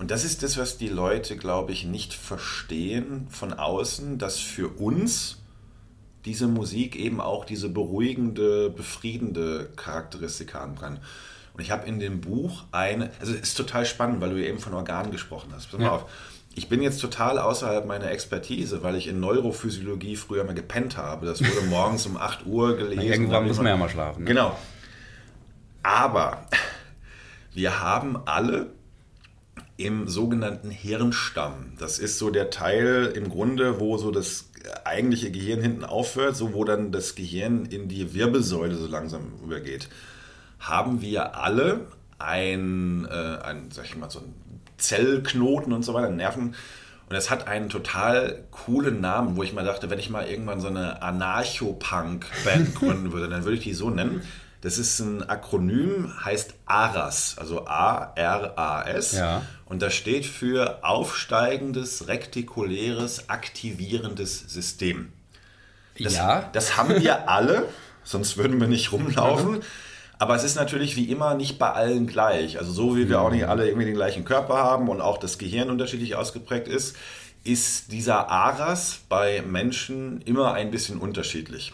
Und 0.00 0.10
das 0.10 0.24
ist 0.24 0.42
das, 0.42 0.56
was 0.56 0.78
die 0.78 0.88
Leute, 0.88 1.36
glaube 1.36 1.72
ich, 1.72 1.84
nicht 1.84 2.14
verstehen 2.14 3.26
von 3.28 3.52
außen, 3.52 4.16
dass 4.16 4.38
für 4.38 4.68
uns 4.68 5.36
diese 6.24 6.48
Musik 6.48 6.96
eben 6.96 7.20
auch 7.20 7.44
diese 7.44 7.68
beruhigende, 7.68 8.70
befriedende 8.70 9.68
Charakteristik 9.76 10.54
haben 10.54 10.76
kann. 10.76 11.00
Und 11.52 11.60
ich 11.60 11.70
habe 11.70 11.86
in 11.86 12.00
dem 12.00 12.22
Buch 12.22 12.64
eine, 12.72 13.10
also 13.20 13.34
es 13.34 13.40
ist 13.40 13.56
total 13.58 13.84
spannend, 13.84 14.22
weil 14.22 14.30
du 14.30 14.42
eben 14.42 14.58
von 14.58 14.72
Organen 14.72 15.10
gesprochen 15.10 15.50
hast. 15.54 15.70
Pass 15.70 15.78
mal 15.78 15.84
ja. 15.84 15.92
auf. 15.92 16.06
Ich 16.54 16.70
bin 16.70 16.80
jetzt 16.80 17.02
total 17.02 17.38
außerhalb 17.38 17.84
meiner 17.84 18.10
Expertise, 18.10 18.82
weil 18.82 18.96
ich 18.96 19.06
in 19.06 19.20
Neurophysiologie 19.20 20.16
früher 20.16 20.44
mal 20.44 20.54
gepennt 20.54 20.96
habe. 20.96 21.26
Das 21.26 21.42
wurde 21.42 21.66
morgens 21.68 22.06
um 22.06 22.16
8 22.16 22.46
Uhr 22.46 22.74
gelesen. 22.78 23.02
Irgendwann 23.02 23.46
muss 23.46 23.58
man 23.58 23.66
ja 23.66 23.76
mal 23.76 23.90
schlafen. 23.90 24.24
Ne? 24.24 24.30
Genau. 24.30 24.56
Aber 25.82 26.46
wir 27.52 27.80
haben 27.80 28.16
alle 28.24 28.79
im 29.80 30.08
sogenannten 30.08 30.70
Hirnstamm. 30.70 31.72
Das 31.78 31.98
ist 31.98 32.18
so 32.18 32.30
der 32.30 32.50
Teil 32.50 33.12
im 33.14 33.30
Grunde, 33.30 33.80
wo 33.80 33.96
so 33.96 34.10
das 34.10 34.50
eigentliche 34.84 35.30
Gehirn 35.30 35.62
hinten 35.62 35.84
aufhört, 35.84 36.36
so 36.36 36.52
wo 36.52 36.64
dann 36.64 36.92
das 36.92 37.14
Gehirn 37.14 37.64
in 37.64 37.88
die 37.88 38.12
Wirbelsäule 38.14 38.74
so 38.74 38.86
langsam 38.86 39.32
übergeht. 39.42 39.88
Haben 40.58 41.00
wir 41.00 41.36
alle 41.36 41.86
ein, 42.18 43.06
äh, 43.10 43.38
ein 43.42 43.70
sag 43.70 43.86
ich 43.86 43.96
mal, 43.96 44.10
so 44.10 44.20
ein 44.20 44.34
Zellknoten 44.76 45.72
und 45.72 45.82
so 45.82 45.94
weiter, 45.94 46.10
Nerven. 46.10 46.54
Und 47.08 47.16
es 47.16 47.30
hat 47.30 47.48
einen 47.48 47.70
total 47.70 48.44
coolen 48.50 49.00
Namen, 49.00 49.36
wo 49.36 49.42
ich 49.42 49.52
mal 49.52 49.64
dachte, 49.64 49.90
wenn 49.90 49.98
ich 49.98 50.10
mal 50.10 50.28
irgendwann 50.28 50.60
so 50.60 50.68
eine 50.68 51.02
Anarcho-Punk-Band 51.02 52.74
gründen 52.76 53.12
würde, 53.12 53.28
dann 53.28 53.44
würde 53.44 53.56
ich 53.56 53.64
die 53.64 53.74
so 53.74 53.90
nennen. 53.90 54.22
Das 54.60 54.76
ist 54.76 55.00
ein 55.00 55.28
Akronym, 55.28 56.12
heißt 56.22 56.54
ARAS, 56.66 57.36
also 57.38 57.66
A-R-A-S. 57.66 59.12
Ja. 59.12 59.42
Und 59.70 59.82
das 59.82 59.94
steht 59.94 60.26
für 60.26 60.80
aufsteigendes, 60.82 62.08
rektikuläres, 62.08 63.28
aktivierendes 63.28 64.40
System. 64.52 65.12
Das, 65.96 66.16
ja. 66.16 66.50
Das 66.52 66.76
haben 66.76 67.00
wir 67.00 67.28
alle, 67.28 67.68
sonst 68.02 68.36
würden 68.36 68.60
wir 68.60 68.66
nicht 68.66 68.90
rumlaufen. 68.90 69.60
Aber 70.18 70.34
es 70.34 70.42
ist 70.42 70.56
natürlich 70.56 70.96
wie 70.96 71.04
immer 71.04 71.34
nicht 71.34 71.56
bei 71.60 71.70
allen 71.70 72.08
gleich. 72.08 72.58
Also 72.58 72.72
so 72.72 72.96
wie 72.96 73.08
wir 73.08 73.20
auch 73.20 73.30
nicht 73.30 73.46
alle 73.46 73.68
irgendwie 73.68 73.86
den 73.86 73.94
gleichen 73.94 74.24
Körper 74.24 74.56
haben 74.56 74.88
und 74.88 75.00
auch 75.00 75.18
das 75.18 75.38
Gehirn 75.38 75.70
unterschiedlich 75.70 76.16
ausgeprägt 76.16 76.66
ist, 76.66 76.96
ist 77.44 77.92
dieser 77.92 78.28
ARAS 78.28 79.02
bei 79.08 79.40
Menschen 79.40 80.20
immer 80.22 80.52
ein 80.52 80.72
bisschen 80.72 80.98
unterschiedlich. 80.98 81.72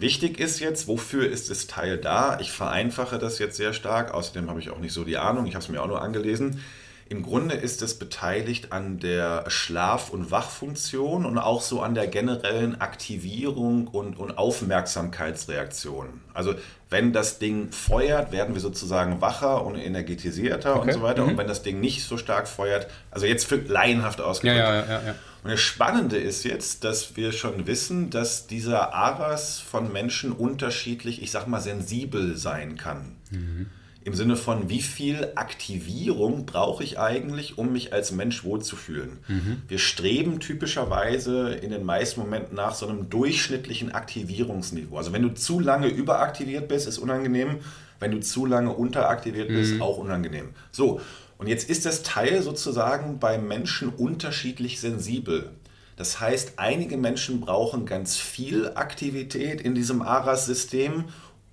Wichtig 0.00 0.38
ist 0.38 0.60
jetzt, 0.60 0.86
wofür 0.86 1.28
ist 1.28 1.50
das 1.50 1.66
Teil 1.66 1.98
da? 1.98 2.38
Ich 2.40 2.52
vereinfache 2.52 3.18
das 3.18 3.40
jetzt 3.40 3.56
sehr 3.56 3.72
stark, 3.72 4.14
außerdem 4.14 4.48
habe 4.48 4.60
ich 4.60 4.70
auch 4.70 4.78
nicht 4.78 4.92
so 4.92 5.02
die 5.02 5.18
Ahnung, 5.18 5.46
ich 5.46 5.54
habe 5.54 5.64
es 5.64 5.68
mir 5.68 5.82
auch 5.82 5.88
nur 5.88 6.00
angelesen. 6.00 6.62
Im 7.08 7.24
Grunde 7.24 7.56
ist 7.56 7.82
es 7.82 7.98
beteiligt 7.98 8.70
an 8.70 9.00
der 9.00 9.46
Schlaf- 9.48 10.10
und 10.10 10.30
Wachfunktion 10.30 11.24
und 11.24 11.38
auch 11.38 11.62
so 11.62 11.80
an 11.80 11.94
der 11.94 12.06
generellen 12.06 12.80
Aktivierung 12.80 13.88
und, 13.88 14.16
und 14.16 14.38
Aufmerksamkeitsreaktion. 14.38 16.20
Also 16.32 16.54
wenn 16.90 17.12
das 17.12 17.40
Ding 17.40 17.72
feuert, 17.72 18.30
werden 18.30 18.54
wir 18.54 18.60
sozusagen 18.60 19.20
wacher 19.20 19.64
und 19.66 19.76
energetisierter 19.76 20.76
okay. 20.76 20.88
und 20.88 20.92
so 20.92 21.02
weiter. 21.02 21.24
Mhm. 21.24 21.30
Und 21.30 21.38
wenn 21.38 21.48
das 21.48 21.62
Ding 21.62 21.80
nicht 21.80 22.04
so 22.04 22.18
stark 22.18 22.46
feuert, 22.46 22.86
also 23.10 23.26
jetzt 23.26 23.46
für 23.46 23.56
laienhaft 23.56 24.20
ausgedrückt. 24.20 24.60
Ja, 24.60 24.74
ja, 24.74 24.86
ja, 24.86 25.02
ja. 25.06 25.14
Und 25.44 25.50
das 25.50 25.60
Spannende 25.60 26.16
ist 26.16 26.44
jetzt, 26.44 26.84
dass 26.84 27.16
wir 27.16 27.32
schon 27.32 27.66
wissen, 27.66 28.10
dass 28.10 28.46
dieser 28.46 28.92
Aras 28.92 29.60
von 29.60 29.92
Menschen 29.92 30.32
unterschiedlich, 30.32 31.22
ich 31.22 31.30
sag 31.30 31.46
mal, 31.46 31.60
sensibel 31.60 32.36
sein 32.36 32.76
kann. 32.76 33.16
Mhm. 33.30 33.66
im 34.04 34.14
Sinne 34.14 34.36
von, 34.36 34.70
wie 34.70 34.80
viel 34.80 35.32
Aktivierung 35.34 36.46
brauche 36.46 36.82
ich 36.82 36.98
eigentlich, 36.98 37.58
um 37.58 37.72
mich 37.72 37.92
als 37.92 38.10
Mensch 38.10 38.42
wohlzufühlen. 38.42 39.18
Mhm. 39.28 39.62
Wir 39.68 39.78
streben 39.78 40.40
typischerweise 40.40 41.50
in 41.50 41.70
den 41.70 41.84
meisten 41.84 42.20
Momenten 42.20 42.56
nach 42.56 42.74
so 42.74 42.88
einem 42.88 43.10
durchschnittlichen 43.10 43.92
Aktivierungsniveau. 43.92 44.96
Also 44.96 45.12
wenn 45.12 45.20
du 45.20 45.34
zu 45.34 45.60
lange 45.60 45.88
überaktiviert 45.88 46.68
bist, 46.68 46.88
ist 46.88 46.96
unangenehm. 46.96 47.58
Wenn 48.00 48.12
du 48.12 48.20
zu 48.20 48.46
lange 48.46 48.72
unteraktiviert 48.72 49.48
bist, 49.48 49.74
mhm. 49.74 49.82
auch 49.82 49.98
unangenehm. 49.98 50.50
So, 50.70 51.00
und 51.38 51.46
jetzt 51.46 51.70
ist 51.70 51.86
das 51.86 52.02
Teil 52.02 52.42
sozusagen 52.42 53.18
bei 53.18 53.38
Menschen 53.38 53.88
unterschiedlich 53.90 54.80
sensibel. 54.80 55.50
Das 55.96 56.20
heißt, 56.20 56.54
einige 56.58 56.96
Menschen 56.96 57.40
brauchen 57.40 57.86
ganz 57.86 58.16
viel 58.16 58.72
Aktivität 58.74 59.60
in 59.60 59.74
diesem 59.74 60.02
ARAS-System, 60.02 61.04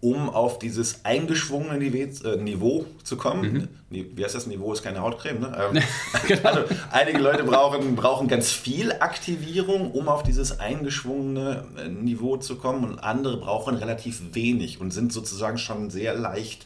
um 0.01 0.29
auf 0.29 0.59
dieses 0.59 1.03
eingeschwungene 1.03 1.83
äh, 1.83 2.37
Niveau 2.37 2.85
zu 3.03 3.17
kommen. 3.17 3.67
Mhm. 3.89 4.07
Wie 4.15 4.23
heißt 4.23 4.35
das? 4.35 4.45
Niveau 4.45 4.71
ist 4.71 4.83
keine 4.83 5.01
Hautcreme. 5.01 5.39
Ne? 5.39 5.71
Ähm, 5.73 5.81
genau. 6.27 6.49
Also 6.49 6.63
einige 6.91 7.17
Leute 7.17 7.43
brauchen, 7.43 7.95
brauchen 7.95 8.27
ganz 8.27 8.51
viel 8.51 8.91
Aktivierung, 8.91 9.91
um 9.91 10.07
auf 10.07 10.21
dieses 10.21 10.59
eingeschwungene 10.59 11.65
äh, 11.77 11.89
Niveau 11.89 12.37
zu 12.37 12.57
kommen 12.57 12.83
und 12.83 12.99
andere 12.99 13.37
brauchen 13.37 13.75
relativ 13.75 14.21
wenig 14.33 14.79
und 14.79 14.91
sind 14.91 15.11
sozusagen 15.11 15.57
schon 15.57 15.89
sehr 15.89 16.13
leicht 16.13 16.65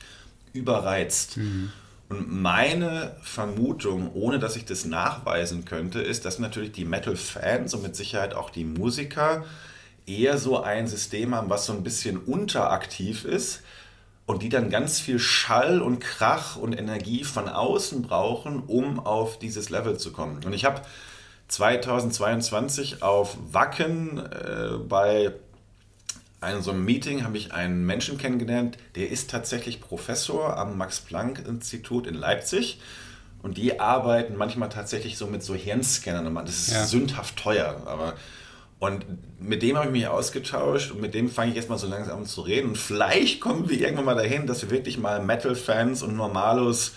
überreizt. 0.52 1.38
Mhm. 1.38 1.72
Und 2.10 2.32
meine 2.32 3.16
Vermutung, 3.22 4.12
ohne 4.14 4.40
dass 4.40 4.56
ich 4.56 4.66
das 4.66 4.84
nachweisen 4.84 5.66
könnte, 5.66 6.02
ist, 6.02 6.26
dass 6.26 6.40
natürlich 6.40 6.72
die 6.72 6.86
Metal-Fans 6.86 7.76
und 7.76 7.84
mit 7.84 7.96
Sicherheit 7.96 8.34
auch 8.34 8.50
die 8.50 8.66
Musiker 8.66 9.46
eher 10.08 10.40
so 10.40 10.62
ein 10.62 10.88
System 10.88 11.36
haben, 11.36 11.52
was 11.52 11.68
so 11.68 11.74
ein 11.74 11.84
bisschen 11.84 12.18
unteraktiv 12.18 13.26
ist 13.26 13.62
und 14.26 14.42
die 14.42 14.50
dann 14.50 14.72
ganz 14.72 15.00
viel 15.00 15.20
Schall 15.20 15.82
und 15.82 16.00
Krach 16.00 16.56
und 16.56 16.74
Energie 16.74 17.24
von 17.24 17.48
außen 17.48 18.02
brauchen, 18.02 18.64
um 18.66 19.00
auf 19.00 19.38
dieses 19.38 19.70
Level 19.70 19.98
zu 19.98 20.12
kommen. 20.12 20.44
Und 20.44 20.54
ich 20.54 20.66
habe 20.66 20.82
2022 21.48 23.04
auf 23.04 23.38
Wacken 23.52 24.18
äh, 24.18 24.78
bei 24.88 25.34
einem 26.42 26.62
so 26.62 26.72
einem 26.72 26.86
Meeting 26.86 27.24
habe 27.24 27.38
ich 27.38 27.54
einen 27.54 27.86
Menschen 27.86 28.18
kennengelernt, 28.18 28.78
der 28.96 29.10
ist 29.10 29.30
tatsächlich 29.30 29.82
Professor 29.82 30.58
am 30.58 30.78
Max-Planck-Institut 30.78 32.08
in 32.08 32.16
Leipzig. 32.16 32.80
Und 33.42 33.58
die 33.58 33.80
arbeiten 33.80 34.36
manchmal 34.36 34.70
tatsächlich 34.70 35.18
so 35.18 35.28
mit 35.28 35.44
so 35.44 35.56
Hirnscannern. 35.56 36.34
Das 36.46 36.56
ist 36.56 36.72
ja. 36.74 36.86
sündhaft 36.86 37.38
teuer, 37.38 37.82
aber 37.86 38.16
und 38.80 39.06
mit 39.42 39.62
dem 39.62 39.76
habe 39.76 39.88
ich 39.88 39.92
mich 39.92 40.08
ausgetauscht 40.08 40.92
und 40.92 41.02
mit 41.02 41.14
dem 41.14 41.30
fange 41.30 41.52
ich 41.52 41.58
jetzt 41.58 41.70
mal 41.70 41.78
so 41.78 41.88
langsam 41.88 42.20
an 42.20 42.26
zu 42.26 42.42
reden. 42.42 42.70
Und 42.70 42.78
vielleicht 42.78 43.42
kommen 43.42 43.70
wir 43.70 43.78
irgendwann 43.78 44.06
mal 44.06 44.16
dahin, 44.16 44.48
dass 44.48 44.62
wir 44.62 44.72
wirklich 44.72 44.98
mal 44.98 45.22
Metal-Fans 45.22 46.02
und 46.02 46.16
Normalos 46.16 46.94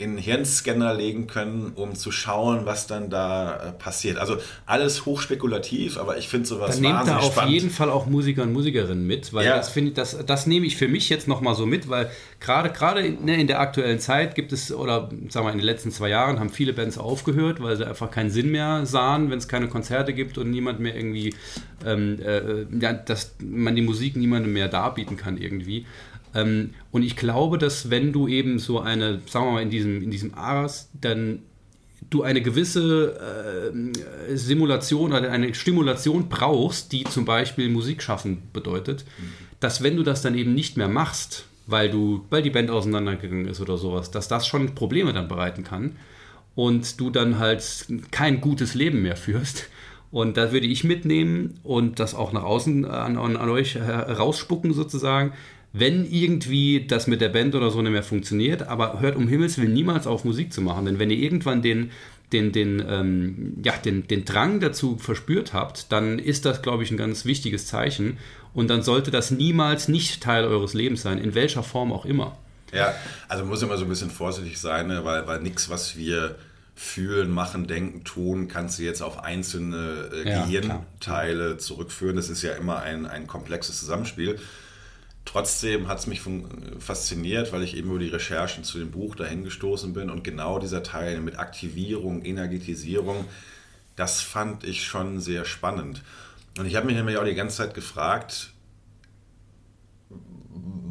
in 0.00 0.16
Hirnscanner 0.16 0.94
legen 0.94 1.26
können, 1.26 1.72
um 1.74 1.94
zu 1.94 2.10
schauen, 2.10 2.64
was 2.64 2.86
dann 2.86 3.10
da 3.10 3.56
äh, 3.56 3.72
passiert. 3.72 4.16
Also 4.16 4.38
alles 4.66 5.04
hochspekulativ, 5.04 5.98
aber 5.98 6.16
ich 6.16 6.28
finde 6.28 6.46
sowas 6.46 6.80
dann 6.80 6.84
wahnsinnig 6.84 7.06
nehmt 7.06 7.08
da 7.08 7.18
auf 7.18 7.32
spannend. 7.32 7.52
jeden 7.52 7.70
Fall 7.70 7.90
auch 7.90 8.06
Musiker 8.06 8.42
und 8.42 8.52
Musikerinnen 8.52 9.06
mit, 9.06 9.32
weil 9.34 9.44
ja. 9.46 9.56
das 9.56 9.68
finde 9.68 9.92
das, 9.92 10.16
das 10.24 10.46
nehme 10.46 10.66
ich 10.66 10.76
für 10.76 10.88
mich 10.88 11.08
jetzt 11.10 11.28
nochmal 11.28 11.54
so 11.54 11.66
mit, 11.66 11.88
weil 11.88 12.10
gerade 12.40 12.70
gerade 12.70 13.10
ne, 13.10 13.40
in 13.40 13.46
der 13.46 13.60
aktuellen 13.60 14.00
Zeit 14.00 14.34
gibt 14.34 14.52
es, 14.52 14.72
oder 14.72 15.10
sagen 15.28 15.46
wir 15.46 15.52
in 15.52 15.58
den 15.58 15.66
letzten 15.66 15.90
zwei 15.90 16.08
Jahren 16.08 16.40
haben 16.40 16.50
viele 16.50 16.72
Bands 16.72 16.96
aufgehört, 16.96 17.62
weil 17.62 17.76
sie 17.76 17.86
einfach 17.86 18.10
keinen 18.10 18.30
Sinn 18.30 18.50
mehr 18.50 18.86
sahen, 18.86 19.30
wenn 19.30 19.38
es 19.38 19.48
keine 19.48 19.68
Konzerte 19.68 20.14
gibt 20.14 20.38
und 20.38 20.50
niemand 20.50 20.80
mehr 20.80 20.96
irgendwie, 20.96 21.34
ähm, 21.84 22.18
äh, 22.24 22.64
ja, 22.80 22.94
dass 22.94 23.34
man 23.38 23.76
die 23.76 23.82
Musik 23.82 24.16
niemandem 24.16 24.52
mehr 24.52 24.68
darbieten 24.68 25.16
kann 25.16 25.36
irgendwie. 25.36 25.84
Ähm, 26.34 26.70
und 26.90 27.02
ich 27.02 27.16
glaube, 27.16 27.58
dass 27.58 27.90
wenn 27.90 28.12
du 28.12 28.28
eben 28.28 28.58
so 28.58 28.80
eine, 28.80 29.20
sagen 29.26 29.46
wir 29.46 29.52
mal, 29.52 29.62
in 29.62 29.70
diesem, 29.70 30.02
in 30.02 30.10
diesem 30.10 30.34
Aras, 30.34 30.88
dann 31.00 31.42
du 32.08 32.22
eine 32.22 32.40
gewisse 32.40 33.72
äh, 33.72 34.36
Simulation 34.36 35.12
oder 35.12 35.30
eine 35.30 35.54
Stimulation 35.54 36.28
brauchst, 36.28 36.92
die 36.92 37.04
zum 37.04 37.24
Beispiel 37.24 37.68
Musik 37.68 38.02
schaffen 38.02 38.42
bedeutet, 38.52 39.04
mhm. 39.18 39.24
dass 39.60 39.82
wenn 39.82 39.96
du 39.96 40.02
das 40.02 40.22
dann 40.22 40.36
eben 40.36 40.54
nicht 40.54 40.76
mehr 40.76 40.88
machst, 40.88 41.44
weil 41.66 41.90
du, 41.90 42.24
weil 42.30 42.42
die 42.42 42.50
Band 42.50 42.70
auseinandergegangen 42.70 43.46
ist 43.46 43.60
oder 43.60 43.76
sowas, 43.76 44.10
dass 44.10 44.28
das 44.28 44.46
schon 44.46 44.74
Probleme 44.74 45.12
dann 45.12 45.28
bereiten 45.28 45.62
kann 45.62 45.96
und 46.54 46.98
du 47.00 47.10
dann 47.10 47.38
halt 47.38 47.86
kein 48.10 48.40
gutes 48.40 48.74
Leben 48.74 49.02
mehr 49.02 49.16
führst. 49.16 49.68
Und 50.10 50.36
da 50.36 50.50
würde 50.50 50.66
ich 50.66 50.82
mitnehmen 50.82 51.60
und 51.62 52.00
das 52.00 52.16
auch 52.16 52.32
nach 52.32 52.42
außen 52.42 52.84
an, 52.84 53.16
an, 53.16 53.36
an 53.36 53.48
euch 53.48 53.76
herausspucken 53.76 54.72
sozusagen, 54.72 55.32
wenn 55.72 56.10
irgendwie 56.10 56.86
das 56.86 57.06
mit 57.06 57.20
der 57.20 57.28
Band 57.28 57.54
oder 57.54 57.70
so 57.70 57.80
nicht 57.80 57.92
mehr 57.92 58.02
funktioniert, 58.02 58.62
aber 58.62 59.00
hört 59.00 59.16
um 59.16 59.28
Himmels 59.28 59.58
Willen 59.58 59.72
niemals 59.72 60.06
auf 60.06 60.24
Musik 60.24 60.52
zu 60.52 60.62
machen, 60.62 60.84
denn 60.84 60.98
wenn 60.98 61.10
ihr 61.10 61.18
irgendwann 61.18 61.62
den 61.62 61.90
den, 62.32 62.52
den, 62.52 62.84
ähm, 62.88 63.56
ja, 63.64 63.72
den, 63.76 64.06
den 64.06 64.24
Drang 64.24 64.60
dazu 64.60 64.96
verspürt 64.96 65.52
habt, 65.52 65.90
dann 65.92 66.18
ist 66.18 66.44
das, 66.44 66.62
glaube 66.62 66.82
ich, 66.82 66.90
ein 66.90 66.96
ganz 66.96 67.24
wichtiges 67.24 67.66
Zeichen. 67.66 68.18
Und 68.54 68.68
dann 68.68 68.82
sollte 68.82 69.10
das 69.10 69.30
niemals 69.30 69.88
nicht 69.88 70.22
Teil 70.22 70.44
eures 70.44 70.74
Lebens 70.74 71.02
sein, 71.02 71.18
in 71.18 71.34
welcher 71.34 71.62
Form 71.62 71.92
auch 71.92 72.04
immer. 72.04 72.36
Ja, 72.72 72.94
also 73.28 73.44
muss 73.44 73.62
immer 73.62 73.76
so 73.76 73.84
ein 73.84 73.88
bisschen 73.88 74.10
vorsichtig 74.10 74.60
sein, 74.60 74.86
ne? 74.86 75.04
weil, 75.04 75.26
weil 75.26 75.40
nichts, 75.40 75.70
was 75.70 75.96
wir 75.96 76.36
fühlen, 76.76 77.30
machen, 77.30 77.66
denken, 77.66 78.04
tun, 78.04 78.48
kannst 78.48 78.78
du 78.78 78.84
jetzt 78.84 79.02
auf 79.02 79.22
einzelne 79.22 80.10
äh, 80.12 80.28
ja, 80.28 80.44
Gehirnteile 80.44 81.46
klar. 81.46 81.58
zurückführen. 81.58 82.16
Das 82.16 82.30
ist 82.30 82.42
ja 82.42 82.52
immer 82.52 82.78
ein, 82.80 83.06
ein 83.06 83.26
komplexes 83.26 83.78
Zusammenspiel. 83.80 84.38
Trotzdem 85.24 85.86
hat 85.86 85.98
es 85.98 86.06
mich 86.06 86.22
fasziniert, 86.78 87.52
weil 87.52 87.62
ich 87.62 87.76
eben 87.76 87.90
über 87.90 87.98
die 87.98 88.08
Recherchen 88.08 88.64
zu 88.64 88.78
dem 88.78 88.90
Buch 88.90 89.14
dahin 89.14 89.44
gestoßen 89.44 89.92
bin 89.92 90.10
und 90.10 90.24
genau 90.24 90.58
dieser 90.58 90.82
Teil 90.82 91.20
mit 91.20 91.38
Aktivierung, 91.38 92.24
Energetisierung, 92.24 93.26
das 93.96 94.22
fand 94.22 94.64
ich 94.64 94.84
schon 94.84 95.20
sehr 95.20 95.44
spannend. 95.44 96.02
Und 96.58 96.66
ich 96.66 96.74
habe 96.74 96.86
mich 96.86 96.96
nämlich 96.96 97.16
auch 97.16 97.24
die 97.24 97.34
ganze 97.34 97.58
Zeit 97.58 97.74
gefragt, 97.74 98.50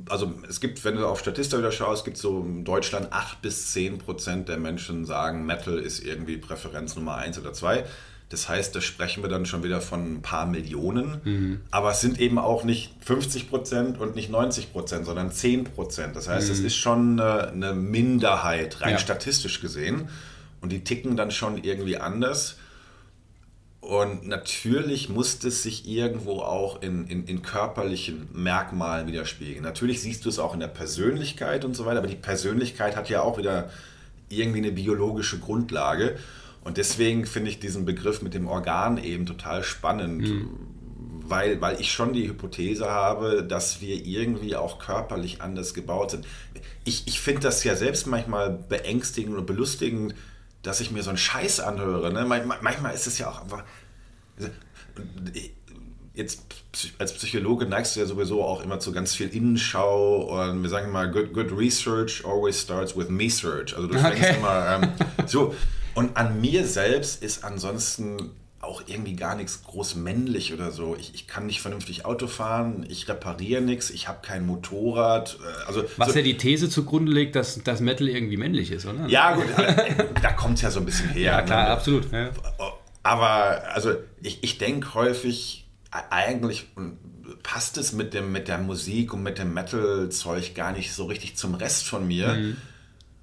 also 0.07 0.33
es 0.47 0.59
gibt, 0.59 0.83
wenn 0.83 0.95
du 0.95 1.05
auf 1.05 1.19
Statista 1.19 1.57
wieder 1.57 1.71
schaust, 1.71 2.03
gibt 2.03 2.17
es 2.17 2.23
so 2.23 2.41
in 2.41 2.65
Deutschland 2.65 3.11
8 3.11 3.41
bis 3.41 3.71
10 3.73 3.99
Prozent 3.99 4.49
der 4.49 4.57
Menschen 4.57 5.05
sagen, 5.05 5.45
Metal 5.45 5.77
ist 5.77 6.03
irgendwie 6.03 6.37
Präferenz 6.37 6.95
Nummer 6.95 7.15
1 7.15 7.39
oder 7.39 7.53
2. 7.53 7.85
Das 8.29 8.47
heißt, 8.47 8.75
da 8.75 8.81
sprechen 8.81 9.23
wir 9.23 9.29
dann 9.29 9.47
schon 9.47 9.63
wieder 9.63 9.81
von 9.81 10.17
ein 10.17 10.21
paar 10.21 10.45
Millionen. 10.45 11.21
Mhm. 11.23 11.61
Aber 11.71 11.91
es 11.91 12.01
sind 12.01 12.19
eben 12.19 12.37
auch 12.37 12.63
nicht 12.63 12.93
50 13.01 13.49
Prozent 13.49 13.99
und 13.99 14.15
nicht 14.15 14.29
90 14.29 14.71
Prozent, 14.71 15.05
sondern 15.05 15.31
10 15.31 15.63
Prozent. 15.63 16.15
Das 16.15 16.29
heißt, 16.29 16.47
mhm. 16.47 16.53
es 16.53 16.59
ist 16.59 16.75
schon 16.75 17.19
eine, 17.19 17.47
eine 17.49 17.73
Minderheit, 17.73 18.81
rein 18.81 18.91
ja. 18.91 18.97
statistisch 18.99 19.61
gesehen. 19.61 20.09
Und 20.61 20.71
die 20.71 20.83
ticken 20.83 21.17
dann 21.17 21.31
schon 21.31 21.63
irgendwie 21.63 21.97
anders. 21.97 22.57
Und 23.81 24.27
natürlich 24.27 25.09
muss 25.09 25.43
es 25.43 25.63
sich 25.63 25.87
irgendwo 25.87 26.41
auch 26.41 26.83
in, 26.83 27.07
in, 27.07 27.25
in, 27.25 27.41
körperlichen 27.41 28.27
Merkmalen 28.33 29.07
widerspiegeln. 29.07 29.63
Natürlich 29.63 30.01
siehst 30.01 30.25
du 30.25 30.29
es 30.29 30.37
auch 30.37 30.53
in 30.53 30.59
der 30.59 30.67
Persönlichkeit 30.67 31.63
und 31.65 31.75
so 31.75 31.85
weiter, 31.85 31.99
aber 31.99 32.07
die 32.07 32.15
Persönlichkeit 32.15 32.95
hat 32.95 33.09
ja 33.09 33.21
auch 33.21 33.37
wieder 33.37 33.71
irgendwie 34.27 34.59
eine 34.59 34.71
biologische 34.71 35.39
Grundlage. 35.39 36.17
Und 36.69 36.77
deswegen 36.77 37.25
finde 37.25 37.49
ich 37.49 37.59
diesen 37.59 37.83
Begriff 37.83 38.21
mit 38.21 38.35
dem 38.35 38.47
Organ 38.47 39.03
eben 39.03 39.25
total 39.25 39.63
spannend, 39.63 40.21
mhm. 40.21 40.49
weil, 41.23 41.59
weil 41.61 41.81
ich 41.81 41.91
schon 41.91 42.13
die 42.13 42.27
Hypothese 42.27 42.87
habe, 42.91 43.43
dass 43.43 43.81
wir 43.81 44.05
irgendwie 44.05 44.55
auch 44.55 44.77
körperlich 44.77 45.41
anders 45.41 45.73
gebaut 45.73 46.11
sind. 46.11 46.27
Ich, 46.85 47.07
ich 47.07 47.21
finde 47.21 47.41
das 47.41 47.63
ja 47.63 47.75
selbst 47.75 48.05
manchmal 48.05 48.51
beängstigend 48.51 49.35
und 49.35 49.47
belustigend, 49.47 50.13
dass 50.61 50.79
ich 50.79 50.91
mir 50.91 51.01
so 51.01 51.09
einen 51.09 51.17
Scheiß 51.17 51.59
anhöre. 51.59 52.13
Ne? 52.13 52.23
Manchmal 52.61 52.93
ist 52.93 53.07
es 53.07 53.17
ja 53.17 53.31
auch 53.31 53.41
einfach. 53.41 53.63
Jetzt 56.13 56.43
als 56.99 57.13
Psychologe 57.13 57.65
neigst 57.65 57.95
du 57.95 58.01
ja 58.01 58.05
sowieso 58.05 58.43
auch 58.43 58.63
immer 58.63 58.79
zu 58.79 58.91
ganz 58.91 59.15
viel 59.15 59.29
Innenschau 59.29 60.21
und 60.21 60.61
wir 60.61 60.69
sagen 60.69 60.89
immer, 60.89 61.07
good, 61.07 61.33
good 61.33 61.51
research 61.51 62.23
always 62.23 62.61
starts 62.61 62.95
with 62.95 63.09
me 63.09 63.27
search. 63.27 63.75
Also 63.75 63.87
du 63.87 63.97
fängst 63.97 64.21
okay. 64.21 64.35
immer 64.37 64.79
ähm, 64.83 64.91
so. 65.25 65.55
Und 65.95 66.17
an 66.17 66.39
mir 66.41 66.65
selbst 66.65 67.23
ist 67.23 67.43
ansonsten 67.43 68.31
auch 68.61 68.83
irgendwie 68.87 69.15
gar 69.15 69.35
nichts 69.35 69.63
groß 69.63 69.95
männlich 69.95 70.53
oder 70.53 70.71
so. 70.71 70.95
Ich, 70.99 71.13
ich 71.15 71.27
kann 71.27 71.45
nicht 71.45 71.61
vernünftig 71.61 72.05
Auto 72.05 72.27
fahren, 72.27 72.85
ich 72.89 73.07
repariere 73.07 73.61
nichts, 73.61 73.89
ich 73.89 74.07
habe 74.07 74.19
kein 74.21 74.45
Motorrad. 74.45 75.37
Äh, 75.41 75.67
also 75.67 75.85
Was 75.97 76.09
so, 76.09 76.19
ja 76.19 76.23
die 76.23 76.37
These 76.37 76.69
zugrunde 76.69 77.11
legt, 77.11 77.35
dass 77.35 77.61
das 77.63 77.79
Metal 77.79 78.07
irgendwie 78.07 78.37
männlich 78.37 78.71
ist, 78.71 78.85
oder? 78.85 79.07
Ja, 79.07 79.35
gut, 79.35 79.45
da 80.21 80.31
kommt 80.33 80.55
es 80.55 80.61
ja 80.61 80.71
so 80.71 80.79
ein 80.79 80.85
bisschen 80.85 81.09
her. 81.09 81.19
Ja, 81.29 81.41
klar, 81.41 81.65
ne? 81.65 81.69
absolut. 81.69 82.11
Ja. 82.11 82.31
Aber 83.03 83.63
also 83.73 83.93
ich, 84.21 84.43
ich 84.43 84.57
denke 84.57 84.93
häufig, 84.93 85.67
eigentlich 85.91 86.67
passt 87.43 87.77
es 87.77 87.93
mit, 87.93 88.13
dem, 88.13 88.31
mit 88.31 88.47
der 88.47 88.57
Musik 88.57 89.13
und 89.13 89.23
mit 89.23 89.37
dem 89.37 89.53
Metal-Zeug 89.53 90.55
gar 90.55 90.71
nicht 90.71 90.93
so 90.93 91.05
richtig 91.05 91.35
zum 91.35 91.55
Rest 91.55 91.87
von 91.87 92.07
mir. 92.07 92.33
Mhm 92.33 92.57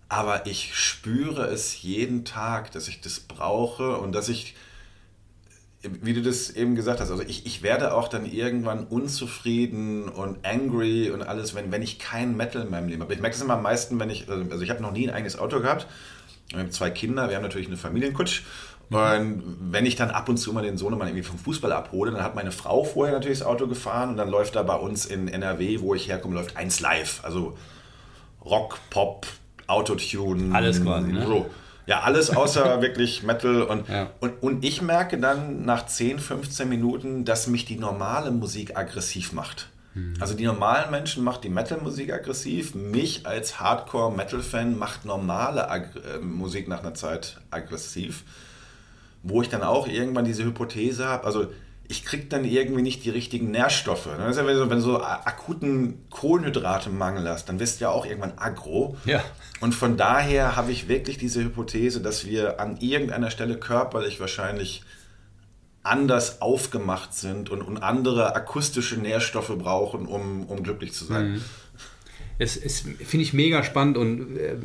aber 0.09 0.47
ich 0.47 0.75
spüre 0.75 1.47
es 1.47 1.83
jeden 1.83 2.25
Tag, 2.25 2.71
dass 2.73 2.89
ich 2.89 3.01
das 3.01 3.21
brauche 3.21 3.97
und 3.99 4.13
dass 4.13 4.29
ich 4.29 4.55
wie 5.83 6.15
du 6.15 6.23
das 6.23 6.51
eben 6.51 6.75
gesagt 6.75 7.01
hast, 7.01 7.11
also 7.11 7.23
ich, 7.23 7.47
ich 7.47 7.63
werde 7.63 7.95
auch 7.95 8.09
dann 8.09 8.27
irgendwann 8.27 8.87
unzufrieden 8.87 10.09
und 10.09 10.45
angry 10.45 11.11
und 11.11 11.23
alles, 11.23 11.55
wenn, 11.55 11.71
wenn 11.71 11.83
ich 11.83 11.99
kein 11.99 12.37
Metal 12.37 12.63
in 12.63 12.71
meinem 12.71 12.89
Leben 12.89 13.03
habe. 13.03 13.15
Ich 13.15 13.21
merke 13.21 13.37
es 13.37 13.43
immer 13.43 13.55
am 13.55 13.63
meisten, 13.63 14.01
wenn 14.01 14.11
ich, 14.11 14.29
also 14.29 14.63
ich 14.63 14.71
habe 14.71 14.83
noch 14.83 14.93
nie 14.93 15.09
ein 15.09 15.15
eigenes 15.15 15.39
Auto 15.39 15.61
gehabt. 15.61 15.87
Wir 16.51 16.61
haben 16.61 16.71
zwei 16.71 16.91
Kinder, 16.91 17.29
wir 17.29 17.37
haben 17.37 17.43
natürlich 17.43 17.67
eine 17.67 17.77
Familienkutsch. 17.77 18.43
Und 18.89 19.43
wenn 19.61 19.85
ich 19.85 19.97
dann 19.97 20.11
ab 20.11 20.29
und 20.29 20.37
zu 20.37 20.53
mal 20.53 20.63
den 20.63 20.79
Sohnemann 20.79 21.09
irgendwie 21.09 21.25
vom 21.25 21.39
Fußball 21.39 21.73
abhole, 21.73 22.13
dann 22.13 22.23
hat 22.23 22.37
meine 22.37 22.53
Frau 22.53 22.85
vorher 22.85 23.15
natürlich 23.15 23.41
das 23.41 23.47
Auto 23.47 23.67
gefahren 23.67 24.11
und 24.11 24.17
dann 24.17 24.29
läuft 24.29 24.55
da 24.55 24.63
bei 24.63 24.77
uns 24.77 25.07
in 25.07 25.27
NRW, 25.27 25.81
wo 25.81 25.95
ich 25.95 26.09
herkomme, 26.09 26.35
läuft 26.35 26.57
eins 26.57 26.81
live. 26.81 27.21
Also 27.25 27.57
Rock, 28.45 28.79
Pop, 28.91 29.27
Autotune. 29.67 30.55
Alles 30.55 30.83
quasi, 30.83 31.13
ne? 31.13 31.27
So. 31.27 31.51
Ja, 31.87 32.01
alles 32.01 32.31
außer 32.35 32.81
wirklich 32.83 33.23
Metal. 33.23 33.63
Und, 33.63 33.89
ja. 33.89 34.11
und, 34.21 34.43
und 34.43 34.65
ich 34.65 34.83
merke 34.83 35.19
dann 35.19 35.65
nach 35.65 35.87
10, 35.87 36.19
15 36.19 36.69
Minuten, 36.69 37.25
dass 37.25 37.47
mich 37.47 37.65
die 37.65 37.79
normale 37.79 38.31
Musik 38.31 38.77
aggressiv 38.77 39.33
macht. 39.33 39.69
Hm. 39.95 40.15
Also 40.21 40.35
die 40.35 40.45
normalen 40.45 40.91
Menschen 40.91 41.25
macht 41.25 41.45
die 41.45 41.49
Metal-Musik 41.49 42.13
aggressiv. 42.13 42.75
Mich 42.75 43.27
als 43.27 43.61
Hardcore-Metal-Fan 43.61 44.79
macht 44.79 45.05
normale 45.05 45.71
Ag 45.71 45.91
äh, 45.97 46.19
Musik 46.19 46.69
nach 46.69 46.81
einer 46.81 46.95
Zeit 46.95 47.39
aggressiv. 47.51 48.25
Wo 49.23 49.43
ich 49.43 49.49
dann 49.49 49.63
auch 49.63 49.89
irgendwann 49.89 50.25
diese 50.25 50.45
Hypothese 50.45 51.07
habe, 51.07 51.25
also 51.25 51.47
ich 51.89 52.05
kriege 52.05 52.25
dann 52.27 52.45
irgendwie 52.45 52.83
nicht 52.83 53.05
die 53.05 53.11
richtigen 53.11 53.51
Nährstoffe. 53.51 54.09
Das 54.19 54.31
ist 54.31 54.37
ja, 54.39 54.47
wenn, 54.47 54.57
du, 54.57 54.71
wenn 54.71 54.79
du 54.79 54.83
so 54.83 55.03
akuten 55.03 56.09
Kohlenhydratemangel 56.11 57.29
hast, 57.29 57.49
dann 57.49 57.61
wirst 57.61 57.81
du 57.81 57.85
ja 57.85 57.91
auch 57.91 58.05
irgendwann 58.05 58.39
aggro. 58.39 58.97
Ja. 59.05 59.23
Und 59.61 59.75
von 59.75 59.97
daher 59.97 60.57
habe 60.57 60.73
ich 60.73 60.89
wirklich 60.89 61.19
diese 61.19 61.43
Hypothese, 61.43 62.01
dass 62.01 62.27
wir 62.27 62.61
an 62.61 62.79
irgendeiner 62.79 63.31
Stelle 63.31 63.57
körperlich 63.57 64.21
wahrscheinlich 64.21 64.83
anders 65.83 66.43
aufgemacht 66.43 67.15
sind 67.15 67.51
und, 67.51 67.63
und 67.63 67.79
andere 67.79 68.35
akustische 68.35 68.97
Nährstoffe 68.97 69.57
brauchen, 69.57 70.07
um, 70.07 70.45
um 70.47 70.63
glücklich 70.63 70.93
zu 70.93 71.05
sein. 71.05 71.33
Mhm. 71.33 71.45
Es, 72.39 72.57
es 72.57 72.81
finde 72.81 73.23
ich 73.23 73.33
mega 73.33 73.63
spannend 73.63 73.97
und 73.97 74.37
äh, 74.37 74.57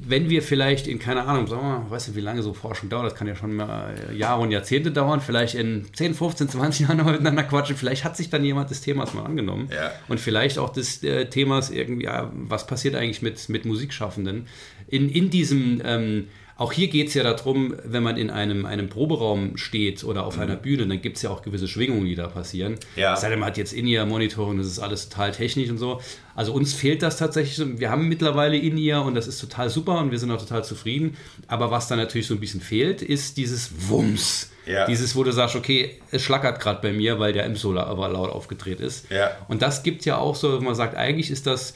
wenn 0.00 0.30
wir 0.30 0.42
vielleicht 0.42 0.86
in, 0.86 0.98
keine 0.98 1.24
Ahnung, 1.24 1.46
sagen 1.46 1.62
wir 1.62 1.78
mal, 1.78 1.90
weiß 1.90 2.08
nicht, 2.08 2.16
wie 2.16 2.20
lange 2.20 2.42
so 2.42 2.52
Forschung 2.52 2.88
dauert, 2.88 3.06
das 3.06 3.14
kann 3.14 3.26
ja 3.26 3.36
schon 3.36 3.54
mal 3.54 3.94
Jahre 4.12 4.42
und 4.42 4.50
Jahrzehnte 4.50 4.90
dauern, 4.90 5.20
vielleicht 5.20 5.54
in 5.54 5.86
10, 5.92 6.14
15, 6.14 6.48
20 6.48 6.88
Jahren 6.88 7.04
miteinander 7.04 7.44
quatschen, 7.44 7.76
vielleicht 7.76 8.04
hat 8.04 8.16
sich 8.16 8.30
dann 8.30 8.44
jemand 8.44 8.70
des 8.70 8.80
Themas 8.80 9.14
mal 9.14 9.24
angenommen 9.24 9.68
ja. 9.72 9.92
und 10.08 10.20
vielleicht 10.20 10.58
auch 10.58 10.70
des 10.70 11.02
äh, 11.02 11.26
Themas 11.26 11.70
irgendwie, 11.70 12.04
ja, 12.04 12.30
was 12.34 12.66
passiert 12.66 12.94
eigentlich 12.94 13.22
mit, 13.22 13.48
mit 13.48 13.64
Musikschaffenden 13.64 14.46
in, 14.88 15.08
in 15.08 15.30
diesem 15.30 15.80
ähm, 15.84 16.28
auch 16.56 16.72
hier 16.72 16.88
geht 16.88 17.08
es 17.08 17.14
ja 17.14 17.24
darum, 17.24 17.74
wenn 17.84 18.02
man 18.02 18.16
in 18.16 18.30
einem, 18.30 18.64
einem 18.64 18.88
Proberaum 18.88 19.56
steht 19.56 20.04
oder 20.04 20.24
auf 20.24 20.36
mhm. 20.36 20.42
einer 20.42 20.56
Bühne, 20.56 20.86
dann 20.86 21.02
gibt 21.02 21.16
es 21.16 21.22
ja 21.22 21.30
auch 21.30 21.42
gewisse 21.42 21.66
Schwingungen, 21.66 22.04
die 22.04 22.14
da 22.14 22.28
passieren. 22.28 22.76
Ja. 22.94 23.16
Sei 23.16 23.28
denn, 23.28 23.40
man 23.40 23.48
hat 23.48 23.56
jetzt 23.56 23.72
In-Ear-Monitoring, 23.72 24.58
das 24.58 24.68
ist 24.68 24.78
alles 24.78 25.08
total 25.08 25.32
technisch 25.32 25.68
und 25.70 25.78
so. 25.78 26.00
Also 26.36 26.52
uns 26.52 26.72
fehlt 26.72 27.02
das 27.02 27.16
tatsächlich. 27.16 27.78
Wir 27.80 27.90
haben 27.90 28.08
mittlerweile 28.08 28.56
In-Ear 28.56 29.04
und 29.04 29.14
das 29.14 29.26
ist 29.26 29.40
total 29.40 29.68
super 29.68 29.98
und 29.98 30.12
wir 30.12 30.18
sind 30.18 30.30
auch 30.30 30.40
total 30.40 30.64
zufrieden. 30.64 31.16
Aber 31.48 31.72
was 31.72 31.88
da 31.88 31.96
natürlich 31.96 32.28
so 32.28 32.34
ein 32.34 32.40
bisschen 32.40 32.60
fehlt, 32.60 33.02
ist 33.02 33.36
dieses 33.36 33.88
Wumms. 33.88 34.50
Ja. 34.66 34.86
Dieses, 34.86 35.14
wo 35.14 35.24
du 35.24 35.32
sagst, 35.32 35.56
okay, 35.56 36.00
es 36.10 36.22
schlackert 36.22 36.60
gerade 36.60 36.80
bei 36.80 36.92
mir, 36.92 37.18
weil 37.18 37.32
der 37.32 37.44
M-Solo 37.44 37.80
aber 37.80 38.08
laut 38.08 38.30
aufgedreht 38.30 38.80
ist. 38.80 39.10
Ja. 39.10 39.32
Und 39.48 39.60
das 39.60 39.82
gibt 39.82 40.04
ja 40.04 40.16
auch 40.18 40.36
so, 40.36 40.56
wenn 40.56 40.64
man 40.64 40.74
sagt, 40.74 40.96
eigentlich 40.96 41.30
ist 41.30 41.46
das 41.46 41.74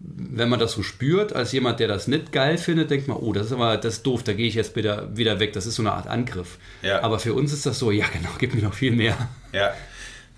wenn 0.00 0.48
man 0.48 0.60
das 0.60 0.72
so 0.72 0.82
spürt, 0.82 1.32
als 1.32 1.52
jemand, 1.52 1.80
der 1.80 1.88
das 1.88 2.06
nicht 2.06 2.30
geil 2.30 2.56
findet, 2.56 2.90
denkt 2.90 3.08
man, 3.08 3.16
oh, 3.16 3.32
das 3.32 3.46
ist 3.46 3.52
aber 3.52 3.76
das 3.76 3.94
ist 3.94 4.06
doof, 4.06 4.22
da 4.22 4.32
gehe 4.32 4.46
ich 4.46 4.54
jetzt 4.54 4.76
wieder, 4.76 5.16
wieder 5.16 5.40
weg. 5.40 5.52
Das 5.52 5.66
ist 5.66 5.74
so 5.74 5.82
eine 5.82 5.92
Art 5.92 6.06
Angriff. 6.06 6.58
Ja. 6.82 7.02
Aber 7.02 7.18
für 7.18 7.34
uns 7.34 7.52
ist 7.52 7.66
das 7.66 7.78
so, 7.78 7.90
ja 7.90 8.06
genau, 8.12 8.30
gib 8.38 8.54
mir 8.54 8.62
noch 8.62 8.74
viel 8.74 8.92
mehr. 8.92 9.16
Ja, 9.52 9.74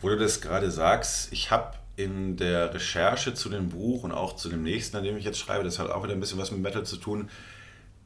wo 0.00 0.08
du 0.08 0.16
das 0.16 0.40
gerade 0.40 0.70
sagst, 0.70 1.32
ich 1.32 1.50
habe 1.50 1.74
in 1.96 2.38
der 2.38 2.72
Recherche 2.72 3.34
zu 3.34 3.50
dem 3.50 3.68
Buch 3.68 4.04
und 4.04 4.12
auch 4.12 4.36
zu 4.36 4.48
dem 4.48 4.62
nächsten, 4.62 4.96
an 4.96 5.04
dem 5.04 5.18
ich 5.18 5.24
jetzt 5.24 5.38
schreibe, 5.38 5.64
das 5.64 5.78
hat 5.78 5.90
auch 5.90 6.02
wieder 6.02 6.14
ein 6.14 6.20
bisschen 6.20 6.38
was 6.38 6.50
mit 6.50 6.62
Metal 6.62 6.84
zu 6.84 6.96
tun, 6.96 7.28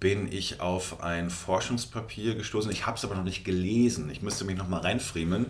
bin 0.01 0.31
ich 0.33 0.61
auf 0.61 1.03
ein 1.03 1.31
Forschungspapier 1.31 2.35
gestoßen. 2.35 2.71
Ich 2.73 2.87
habe 2.87 2.97
es 2.97 3.05
aber 3.05 3.15
noch 3.15 3.23
nicht 3.23 3.45
gelesen. 3.45 4.11
Ich 4.11 4.23
müsste 4.23 4.45
mich 4.45 4.57
noch 4.57 4.69
mal 4.69 4.81
reinfriemeln 4.81 5.47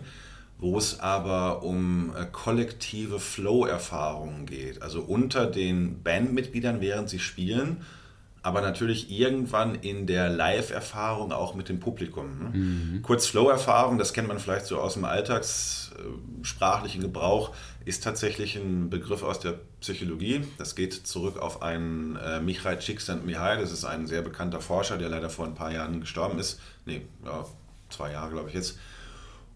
wo 0.57 0.77
es 0.77 0.99
aber 0.99 1.63
um 1.63 2.13
äh, 2.15 2.25
kollektive 2.31 3.19
Flow-Erfahrungen 3.19 4.45
geht. 4.45 4.81
Also 4.81 5.01
unter 5.01 5.45
den 5.47 6.01
Bandmitgliedern, 6.01 6.81
während 6.81 7.09
sie 7.09 7.19
spielen, 7.19 7.85
aber 8.41 8.61
natürlich 8.61 9.09
irgendwann 9.09 9.75
in 9.75 10.05
der 10.05 10.29
Live-Erfahrung 10.29 11.31
auch 11.31 11.55
mit 11.55 11.67
dem 11.67 11.79
Publikum. 11.79 12.37
Ne? 12.37 12.49
Mhm. 12.57 13.01
Kurz 13.01 13.25
Flow-Erfahrung, 13.25 13.97
das 13.97 14.13
kennt 14.13 14.27
man 14.27 14.37
vielleicht 14.37 14.67
so 14.67 14.79
aus 14.79 14.93
dem 14.93 15.03
alltagssprachlichen 15.03 17.01
Gebrauch, 17.01 17.55
ist 17.85 18.03
tatsächlich 18.03 18.55
ein 18.55 18.91
Begriff 18.91 19.23
aus 19.23 19.39
der 19.39 19.59
Psychologie. 19.81 20.43
Das 20.59 20.75
geht 20.75 20.93
zurück 20.93 21.39
auf 21.39 21.63
einen 21.63 22.17
äh, 22.17 22.39
Michail 22.39 22.77
Csikszentmihalyi, 22.77 23.61
das 23.61 23.71
ist 23.71 23.83
ein 23.83 24.05
sehr 24.05 24.21
bekannter 24.21 24.61
Forscher, 24.61 24.97
der 24.97 25.09
leider 25.09 25.31
vor 25.31 25.47
ein 25.47 25.55
paar 25.55 25.71
Jahren 25.71 25.99
gestorben 25.99 26.37
ist. 26.37 26.59
Nee, 26.85 27.01
ja, 27.25 27.45
zwei 27.89 28.11
Jahre 28.11 28.31
glaube 28.31 28.49
ich 28.49 28.55
jetzt 28.55 28.77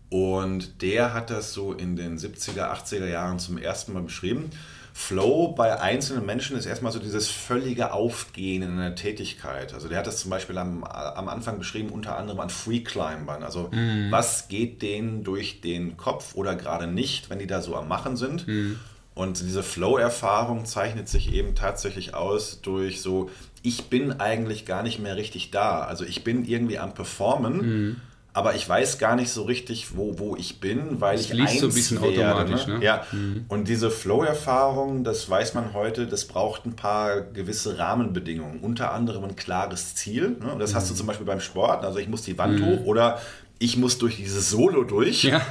und 0.10 0.82
der 0.82 1.14
hat 1.14 1.30
das 1.30 1.54
so 1.54 1.74
in 1.74 1.96
den 1.96 2.18
70er, 2.18 2.72
80er 2.72 3.08
Jahren 3.08 3.40
zum 3.40 3.58
ersten 3.58 3.94
Mal 3.94 4.02
beschrieben. 4.02 4.50
Flow 4.92 5.50
bei 5.50 5.80
einzelnen 5.80 6.26
Menschen 6.26 6.58
ist 6.58 6.66
erstmal 6.66 6.92
so 6.92 7.00
dieses 7.00 7.30
völlige 7.30 7.94
Aufgehen 7.94 8.64
in 8.64 8.72
einer 8.72 8.96
Tätigkeit. 8.96 9.74
Also 9.74 9.88
der 9.88 10.00
hat 10.00 10.08
das 10.08 10.18
zum 10.18 10.32
Beispiel 10.32 10.58
am, 10.58 10.84
am 10.84 11.30
Anfang 11.30 11.58
beschrieben, 11.58 11.90
unter 11.90 12.18
anderem 12.18 12.40
an 12.40 12.50
Free-Climbern. 12.50 13.44
Also 13.44 13.70
mhm. 13.72 14.08
was 14.10 14.50
geht 14.50 14.82
denen 14.82 15.24
durch 15.24 15.62
den 15.62 15.96
Kopf 15.96 16.36
oder 16.36 16.56
gerade 16.56 16.88
nicht, 16.88 17.30
wenn 17.30 17.40
die 17.40 17.48
da 17.48 17.62
so 17.62 17.76
am 17.76 17.88
Machen 17.88 18.18
sind. 18.18 18.48
Mhm. 18.48 18.80
Und 19.14 19.40
diese 19.40 19.64
Flow-Erfahrung 19.64 20.66
zeichnet 20.66 21.08
sich 21.08 21.34
eben 21.34 21.54
tatsächlich 21.54 22.14
aus 22.16 22.62
durch 22.62 23.02
so, 23.02 23.30
ich 23.62 23.86
bin 23.86 24.20
eigentlich 24.20 24.66
gar 24.66 24.82
nicht 24.82 25.00
mehr 25.00 25.16
richtig 25.18 25.52
da. 25.52 25.82
Also 25.84 26.04
ich 26.04 26.24
bin 26.24 26.46
irgendwie 26.46 26.80
am 26.80 26.94
Performen. 26.94 27.58
Mhm 27.58 27.96
aber 28.34 28.56
ich 28.56 28.68
weiß 28.70 29.00
gar 29.00 29.16
nicht 29.16 29.32
so 29.32 29.44
richtig, 29.44 29.98
wo, 29.98 30.20
wo 30.20 30.36
ich 30.36 30.60
bin, 30.60 31.02
weil 31.02 31.18
das 31.18 31.32
ich 31.32 31.42
eins 31.42 31.60
so 31.60 31.68
ein 31.68 31.74
bisschen 31.74 32.02
werde, 32.02 32.36
automatisch. 32.36 32.68
Ne? 32.68 32.78
Ne? 32.78 32.86
Ja. 32.86 33.06
Mhm. 33.12 33.46
Und 33.48 33.68
diese 33.68 33.90
Flow-Erfahrung, 33.90 35.04
das 35.04 35.28
weiß 35.30 35.56
man 35.56 35.74
heute, 35.74 36.06
das 36.06 36.26
braucht 36.26 36.66
ein 36.66 36.76
paar 36.76 37.22
gewisse 37.22 37.80
Rahmenbedingungen, 37.80 38.60
unter 38.60 38.94
anderem 38.94 39.24
ein 39.24 39.36
klares 39.36 39.96
Ziel. 39.96 40.38
Ne? 40.40 40.54
Und 40.54 40.60
das 40.60 40.72
mhm. 40.72 40.76
hast 40.76 40.90
du 40.90 40.94
mhm. 40.94 40.98
zum 40.98 41.08
Beispiel 41.08 41.26
beim 41.26 41.42
Sport, 41.42 41.84
also 41.84 41.98
ich 41.98 42.08
muss 42.08 42.22
die 42.22 42.38
Wand 42.38 42.60
mhm. 42.60 42.66
hoch 42.66 42.86
oder 42.86 43.20
ich 43.58 43.78
muss 43.78 43.98
durch 43.98 44.18
dieses 44.18 44.50
Solo 44.50 44.84
durch. 44.84 45.24
Ja. 45.24 45.42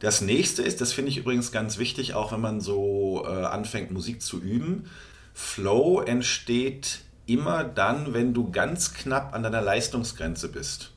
Das 0.00 0.20
nächste 0.20 0.62
ist, 0.62 0.80
das 0.80 0.92
finde 0.92 1.10
ich 1.10 1.18
übrigens 1.18 1.52
ganz 1.52 1.78
wichtig, 1.78 2.14
auch 2.14 2.32
wenn 2.32 2.40
man 2.40 2.60
so 2.60 3.24
äh, 3.26 3.44
anfängt, 3.44 3.90
Musik 3.90 4.22
zu 4.22 4.40
üben. 4.40 4.88
Flow 5.34 6.00
entsteht 6.00 7.00
immer 7.26 7.64
dann, 7.64 8.14
wenn 8.14 8.32
du 8.32 8.50
ganz 8.50 8.94
knapp 8.94 9.34
an 9.34 9.42
deiner 9.42 9.60
Leistungsgrenze 9.60 10.48
bist. 10.48 10.92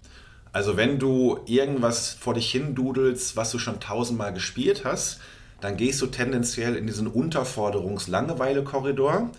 Also 0.54 0.78
wenn 0.78 1.00
du 1.00 1.40
irgendwas 1.46 2.16
vor 2.20 2.34
dich 2.34 2.52
hin 2.52 2.76
dudelst, 2.76 3.38
was 3.38 3.52
du 3.52 3.60
schon 3.60 3.80
tausendmal 3.80 4.34
gespielt 4.34 4.84
hast, 4.84 5.22
dann 5.62 5.78
gehst 5.78 6.02
du 6.02 6.08
tendenziell 6.08 6.76
in 6.76 6.88
diesen 6.88 7.08
Unterforderungs-Langeweile-Korridor. 7.08 9.30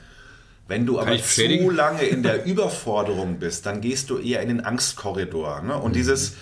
Wenn 0.68 0.87
du 0.87 0.98
aber 1.01 1.18
zu 1.18 1.70
lange 1.70 2.05
in 2.05 2.22
der 2.22 2.44
Überforderung 2.46 3.38
bist, 3.38 3.66
dann 3.66 3.83
gehst 3.83 4.09
du 4.09 4.16
eher 4.18 4.40
in 4.40 4.48
den 4.48 4.64
Angstkorridor. 4.64 5.61
Ne? 5.62 5.77
Und 5.77 5.90
mhm. 5.90 5.94
dieses, 5.94 6.37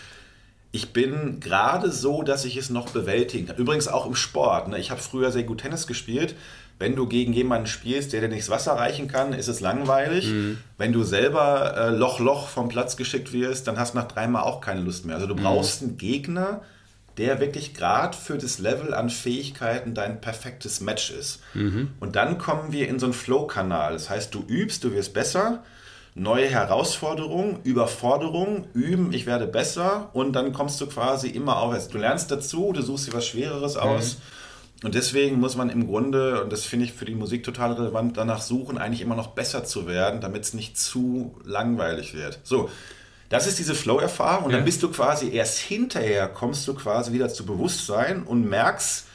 ich 0.70 0.92
bin 0.92 1.40
gerade 1.40 1.90
so, 1.90 2.22
dass 2.22 2.44
ich 2.44 2.56
es 2.56 2.70
noch 2.70 2.90
bewältigen 2.90 3.48
kann. 3.48 3.56
Übrigens 3.56 3.88
auch 3.88 4.06
im 4.06 4.14
Sport. 4.14 4.68
Ne? 4.68 4.78
Ich 4.78 4.92
habe 4.92 5.00
früher 5.00 5.33
sehr 5.33 5.42
gut 5.42 5.62
Tennis 5.62 5.88
gespielt 5.88 6.37
wenn 6.81 6.97
du 6.97 7.07
gegen 7.07 7.35
jemanden 7.35 7.66
spielst, 7.66 8.14
der 8.14 8.23
dir 8.23 8.29
nichts 8.29 8.49
Wasser 8.49 8.73
reichen 8.73 9.07
kann, 9.07 9.35
ist 9.35 9.49
es 9.49 9.61
langweilig. 9.61 10.29
Mhm. 10.29 10.59
Wenn 10.79 10.95
du 10.95 11.03
selber 11.03 11.77
äh, 11.77 11.90
Loch, 11.90 12.21
Loch 12.21 12.49
vom 12.49 12.71
Platz 12.71 12.97
geschickt 12.97 13.35
wirst, 13.35 13.66
dann 13.66 13.79
hast 13.79 13.93
du 13.93 13.99
nach 13.99 14.09
dreimal 14.09 14.45
auch 14.45 14.62
keine 14.62 14.81
Lust 14.81 15.05
mehr. 15.05 15.16
Also 15.16 15.27
du 15.27 15.35
mhm. 15.35 15.43
brauchst 15.43 15.83
einen 15.83 15.99
Gegner, 15.99 16.62
der 17.19 17.38
wirklich 17.38 17.75
gerade 17.75 18.16
für 18.16 18.38
das 18.38 18.59
Level 18.59 18.95
an 18.95 19.11
Fähigkeiten 19.11 19.93
dein 19.93 20.23
perfektes 20.23 20.81
Match 20.81 21.11
ist. 21.11 21.40
Mhm. 21.53 21.90
Und 22.01 22.16
dann 22.16 22.38
kommen 22.38 22.73
wir 22.73 22.88
in 22.88 22.99
so 22.99 23.05
einen 23.05 23.12
Flow-Kanal. 23.12 23.93
Das 23.93 24.09
heißt, 24.09 24.35
du 24.35 24.43
übst, 24.49 24.83
du 24.83 24.93
wirst 24.95 25.12
besser, 25.12 25.62
neue 26.14 26.49
Herausforderungen, 26.49 27.59
Überforderung, 27.62 28.69
üben, 28.73 29.12
ich 29.12 29.27
werde 29.27 29.47
besser 29.47 30.09
und 30.14 30.33
dann 30.33 30.55
kommst 30.55 30.81
du 30.81 30.87
quasi 30.87 31.29
immer 31.29 31.59
auf. 31.59 31.88
Du 31.88 31.99
lernst 31.99 32.31
dazu, 32.31 32.73
du 32.73 32.81
suchst 32.81 33.09
dir 33.09 33.12
was 33.12 33.27
Schwereres 33.27 33.77
aus. 33.77 34.14
Mhm 34.14 34.39
und 34.83 34.95
deswegen 34.95 35.38
muss 35.38 35.57
man 35.57 35.69
im 35.71 35.87
Grunde, 35.87 36.43
und 36.43 36.53
das 36.53 36.64
finde 36.64 36.87
ich 36.87 36.93
für 36.93 37.05
die 37.05 37.14
Musik 37.14 37.45
total 37.45 37.73
relevant, 37.73 38.16
danach 38.16 38.40
suchen, 38.40 38.79
eigentlich 38.79 39.03
immer 39.03 39.16
noch 39.16 39.29
besser 39.29 39.64
zu 39.64 39.87
werden, 39.87 40.21
damit 40.21 40.45
es 40.45 40.55
nicht 40.55 40.79
zu 40.79 41.35
langweilig 41.45 42.14
wird. 42.14 42.40
So, 42.45 42.71
das 43.29 43.47
ist 43.47 43.59
diese 43.59 43.75
Flow-Erfahrung 43.75 44.47
und 44.47 44.51
ja. 44.53 44.57
dann 44.57 44.64
bist 44.64 44.83
du 44.83 44.90
quasi 44.90 45.31
erst 45.33 45.59
hinterher, 45.59 46.29
kommst 46.29 46.66
du 46.66 46.75
quasi 46.75 47.12
wieder 47.12 47.29
zu 47.29 47.45
Bewusstsein 47.45 48.23
und 48.23 48.49
merkst, 48.49 49.07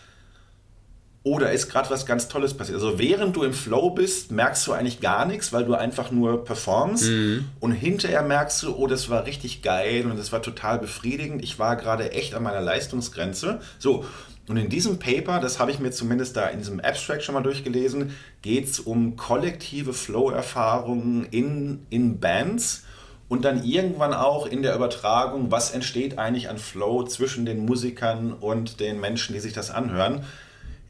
oder 1.25 1.51
ist 1.51 1.69
gerade 1.69 1.89
was 1.89 2.06
ganz 2.06 2.28
Tolles 2.28 2.54
passiert. 2.54 2.75
Also 2.75 2.99
während 2.99 3.36
du 3.36 3.41
im 3.41 3.54
Flow 3.54 3.89
bist, 3.89 4.32
merkst 4.32 4.67
du 4.67 4.73
eigentlich 4.73 5.01
gar 5.01 5.25
nichts, 5.25 5.51
weil 5.51 5.65
du 5.65 5.73
einfach 5.73 6.12
nur 6.12 6.45
performst. 6.45 7.10
Mhm. 7.10 7.45
Und 7.60 7.71
hinterher 7.71 8.21
merkst 8.21 8.62
du, 8.62 8.75
oh, 8.75 8.86
das 8.86 9.10
war 9.10 9.25
richtig 9.25 9.63
geil 9.63 10.06
und 10.06 10.19
das 10.19 10.32
war 10.32 10.43
total 10.43 10.78
befriedigend. 10.78 11.43
Ich 11.43 11.58
war 11.58 11.78
gerade 11.78 12.12
echt 12.12 12.36
an 12.36 12.43
meiner 12.43 12.62
Leistungsgrenze. 12.62 13.60
So. 13.80 14.06
Und 14.47 14.58
in 14.58 14.69
diesem 14.69 14.99
Paper, 14.99 15.39
das 15.39 15.60
habe 15.60 15.71
ich 15.71 15.79
mir 15.79 15.91
zumindest 15.91 16.38
da 16.38 16.47
in 16.47 16.60
diesem 16.60 16.79
Abstract 16.79 17.23
schon 17.23 17.34
mal 17.34 17.41
durchgelesen, 17.41 18.15
geht 18.41 18.65
es 18.65 18.79
um 18.79 19.15
kollektive 19.15 19.93
Flow-Erfahrungen 19.93 21.25
in, 21.31 21.86
in 21.89 22.19
Bands 22.19 22.84
und 23.27 23.43
dann 23.43 23.63
irgendwann 23.63 24.13
auch 24.13 24.45
in 24.45 24.62
der 24.62 24.75
Übertragung, 24.75 25.49
was 25.49 25.71
entsteht 25.71 26.19
eigentlich 26.19 26.47
an 26.47 26.60
Flow 26.60 27.03
zwischen 27.03 27.45
den 27.45 27.65
Musikern 27.65 28.34
und 28.34 28.79
den 28.79 28.99
Menschen, 28.99 29.34
die 29.34 29.39
sich 29.39 29.53
das 29.53 29.71
anhören. 29.71 30.23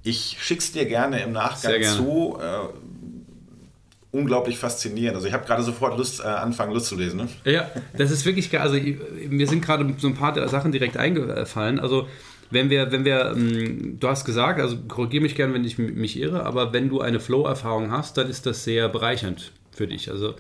Ich 0.04 0.38
schick's 0.41 0.74
dir 0.74 0.86
gerne 0.86 1.22
im 1.22 1.32
Nachgang 1.32 1.80
gerne. 1.80 1.98
zu. 1.98 2.38
Äh, 2.41 2.68
unglaublich 4.15 4.58
faszinierend. 4.58 5.15
Also 5.15 5.28
ich 5.28 5.34
habe 5.34 5.46
gerade 5.46 5.62
sofort 5.62 5.98
Lust, 5.98 6.22
äh, 6.22 6.24
anfangen 6.24 6.74
Lust 6.74 6.88
zu 6.88 6.96
lesen. 6.96 7.18
Ne? 7.18 7.28
Ja, 7.44 7.70
das 7.98 8.12
ist 8.12 8.26
wirklich 8.26 8.50
geil. 8.50 8.62
Also 8.62 8.78
mir 9.28 9.48
sind 9.48 9.63
gerade 9.63 9.94
so 9.98 10.08
ein 10.08 10.15
paar 10.15 10.48
Sachen 10.48 10.72
direkt 10.72 10.96
eingefallen. 10.96 11.80
Also 11.80 12.08
wenn 12.51 12.69
wir, 12.69 12.91
wenn 12.91 13.05
wir, 13.05 13.34
ähm, 13.36 13.97
du 13.99 14.08
hast 14.08 14.25
gesagt, 14.25 14.60
also 14.60 14.77
korrigiere 14.88 15.23
mich 15.23 15.36
gerne, 15.36 15.53
wenn 15.53 15.65
ich 15.65 15.77
mich 15.77 16.19
irre, 16.19 16.45
aber 16.45 16.73
wenn 16.73 16.89
du 16.89 17.01
eine 17.01 17.19
Flow-Erfahrung 17.19 17.91
hast, 17.91 18.17
dann 18.17 18.29
ist 18.29 18.45
das 18.45 18.63
sehr 18.63 18.89
bereichernd 18.89 19.51
für 19.71 19.88
dich. 19.88 20.10
Also 20.10 20.36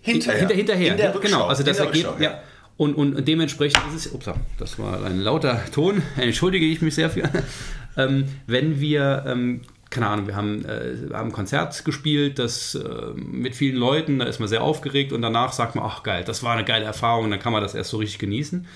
hinterher. 0.00 0.40
Hinter, 0.40 0.54
hinterher, 0.54 0.92
in 0.92 0.96
der 0.96 1.12
genau. 1.12 1.46
Also 1.46 1.62
das 1.62 1.78
Ergebnis, 1.78 2.20
ja. 2.20 2.30
ja. 2.30 2.40
Und, 2.76 2.94
und 2.94 3.26
dementsprechend 3.26 3.82
ist 3.88 4.06
es, 4.06 4.12
ups, 4.12 4.28
das 4.58 4.78
war 4.78 5.04
ein 5.04 5.20
lauter 5.20 5.62
Ton, 5.72 6.02
entschuldige 6.16 6.66
ich 6.66 6.82
mich 6.82 6.94
sehr 6.94 7.10
für. 7.10 7.22
ähm, 7.96 8.26
wenn 8.46 8.80
wir, 8.80 9.24
ähm, 9.26 9.62
keine 9.88 10.08
Ahnung, 10.08 10.26
wir 10.26 10.36
haben, 10.36 10.64
äh, 10.64 10.94
haben 11.12 11.28
ein 11.28 11.32
Konzert 11.32 11.84
gespielt, 11.84 12.38
das 12.38 12.74
äh, 12.74 13.12
mit 13.14 13.54
vielen 13.54 13.76
Leuten, 13.76 14.18
da 14.18 14.26
ist 14.26 14.40
man 14.40 14.48
sehr 14.48 14.62
aufgeregt 14.62 15.12
und 15.12 15.22
danach 15.22 15.52
sagt 15.52 15.74
man, 15.74 15.84
ach 15.86 16.02
geil, 16.02 16.24
das 16.24 16.42
war 16.42 16.54
eine 16.54 16.64
geile 16.64 16.84
Erfahrung, 16.84 17.30
dann 17.30 17.40
kann 17.40 17.52
man 17.52 17.62
das 17.62 17.74
erst 17.74 17.90
so 17.90 17.96
richtig 17.96 18.18
genießen. 18.18 18.66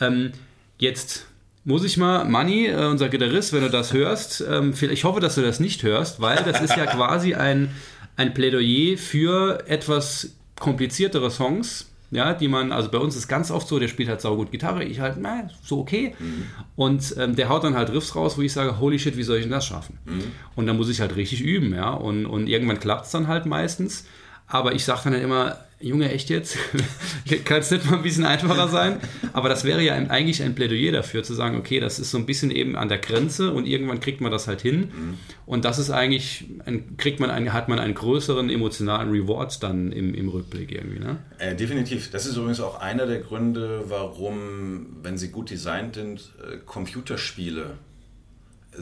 Ähm, 0.00 0.32
jetzt 0.78 1.26
muss 1.64 1.84
ich 1.84 1.96
mal, 1.96 2.24
Manni, 2.24 2.66
äh, 2.66 2.86
unser 2.86 3.08
Gitarrist, 3.08 3.52
wenn 3.52 3.62
du 3.62 3.70
das 3.70 3.92
hörst, 3.92 4.44
ähm, 4.48 4.72
ich 4.80 5.04
hoffe, 5.04 5.20
dass 5.20 5.34
du 5.34 5.42
das 5.42 5.60
nicht 5.60 5.82
hörst, 5.82 6.20
weil 6.20 6.42
das 6.42 6.60
ist 6.60 6.76
ja 6.76 6.86
quasi 6.94 7.34
ein, 7.34 7.70
ein 8.16 8.34
Plädoyer 8.34 8.96
für 8.96 9.64
etwas 9.66 10.34
kompliziertere 10.58 11.30
Songs, 11.30 11.86
ja, 12.10 12.34
die 12.34 12.48
man, 12.48 12.72
also 12.72 12.90
bei 12.90 12.98
uns 12.98 13.14
ist 13.14 13.28
ganz 13.28 13.50
oft 13.50 13.68
so, 13.68 13.78
der 13.78 13.88
spielt 13.88 14.08
halt 14.08 14.20
saugut 14.20 14.50
Gitarre, 14.50 14.84
ich 14.84 15.00
halt, 15.00 15.16
na, 15.20 15.48
so 15.62 15.78
okay. 15.78 16.14
Mhm. 16.18 16.46
Und 16.74 17.14
ähm, 17.18 17.36
der 17.36 17.48
haut 17.48 17.62
dann 17.62 17.76
halt 17.76 17.90
Riffs 17.90 18.16
raus, 18.16 18.36
wo 18.36 18.42
ich 18.42 18.52
sage, 18.52 18.80
holy 18.80 18.98
shit, 18.98 19.16
wie 19.16 19.22
soll 19.22 19.36
ich 19.36 19.44
denn 19.44 19.52
das 19.52 19.66
schaffen? 19.66 19.98
Mhm. 20.06 20.24
Und 20.56 20.66
dann 20.66 20.76
muss 20.76 20.88
ich 20.88 21.00
halt 21.00 21.14
richtig 21.14 21.40
üben, 21.42 21.72
ja. 21.74 21.90
Und, 21.90 22.26
und 22.26 22.48
irgendwann 22.48 22.80
klappt 22.80 23.06
es 23.06 23.12
dann 23.12 23.28
halt 23.28 23.46
meistens. 23.46 24.06
Aber 24.50 24.74
ich 24.74 24.84
sage 24.84 25.10
dann 25.10 25.14
immer, 25.14 25.56
Junge, 25.82 26.12
echt 26.12 26.28
jetzt? 26.28 26.58
Kann 27.46 27.60
es 27.60 27.70
nicht 27.70 27.88
mal 27.88 27.96
ein 27.96 28.02
bisschen 28.02 28.26
einfacher 28.26 28.68
sein? 28.68 29.00
Aber 29.32 29.48
das 29.48 29.64
wäre 29.64 29.80
ja 29.80 29.94
eigentlich 29.94 30.42
ein 30.42 30.54
Plädoyer 30.54 30.92
dafür, 30.92 31.22
zu 31.22 31.32
sagen, 31.32 31.56
okay, 31.56 31.80
das 31.80 31.98
ist 31.98 32.10
so 32.10 32.18
ein 32.18 32.26
bisschen 32.26 32.50
eben 32.50 32.76
an 32.76 32.90
der 32.90 32.98
Grenze 32.98 33.52
und 33.52 33.66
irgendwann 33.66 34.00
kriegt 34.00 34.20
man 34.20 34.30
das 34.30 34.46
halt 34.46 34.60
hin. 34.60 34.80
Mhm. 34.80 35.18
Und 35.46 35.64
das 35.64 35.78
ist 35.78 35.90
eigentlich, 35.90 36.44
ein, 36.66 36.98
kriegt 36.98 37.18
man 37.18 37.30
einen, 37.30 37.54
hat 37.54 37.70
man 37.70 37.78
einen 37.78 37.94
größeren 37.94 38.50
emotionalen 38.50 39.10
Reward 39.10 39.62
dann 39.62 39.92
im, 39.92 40.14
im 40.14 40.28
Rückblick 40.28 40.72
irgendwie. 40.72 40.98
Ne? 40.98 41.16
Äh, 41.38 41.54
definitiv. 41.54 42.10
Das 42.10 42.26
ist 42.26 42.36
übrigens 42.36 42.60
auch 42.60 42.78
einer 42.80 43.06
der 43.06 43.20
Gründe, 43.20 43.84
warum, 43.88 44.98
wenn 45.02 45.16
sie 45.16 45.28
gut 45.28 45.50
designt 45.50 45.94
sind, 45.94 46.32
äh, 46.42 46.58
Computerspiele 46.66 47.78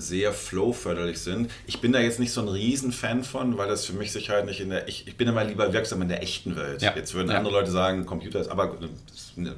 sehr 0.01 0.33
flow-förderlich 0.33 1.19
sind. 1.19 1.51
Ich 1.67 1.81
bin 1.81 1.93
da 1.93 2.01
jetzt 2.01 2.21
nicht 2.21 2.33
so 2.33 2.41
ein 2.41 2.49
Riesenfan 2.49 3.25
von, 3.25 3.59
weil 3.59 3.69
das 3.69 3.85
für 3.85 3.93
mich 3.93 4.13
sich 4.13 4.31
halt 4.31 4.47
nicht 4.47 4.61
in 4.61 4.71
der. 4.71 4.89
Ich, 4.89 5.07
ich 5.07 5.17
bin 5.17 5.29
immer 5.29 5.45
lieber 5.45 5.73
wirksam 5.73 6.03
in 6.03 6.09
der 6.09 6.23
echten 6.23 6.57
Welt. 6.57 6.83
Ja. 6.83 6.95
Jetzt 6.95 7.15
würden 7.15 7.31
ja. 7.31 7.37
andere 7.37 7.53
Leute 7.53 7.71
sagen, 7.71 8.07
Computer 8.07 8.41
ist. 8.41 8.49
Aber 8.49 8.77
ne, 9.37 9.55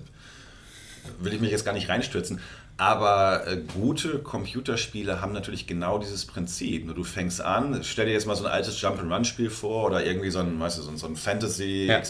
will 1.18 1.33
ich 1.33 1.40
mich 1.40 1.50
jetzt 1.50 1.64
gar 1.64 1.72
nicht 1.72 1.88
reinstürzen. 1.88 2.40
Aber 2.76 3.46
äh, 3.46 3.59
gute 3.59 4.20
Computerspiele 4.20 5.20
haben 5.20 5.33
natürlich 5.33 5.66
genau 5.66 5.98
dieses 5.98 6.24
Prinzip. 6.24 6.94
Du 6.94 7.05
fängst 7.05 7.42
an, 7.42 7.81
stell 7.85 8.07
dir 8.07 8.12
jetzt 8.12 8.26
mal 8.26 8.37
so 8.37 8.46
ein 8.46 8.50
altes 8.50 8.81
Jump-and-Run-Spiel 8.81 9.50
vor 9.50 9.87
oder 9.87 10.05
irgendwie 10.05 10.31
so 10.31 10.38
ein, 10.38 10.59
weißt 10.59 10.79
du, 10.79 10.83
so 10.83 10.90
ein, 10.90 10.96
so 10.96 11.07
ein 11.07 11.16
Fantasy. 11.16 11.87
Ja. 11.88 12.00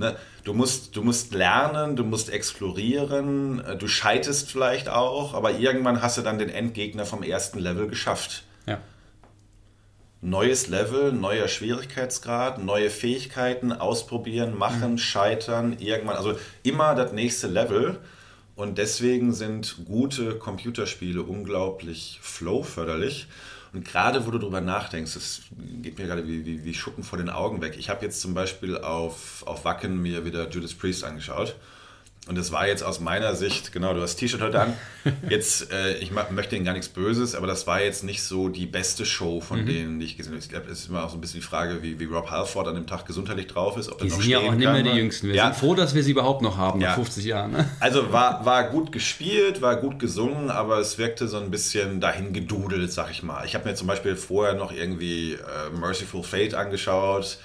Ne? 0.00 0.16
Du, 0.44 0.52
musst, 0.52 0.96
du 0.96 1.02
musst 1.02 1.32
lernen, 1.32 1.94
du 1.94 2.02
musst 2.02 2.30
explorieren, 2.30 3.64
äh, 3.64 3.76
du 3.76 3.86
scheitest 3.86 4.50
vielleicht 4.50 4.88
auch, 4.88 5.34
aber 5.34 5.52
irgendwann 5.52 6.02
hast 6.02 6.18
du 6.18 6.22
dann 6.22 6.38
den 6.38 6.48
Endgegner 6.48 7.06
vom 7.06 7.22
ersten 7.22 7.60
Level 7.60 7.86
geschafft. 7.86 8.42
Ja. 8.66 8.80
Neues 10.22 10.66
Level, 10.66 11.12
neuer 11.12 11.48
Schwierigkeitsgrad, 11.48 12.62
neue 12.62 12.90
Fähigkeiten, 12.90 13.72
ausprobieren, 13.72 14.58
machen, 14.58 14.92
mhm. 14.92 14.98
scheitern, 14.98 15.76
irgendwann, 15.78 16.16
also 16.16 16.36
immer 16.62 16.94
das 16.94 17.12
nächste 17.12 17.46
Level. 17.46 17.98
Und 18.56 18.76
deswegen 18.76 19.32
sind 19.32 19.86
gute 19.86 20.34
Computerspiele 20.34 21.22
unglaublich 21.22 22.18
flow-förderlich. 22.20 23.28
Und 23.72 23.84
gerade 23.84 24.26
wo 24.26 24.30
du 24.30 24.38
darüber 24.38 24.60
nachdenkst, 24.60 25.14
das 25.14 25.42
geht 25.82 25.98
mir 25.98 26.06
gerade 26.06 26.26
wie, 26.26 26.44
wie, 26.44 26.64
wie 26.64 26.74
Schuppen 26.74 27.04
vor 27.04 27.18
den 27.18 27.30
Augen 27.30 27.60
weg. 27.60 27.76
Ich 27.78 27.88
habe 27.88 28.04
jetzt 28.04 28.20
zum 28.20 28.34
Beispiel 28.34 28.76
auf, 28.76 29.44
auf 29.46 29.64
Wacken 29.64 30.02
mir 30.02 30.24
wieder 30.24 30.48
Judas 30.48 30.74
Priest 30.74 31.04
angeschaut. 31.04 31.54
Und 32.28 32.36
das 32.36 32.52
war 32.52 32.68
jetzt 32.68 32.82
aus 32.82 33.00
meiner 33.00 33.34
Sicht, 33.34 33.72
genau, 33.72 33.94
du 33.94 34.02
hast 34.02 34.16
T-Shirt 34.16 34.42
heute 34.42 34.60
an. 34.60 34.76
Jetzt, 35.30 35.72
äh, 35.72 35.96
ich 35.96 36.12
möchte 36.12 36.54
Ihnen 36.54 36.66
gar 36.66 36.74
nichts 36.74 36.90
Böses, 36.90 37.34
aber 37.34 37.46
das 37.46 37.66
war 37.66 37.80
jetzt 37.80 38.04
nicht 38.04 38.22
so 38.22 38.50
die 38.50 38.66
beste 38.66 39.06
Show 39.06 39.40
von 39.40 39.62
mhm. 39.62 39.66
denen, 39.66 40.00
die 40.00 40.04
ich 40.04 40.18
gesehen 40.18 40.34
habe. 40.34 40.42
Ich 40.42 40.50
glaube, 40.50 40.70
es 40.70 40.80
ist 40.80 40.90
immer 40.90 41.04
auch 41.04 41.08
so 41.08 41.16
ein 41.16 41.22
bisschen 41.22 41.40
die 41.40 41.46
Frage, 41.46 41.82
wie, 41.82 41.98
wie 41.98 42.04
Rob 42.04 42.30
Halford 42.30 42.68
an 42.68 42.74
dem 42.74 42.86
Tag 42.86 43.06
gesundheitlich 43.06 43.46
drauf 43.46 43.78
ist. 43.78 43.90
Ob 43.90 43.98
die 44.00 44.10
sind 44.10 44.26
ja 44.26 44.38
auch 44.38 44.54
nicht 44.54 44.70
mehr 44.70 44.82
die 44.82 44.90
Jüngsten. 44.90 45.28
Wir 45.28 45.34
ja. 45.34 45.44
sind 45.46 45.56
froh, 45.56 45.74
dass 45.74 45.94
wir 45.94 46.02
sie 46.02 46.10
überhaupt 46.10 46.42
noch 46.42 46.58
haben, 46.58 46.80
ja. 46.82 46.90
nach 46.90 46.96
50 46.96 47.24
Jahren. 47.24 47.52
Ne? 47.52 47.68
Also 47.80 48.12
war, 48.12 48.44
war 48.44 48.68
gut 48.68 48.92
gespielt, 48.92 49.62
war 49.62 49.76
gut 49.76 49.98
gesungen, 49.98 50.50
aber 50.50 50.78
es 50.78 50.98
wirkte 50.98 51.26
so 51.26 51.38
ein 51.38 51.50
bisschen 51.50 52.00
dahin 52.00 52.34
gedudelt, 52.34 52.92
sag 52.92 53.10
ich 53.10 53.22
mal. 53.22 53.46
Ich 53.46 53.54
habe 53.54 53.66
mir 53.66 53.74
zum 53.74 53.86
Beispiel 53.86 54.14
vorher 54.14 54.54
noch 54.54 54.72
irgendwie 54.72 55.32
äh, 55.32 55.76
Merciful 55.76 56.22
Fate 56.22 56.52
angeschaut 56.54 57.38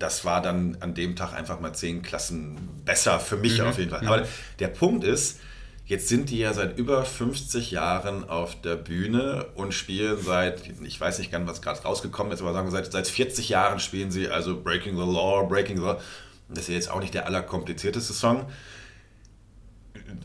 das 0.00 0.24
war 0.24 0.42
dann 0.42 0.78
an 0.80 0.94
dem 0.94 1.14
Tag 1.14 1.34
einfach 1.34 1.60
mal 1.60 1.72
zehn 1.74 2.02
Klassen 2.02 2.56
besser 2.84 3.20
für 3.20 3.36
mich 3.36 3.60
mhm. 3.60 3.66
auf 3.66 3.78
jeden 3.78 3.90
Fall. 3.90 4.06
Aber 4.06 4.26
der 4.58 4.68
Punkt 4.68 5.04
ist, 5.04 5.38
jetzt 5.84 6.08
sind 6.08 6.30
die 6.30 6.38
ja 6.38 6.52
seit 6.54 6.78
über 6.78 7.04
50 7.04 7.70
Jahren 7.70 8.28
auf 8.28 8.60
der 8.62 8.76
Bühne 8.76 9.46
und 9.54 9.74
spielen 9.74 10.18
seit, 10.20 10.62
ich 10.82 11.00
weiß 11.00 11.18
nicht 11.18 11.30
ganz, 11.30 11.48
was 11.48 11.62
gerade 11.62 11.82
rausgekommen 11.82 12.32
ist, 12.32 12.40
aber 12.40 12.52
sagen 12.54 12.66
wir, 12.66 12.72
seit, 12.72 12.90
seit 12.90 13.06
40 13.06 13.50
Jahren 13.50 13.78
spielen 13.78 14.10
sie 14.10 14.28
also 14.28 14.60
Breaking 14.60 14.96
the 14.96 15.02
Law, 15.02 15.46
Breaking 15.46 15.76
the 15.76 15.82
Law. 15.82 16.00
Das 16.48 16.60
ist 16.60 16.68
ja 16.68 16.74
jetzt 16.74 16.90
auch 16.90 17.00
nicht 17.00 17.14
der 17.14 17.26
allerkomplizierteste 17.26 18.12
Song 18.12 18.46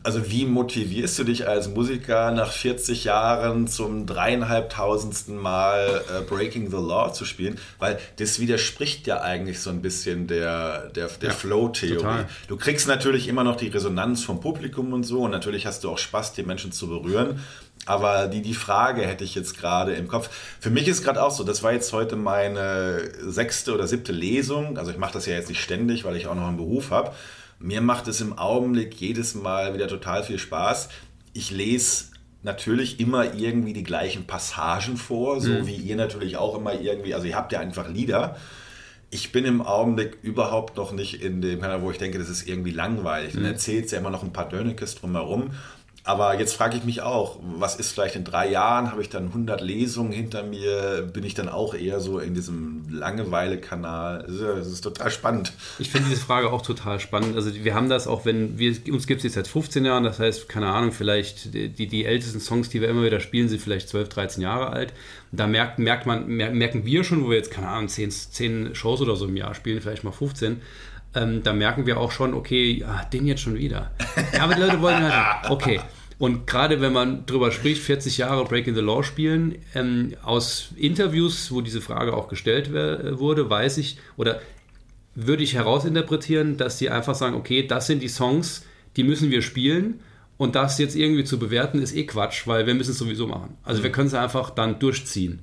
also 0.02 0.30
wie 0.30 0.44
motivierst 0.44 1.18
du 1.18 1.24
dich 1.24 1.48
als 1.48 1.68
Musiker 1.68 2.30
nach 2.30 2.52
40 2.52 3.04
Jahren 3.04 3.66
zum 3.68 4.06
dreieinhalbtausendsten 4.06 5.36
Mal 5.36 6.02
äh, 6.08 6.22
Breaking 6.22 6.70
the 6.70 6.76
Law 6.76 7.12
zu 7.12 7.24
spielen? 7.24 7.58
Weil 7.78 7.98
das 8.18 8.38
widerspricht 8.38 9.06
ja 9.06 9.20
eigentlich 9.20 9.60
so 9.60 9.70
ein 9.70 9.82
bisschen 9.82 10.26
der, 10.26 10.88
der, 10.90 11.08
der 11.08 11.30
ja, 11.30 11.34
Flow-Theorie. 11.34 12.24
Du 12.48 12.56
kriegst 12.56 12.88
natürlich 12.88 13.28
immer 13.28 13.44
noch 13.44 13.56
die 13.56 13.68
Resonanz 13.68 14.24
vom 14.24 14.40
Publikum 14.40 14.92
und 14.92 15.04
so 15.04 15.22
und 15.22 15.30
natürlich 15.30 15.66
hast 15.66 15.84
du 15.84 15.90
auch 15.90 15.98
Spaß, 15.98 16.34
die 16.34 16.42
Menschen 16.42 16.72
zu 16.72 16.88
berühren. 16.88 17.40
Aber 17.84 18.26
die, 18.26 18.42
die 18.42 18.54
Frage 18.54 19.02
hätte 19.02 19.22
ich 19.22 19.34
jetzt 19.34 19.56
gerade 19.56 19.94
im 19.94 20.08
Kopf. 20.08 20.28
Für 20.60 20.70
mich 20.70 20.88
ist 20.88 21.04
gerade 21.04 21.22
auch 21.22 21.30
so, 21.30 21.44
das 21.44 21.62
war 21.62 21.72
jetzt 21.72 21.92
heute 21.92 22.16
meine 22.16 23.10
sechste 23.20 23.72
oder 23.72 23.86
siebte 23.86 24.12
Lesung. 24.12 24.76
Also 24.76 24.90
ich 24.90 24.98
mache 24.98 25.12
das 25.12 25.26
ja 25.26 25.34
jetzt 25.34 25.48
nicht 25.48 25.62
ständig, 25.62 26.04
weil 26.04 26.16
ich 26.16 26.26
auch 26.26 26.34
noch 26.34 26.48
einen 26.48 26.56
Beruf 26.56 26.90
habe. 26.90 27.12
Mir 27.58 27.80
macht 27.80 28.08
es 28.08 28.20
im 28.20 28.38
Augenblick 28.38 28.94
jedes 29.00 29.34
Mal 29.34 29.74
wieder 29.74 29.88
total 29.88 30.22
viel 30.22 30.38
Spaß. 30.38 30.88
Ich 31.32 31.50
lese 31.50 32.06
natürlich 32.42 33.00
immer 33.00 33.34
irgendwie 33.34 33.72
die 33.72 33.82
gleichen 33.82 34.26
Passagen 34.26 34.96
vor, 34.96 35.40
so 35.40 35.50
mhm. 35.50 35.66
wie 35.66 35.76
ihr 35.76 35.96
natürlich 35.96 36.36
auch 36.36 36.56
immer 36.56 36.80
irgendwie, 36.80 37.14
also 37.14 37.26
ihr 37.26 37.36
habt 37.36 37.52
ja 37.52 37.60
einfach 37.60 37.88
Lieder. 37.88 38.36
Ich 39.10 39.32
bin 39.32 39.44
im 39.44 39.62
Augenblick 39.62 40.18
überhaupt 40.22 40.76
noch 40.76 40.92
nicht 40.92 41.22
in 41.22 41.40
dem 41.40 41.60
wo 41.60 41.90
ich 41.90 41.98
denke, 41.98 42.18
das 42.18 42.28
ist 42.28 42.48
irgendwie 42.48 42.72
langweilig. 42.72 43.32
Dann 43.32 43.42
mhm. 43.42 43.48
erzählt 43.48 43.86
es 43.86 43.90
ja 43.92 43.98
immer 43.98 44.10
noch 44.10 44.22
ein 44.22 44.32
paar 44.32 44.48
Dönekes 44.48 44.96
drumherum. 44.96 45.50
Aber 46.06 46.38
jetzt 46.38 46.54
frage 46.54 46.76
ich 46.76 46.84
mich 46.84 47.02
auch, 47.02 47.40
was 47.42 47.74
ist 47.74 47.92
vielleicht 47.92 48.14
in 48.14 48.22
drei 48.22 48.48
Jahren? 48.48 48.92
Habe 48.92 49.02
ich 49.02 49.08
dann 49.08 49.26
100 49.26 49.60
Lesungen 49.60 50.12
hinter 50.12 50.44
mir? 50.44 51.02
Bin 51.12 51.24
ich 51.24 51.34
dann 51.34 51.48
auch 51.48 51.74
eher 51.74 51.98
so 51.98 52.20
in 52.20 52.32
diesem 52.32 52.86
Langeweile-Kanal? 52.88 54.24
Das 54.28 54.68
ist 54.68 54.82
total 54.82 55.10
spannend. 55.10 55.52
Ich 55.80 55.90
finde 55.90 56.08
diese 56.08 56.20
Frage 56.20 56.52
auch 56.52 56.62
total 56.62 57.00
spannend. 57.00 57.34
Also 57.34 57.52
wir 57.52 57.74
haben 57.74 57.88
das 57.88 58.06
auch, 58.06 58.24
wenn 58.24 58.56
wir, 58.56 58.76
uns 58.92 59.08
gibt 59.08 59.18
es 59.18 59.24
jetzt 59.24 59.34
seit 59.34 59.48
15 59.48 59.84
Jahren, 59.84 60.04
das 60.04 60.20
heißt, 60.20 60.48
keine 60.48 60.68
Ahnung, 60.68 60.92
vielleicht 60.92 61.52
die, 61.52 61.88
die 61.88 62.04
ältesten 62.04 62.38
Songs, 62.38 62.68
die 62.68 62.80
wir 62.80 62.88
immer 62.88 63.02
wieder 63.02 63.18
spielen, 63.18 63.48
sind 63.48 63.60
vielleicht 63.60 63.88
12, 63.88 64.08
13 64.08 64.42
Jahre 64.44 64.70
alt. 64.70 64.92
da 65.32 65.48
merkt, 65.48 65.80
merkt 65.80 66.06
man, 66.06 66.28
merken 66.28 66.86
wir 66.86 67.02
schon, 67.02 67.24
wo 67.24 67.30
wir 67.30 67.36
jetzt, 67.36 67.50
keine 67.50 67.66
Ahnung, 67.66 67.88
10, 67.88 68.12
10 68.12 68.74
Shows 68.76 69.00
oder 69.00 69.16
so 69.16 69.26
im 69.26 69.36
Jahr 69.36 69.54
spielen, 69.54 69.80
vielleicht 69.80 70.04
mal 70.04 70.12
15, 70.12 70.62
ähm, 71.16 71.42
da 71.42 71.52
merken 71.52 71.86
wir 71.86 71.98
auch 71.98 72.12
schon, 72.12 72.32
okay, 72.32 72.70
ja, 72.72 73.04
den 73.12 73.26
jetzt 73.26 73.40
schon 73.40 73.56
wieder. 73.56 73.90
Ja, 74.32 74.44
aber 74.44 74.54
die 74.54 74.60
Leute 74.60 74.80
wollen 74.80 75.02
halt, 75.02 75.50
okay, 75.50 75.80
Und 76.18 76.46
gerade 76.46 76.80
wenn 76.80 76.92
man 76.92 77.26
drüber 77.26 77.52
spricht, 77.52 77.82
40 77.82 78.18
Jahre 78.18 78.44
Breaking 78.44 78.74
the 78.74 78.80
Law 78.80 79.02
spielen, 79.02 79.56
ähm, 79.74 80.14
aus 80.22 80.70
Interviews, 80.76 81.52
wo 81.52 81.60
diese 81.60 81.82
Frage 81.82 82.14
auch 82.14 82.28
gestellt 82.28 82.72
wurde, 82.72 83.50
weiß 83.50 83.78
ich 83.78 83.98
oder 84.16 84.40
würde 85.14 85.42
ich 85.42 85.54
herausinterpretieren, 85.54 86.56
dass 86.56 86.78
die 86.78 86.90
einfach 86.90 87.14
sagen, 87.14 87.36
okay, 87.36 87.66
das 87.66 87.86
sind 87.86 88.02
die 88.02 88.08
Songs, 88.08 88.64
die 88.96 89.02
müssen 89.02 89.30
wir 89.30 89.42
spielen 89.42 90.00
und 90.38 90.54
das 90.54 90.78
jetzt 90.78 90.94
irgendwie 90.94 91.24
zu 91.24 91.38
bewerten, 91.38 91.80
ist 91.80 91.94
eh 91.94 92.04
Quatsch, 92.04 92.46
weil 92.46 92.66
wir 92.66 92.74
müssen 92.74 92.90
es 92.90 92.98
sowieso 92.98 93.26
machen. 93.26 93.56
Also 93.62 93.82
wir 93.82 93.90
können 93.90 94.08
es 94.08 94.14
einfach 94.14 94.50
dann 94.50 94.78
durchziehen. 94.78 95.40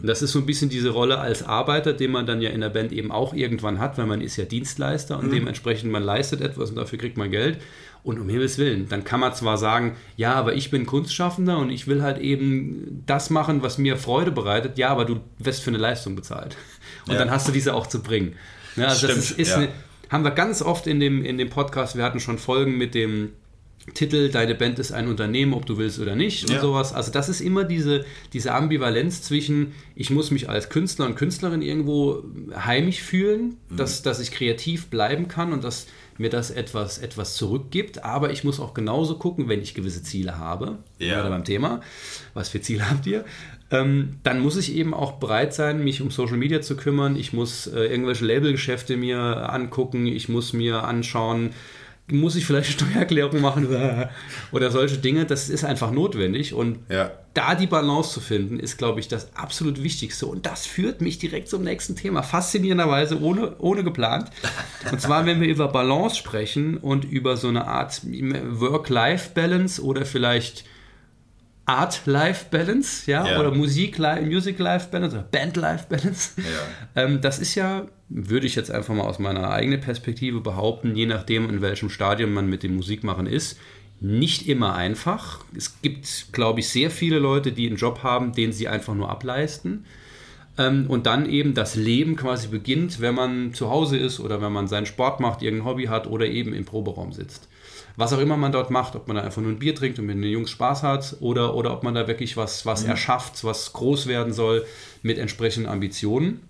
Und 0.00 0.06
das 0.06 0.22
ist 0.22 0.32
so 0.32 0.38
ein 0.38 0.46
bisschen 0.46 0.70
diese 0.70 0.90
Rolle 0.90 1.18
als 1.18 1.42
Arbeiter, 1.42 1.92
den 1.92 2.10
man 2.10 2.26
dann 2.26 2.40
ja 2.40 2.50
in 2.50 2.60
der 2.60 2.70
Band 2.70 2.92
eben 2.92 3.12
auch 3.12 3.34
irgendwann 3.34 3.78
hat, 3.78 3.98
weil 3.98 4.06
man 4.06 4.20
ist 4.20 4.36
ja 4.36 4.44
Dienstleister 4.44 5.18
und 5.18 5.28
mhm. 5.28 5.32
dementsprechend 5.32 5.90
man 5.90 6.02
leistet 6.02 6.40
etwas 6.40 6.70
und 6.70 6.76
dafür 6.76 6.98
kriegt 6.98 7.16
man 7.16 7.30
Geld. 7.30 7.58
Und 8.06 8.20
um 8.20 8.28
Himmels 8.28 8.56
Willen, 8.56 8.88
dann 8.88 9.02
kann 9.02 9.18
man 9.18 9.34
zwar 9.34 9.58
sagen, 9.58 9.96
ja, 10.16 10.34
aber 10.34 10.54
ich 10.54 10.70
bin 10.70 10.86
Kunstschaffender 10.86 11.58
und 11.58 11.70
ich 11.70 11.88
will 11.88 12.04
halt 12.04 12.18
eben 12.18 13.02
das 13.04 13.30
machen, 13.30 13.62
was 13.64 13.78
mir 13.78 13.96
Freude 13.96 14.30
bereitet. 14.30 14.78
Ja, 14.78 14.90
aber 14.90 15.04
du 15.04 15.18
wirst 15.40 15.64
für 15.64 15.70
eine 15.70 15.78
Leistung 15.78 16.14
bezahlt. 16.14 16.56
Und 17.08 17.14
ja. 17.14 17.18
dann 17.18 17.32
hast 17.32 17.48
du 17.48 17.52
diese 17.52 17.74
auch 17.74 17.88
zu 17.88 18.04
bringen. 18.04 18.36
Ja, 18.76 18.84
also 18.84 19.08
Stimmt, 19.08 19.18
das 19.18 19.30
ist, 19.32 19.38
ist 19.40 19.50
ja. 19.50 19.56
eine, 19.56 19.68
haben 20.08 20.22
wir 20.22 20.30
ganz 20.30 20.62
oft 20.62 20.86
in 20.86 21.00
dem, 21.00 21.24
in 21.24 21.36
dem 21.36 21.50
Podcast, 21.50 21.96
wir 21.96 22.04
hatten 22.04 22.20
schon 22.20 22.38
Folgen 22.38 22.78
mit 22.78 22.94
dem 22.94 23.32
Titel, 23.94 24.30
deine 24.30 24.54
Band 24.54 24.78
ist 24.78 24.92
ein 24.92 25.08
Unternehmen, 25.08 25.52
ob 25.52 25.66
du 25.66 25.76
willst 25.76 25.98
oder 25.98 26.14
nicht 26.14 26.48
und 26.48 26.60
sowas. 26.60 26.92
Also 26.92 27.10
das 27.10 27.28
ist 27.28 27.40
immer 27.40 27.64
diese, 27.64 28.04
diese 28.32 28.52
Ambivalenz 28.52 29.22
zwischen, 29.22 29.74
ich 29.96 30.10
muss 30.10 30.30
mich 30.30 30.48
als 30.48 30.68
Künstler 30.68 31.06
und 31.06 31.16
Künstlerin 31.16 31.62
irgendwo 31.62 32.22
heimisch 32.54 33.00
fühlen, 33.00 33.56
mhm. 33.68 33.76
dass, 33.76 34.02
dass 34.02 34.20
ich 34.20 34.30
kreativ 34.30 34.86
bleiben 34.86 35.26
kann 35.26 35.52
und 35.52 35.64
dass 35.64 35.86
mir 36.18 36.30
das 36.30 36.50
etwas, 36.50 36.98
etwas 36.98 37.34
zurückgibt, 37.34 38.04
aber 38.04 38.30
ich 38.30 38.44
muss 38.44 38.60
auch 38.60 38.74
genauso 38.74 39.18
gucken, 39.18 39.48
wenn 39.48 39.62
ich 39.62 39.74
gewisse 39.74 40.02
Ziele 40.02 40.38
habe, 40.38 40.78
ja. 40.98 41.20
oder 41.20 41.30
beim 41.30 41.44
Thema, 41.44 41.80
was 42.34 42.48
für 42.48 42.60
Ziele 42.60 42.88
habt 42.90 43.06
ihr, 43.06 43.24
ähm, 43.70 44.20
dann 44.22 44.40
muss 44.40 44.56
ich 44.56 44.74
eben 44.74 44.94
auch 44.94 45.12
bereit 45.12 45.52
sein, 45.52 45.82
mich 45.82 46.00
um 46.00 46.10
Social 46.10 46.36
Media 46.36 46.60
zu 46.60 46.76
kümmern. 46.76 47.16
Ich 47.16 47.32
muss 47.32 47.66
äh, 47.66 47.86
irgendwelche 47.86 48.24
Labelgeschäfte 48.24 48.96
mir 48.96 49.18
angucken. 49.52 50.06
Ich 50.06 50.28
muss 50.28 50.52
mir 50.52 50.84
anschauen, 50.84 51.50
muss 52.08 52.36
ich 52.36 52.46
vielleicht 52.46 52.72
Steuererklärung 52.72 53.40
machen 53.40 53.68
oder 54.52 54.70
solche 54.70 54.98
Dinge. 54.98 55.24
Das 55.24 55.48
ist 55.48 55.64
einfach 55.64 55.90
notwendig. 55.90 56.54
Und 56.54 56.78
ja. 56.88 57.10
da 57.34 57.54
die 57.54 57.66
Balance 57.66 58.12
zu 58.12 58.20
finden, 58.20 58.60
ist, 58.60 58.78
glaube 58.78 59.00
ich, 59.00 59.08
das 59.08 59.34
absolut 59.34 59.82
Wichtigste. 59.82 60.26
Und 60.26 60.46
das 60.46 60.66
führt 60.66 61.00
mich 61.00 61.18
direkt 61.18 61.48
zum 61.48 61.64
nächsten 61.64 61.96
Thema. 61.96 62.22
Faszinierenderweise 62.22 63.20
ohne, 63.20 63.56
ohne 63.58 63.82
geplant. 63.82 64.30
Und 64.90 65.00
zwar, 65.00 65.26
wenn 65.26 65.40
wir 65.40 65.48
über 65.48 65.68
Balance 65.68 66.16
sprechen 66.16 66.76
und 66.76 67.04
über 67.04 67.36
so 67.36 67.48
eine 67.48 67.66
Art 67.66 68.02
Work-Life-Balance 68.04 69.82
oder 69.82 70.06
vielleicht 70.06 70.64
Art-Life-Balance, 71.66 73.10
ja, 73.10 73.26
ja, 73.26 73.40
oder 73.40 73.50
Musik-Music-Life-Balance 73.50 75.16
oder 75.16 75.24
Band-Life-Balance. 75.24 76.40
Ja. 76.40 77.02
Ähm, 77.02 77.20
das 77.20 77.40
ist 77.40 77.56
ja, 77.56 77.86
würde 78.08 78.46
ich 78.46 78.54
jetzt 78.54 78.70
einfach 78.70 78.94
mal 78.94 79.02
aus 79.02 79.18
meiner 79.18 79.50
eigenen 79.50 79.80
Perspektive 79.80 80.40
behaupten, 80.40 80.94
je 80.94 81.06
nachdem, 81.06 81.50
in 81.50 81.60
welchem 81.62 81.90
Stadium 81.90 82.32
man 82.32 82.48
mit 82.48 82.62
dem 82.62 82.76
Musikmachen 82.76 83.26
ist, 83.26 83.58
nicht 84.00 84.48
immer 84.48 84.76
einfach. 84.76 85.44
Es 85.56 85.80
gibt, 85.82 86.32
glaube 86.32 86.60
ich, 86.60 86.68
sehr 86.68 86.90
viele 86.90 87.18
Leute, 87.18 87.50
die 87.50 87.66
einen 87.66 87.76
Job 87.76 88.04
haben, 88.04 88.32
den 88.32 88.52
sie 88.52 88.68
einfach 88.68 88.94
nur 88.94 89.10
ableisten. 89.10 89.86
Ähm, 90.58 90.86
und 90.86 91.06
dann 91.06 91.28
eben 91.28 91.54
das 91.54 91.74
Leben 91.74 92.14
quasi 92.14 92.46
beginnt, 92.46 93.00
wenn 93.00 93.16
man 93.16 93.54
zu 93.54 93.70
Hause 93.70 93.96
ist 93.96 94.20
oder 94.20 94.40
wenn 94.40 94.52
man 94.52 94.68
seinen 94.68 94.86
Sport 94.86 95.18
macht, 95.18 95.42
irgendein 95.42 95.66
Hobby 95.66 95.84
hat 95.86 96.06
oder 96.06 96.26
eben 96.26 96.54
im 96.54 96.64
Proberaum 96.64 97.12
sitzt 97.12 97.48
was 97.96 98.12
auch 98.12 98.18
immer 98.18 98.36
man 98.36 98.52
dort 98.52 98.70
macht, 98.70 98.94
ob 98.94 99.08
man 99.08 99.16
da 99.16 99.22
einfach 99.22 99.42
nur 99.42 99.50
ein 99.50 99.58
Bier 99.58 99.74
trinkt 99.74 99.98
und 99.98 100.06
mit 100.06 100.16
den 100.16 100.22
Jungs 100.24 100.50
Spaß 100.50 100.82
hat 100.82 101.16
oder, 101.20 101.54
oder 101.54 101.72
ob 101.72 101.82
man 101.82 101.94
da 101.94 102.06
wirklich 102.06 102.36
was, 102.36 102.66
was 102.66 102.84
mhm. 102.84 102.90
erschafft, 102.90 103.42
was 103.44 103.72
groß 103.72 104.06
werden 104.06 104.32
soll 104.32 104.64
mit 105.02 105.18
entsprechenden 105.18 105.68
Ambitionen. 105.70 106.40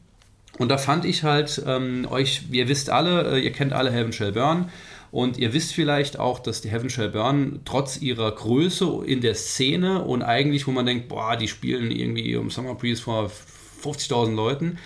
Und 0.59 0.71
da 0.71 0.79
fand 0.79 1.05
ich 1.05 1.23
halt 1.23 1.63
ähm, 1.67 2.07
euch, 2.11 2.43
ihr 2.51 2.69
wisst 2.69 2.91
alle, 2.91 3.37
äh, 3.37 3.41
ihr 3.41 3.53
kennt 3.53 3.73
alle 3.73 3.91
Heaven 3.91 4.13
Shall 4.13 4.33
Burn. 4.33 4.71
Und 5.13 5.39
ihr 5.39 5.53
wisst 5.53 5.73
vielleicht 5.73 6.19
auch, 6.19 6.41
dass 6.41 6.61
die 6.61 6.69
Heaven 6.69 6.91
Shall 6.91 7.11
Burn 7.11 7.61
trotz 7.65 8.01
ihrer 8.01 8.33
Größe 8.33 9.03
in 9.07 9.21
der 9.21 9.35
Szene 9.35 10.03
und 10.03 10.23
eigentlich, 10.23 10.67
wo 10.67 10.73
man 10.73 10.85
denkt, 10.85 11.09
boah, 11.09 11.37
die 11.37 11.49
spielen 11.49 11.91
irgendwie 11.91 12.37
um 12.37 12.51
Summer 12.51 12.75
Breeze 12.75 13.03
vor 13.03 13.31
50.000 13.83 14.35
Leuten, 14.35 14.79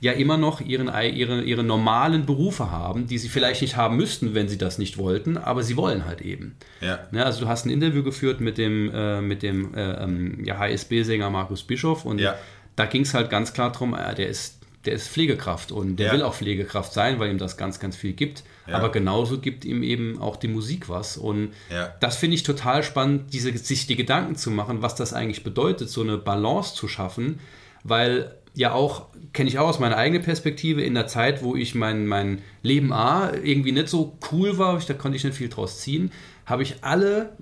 ja 0.00 0.12
immer 0.12 0.36
noch 0.36 0.60
ihren, 0.60 0.88
ihre, 1.14 1.42
ihre 1.42 1.62
normalen 1.64 2.26
Berufe 2.26 2.70
haben, 2.70 3.06
die 3.06 3.18
sie 3.18 3.28
vielleicht 3.28 3.62
nicht 3.62 3.76
haben 3.76 3.96
müssten, 3.96 4.34
wenn 4.34 4.48
sie 4.48 4.58
das 4.58 4.78
nicht 4.78 4.98
wollten, 4.98 5.36
aber 5.36 5.62
sie 5.62 5.76
wollen 5.76 6.04
halt 6.04 6.20
eben. 6.20 6.56
Ja. 6.80 7.00
ne, 7.10 7.24
also 7.24 7.40
du 7.40 7.48
hast 7.48 7.66
ein 7.66 7.70
Interview 7.70 8.02
geführt 8.02 8.40
mit 8.40 8.58
dem, 8.58 8.90
äh, 8.94 9.20
mit 9.20 9.42
dem 9.42 9.74
äh, 9.74 10.02
ähm, 10.02 10.44
ja, 10.44 10.58
HSB-Sänger 10.58 11.30
Markus 11.30 11.62
Bischof 11.62 12.04
und 12.04 12.20
ja. 12.20 12.36
da 12.76 12.86
ging 12.86 13.02
es 13.02 13.14
halt 13.14 13.30
ganz 13.30 13.52
klar 13.52 13.72
darum, 13.72 13.94
äh, 13.94 14.14
der 14.14 14.28
ist 14.28 14.60
der 14.84 14.94
ist 14.94 15.08
Pflegekraft 15.08 15.72
und 15.72 15.96
der 15.96 16.08
ja. 16.08 16.12
will 16.12 16.22
auch 16.22 16.34
Pflegekraft 16.34 16.92
sein, 16.92 17.18
weil 17.18 17.30
ihm 17.30 17.38
das 17.38 17.56
ganz, 17.56 17.80
ganz 17.80 17.96
viel 17.96 18.12
gibt. 18.12 18.44
Ja. 18.66 18.76
Aber 18.76 18.90
genauso 18.92 19.38
gibt 19.38 19.64
ihm 19.64 19.82
eben 19.82 20.20
auch 20.20 20.36
die 20.36 20.48
Musik 20.48 20.88
was. 20.88 21.16
Und 21.16 21.52
ja. 21.70 21.94
das 22.00 22.16
finde 22.16 22.34
ich 22.34 22.42
total 22.42 22.82
spannend, 22.82 23.32
diese, 23.32 23.56
sich 23.56 23.86
die 23.86 23.96
Gedanken 23.96 24.36
zu 24.36 24.50
machen, 24.50 24.82
was 24.82 24.94
das 24.94 25.12
eigentlich 25.12 25.44
bedeutet, 25.44 25.88
so 25.88 26.02
eine 26.02 26.18
Balance 26.18 26.74
zu 26.74 26.88
schaffen, 26.88 27.40
weil 27.82 28.34
ja 28.54 28.72
auch, 28.72 29.06
kenne 29.32 29.48
ich 29.48 29.58
auch 29.58 29.68
aus 29.68 29.80
meiner 29.80 29.96
eigenen 29.96 30.22
Perspektive, 30.22 30.82
in 30.82 30.94
der 30.94 31.06
Zeit, 31.06 31.42
wo 31.42 31.56
ich 31.56 31.74
mein, 31.74 32.06
mein 32.06 32.42
Leben 32.62 32.92
A 32.92 33.32
irgendwie 33.32 33.72
nicht 33.72 33.88
so 33.88 34.16
cool 34.32 34.58
war, 34.58 34.78
da 34.86 34.94
konnte 34.94 35.16
ich 35.16 35.24
nicht 35.24 35.36
viel 35.36 35.48
draus 35.48 35.80
ziehen, 35.80 36.12
habe 36.46 36.62
ich 36.62 36.76
alle 36.82 37.36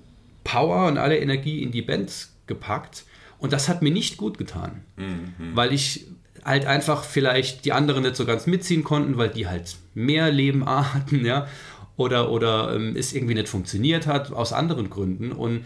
Power 0.44 0.86
und 0.86 0.98
alle 0.98 1.18
Energie 1.18 1.62
in 1.62 1.70
die 1.70 1.82
Bands 1.82 2.34
gepackt. 2.46 3.04
Und 3.38 3.52
das 3.52 3.68
hat 3.68 3.82
mir 3.82 3.92
nicht 3.92 4.16
gut 4.16 4.38
getan, 4.38 4.84
mhm. 4.96 5.54
weil 5.54 5.72
ich 5.72 6.06
halt 6.44 6.66
einfach 6.66 7.04
vielleicht 7.04 7.64
die 7.64 7.72
anderen 7.72 8.02
nicht 8.02 8.16
so 8.16 8.24
ganz 8.24 8.46
mitziehen 8.46 8.84
konnten, 8.84 9.16
weil 9.16 9.28
die 9.28 9.46
halt 9.46 9.76
mehr 9.94 10.30
Leben 10.30 10.66
A 10.66 10.94
hatten, 10.94 11.24
ja, 11.24 11.46
oder, 11.96 12.30
oder 12.30 12.74
ähm, 12.74 12.96
es 12.96 13.12
irgendwie 13.12 13.34
nicht 13.34 13.48
funktioniert 13.48 14.06
hat, 14.06 14.32
aus 14.32 14.52
anderen 14.52 14.90
Gründen. 14.90 15.32
Und 15.32 15.64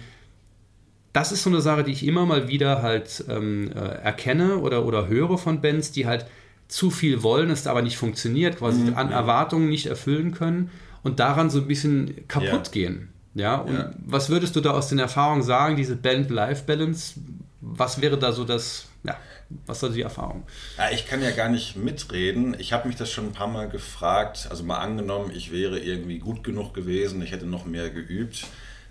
das 1.17 1.33
ist 1.33 1.43
so 1.45 1.49
eine 1.49 1.63
Sache, 1.63 1.83
die 1.83 1.93
ich 1.93 2.07
immer 2.07 2.27
mal 2.27 2.47
wieder 2.47 2.83
halt 2.83 3.25
ähm, 3.31 3.73
äh, 3.75 3.79
erkenne 3.79 4.59
oder, 4.59 4.85
oder 4.85 5.09
höre 5.09 5.39
von 5.39 5.63
Bands, 5.63 5.91
die 5.91 6.05
halt 6.05 6.27
zu 6.69 6.91
viel 6.91 7.23
wollen, 7.23 7.49
es 7.49 7.67
aber 7.67 7.81
nicht 7.81 7.97
funktioniert, 7.97 8.59
quasi 8.59 8.83
mhm. 8.83 8.99
an 8.99 9.13
Erwartungen 9.13 9.71
nicht 9.71 9.87
erfüllen 9.87 10.35
können 10.35 10.71
und 11.03 11.19
daran 11.19 11.49
so 11.49 11.61
ein 11.61 11.67
bisschen 11.67 12.29
kaputt 12.29 12.67
ja. 12.67 12.71
gehen. 12.71 13.09
Ja, 13.35 13.57
und 13.57 13.75
ja. 13.75 13.93
was 14.05 14.29
würdest 14.29 14.57
du 14.57 14.61
da 14.61 14.73
aus 14.73 14.89
den 14.89 14.99
Erfahrungen 14.99 15.43
sagen, 15.43 15.77
diese 15.77 15.97
Band-Life-Balance? 15.97 17.15
Was 17.63 18.03
wäre 18.03 18.19
da 18.19 18.33
so 18.33 18.45
das, 18.45 18.89
ja, 19.03 19.17
was 19.65 19.79
ist 19.79 19.83
da 19.85 19.95
die 19.95 20.03
Erfahrung? 20.03 20.43
Ja, 20.77 20.91
ich 20.91 21.07
kann 21.07 21.23
ja 21.23 21.31
gar 21.31 21.49
nicht 21.49 21.77
mitreden. 21.77 22.55
Ich 22.59 22.75
habe 22.75 22.89
mich 22.89 22.97
das 22.99 23.11
schon 23.11 23.29
ein 23.29 23.33
paar 23.33 23.49
Mal 23.49 23.71
gefragt. 23.71 24.49
Also 24.51 24.65
mal 24.65 24.79
angenommen, 24.79 25.31
ich 25.35 25.51
wäre 25.51 25.79
irgendwie 25.79 26.19
gut 26.19 26.45
genug 26.45 26.75
gewesen, 26.75 27.23
ich 27.23 27.33
hätte 27.33 27.47
noch 27.47 27.65
mehr 27.65 27.89
geübt 27.89 28.47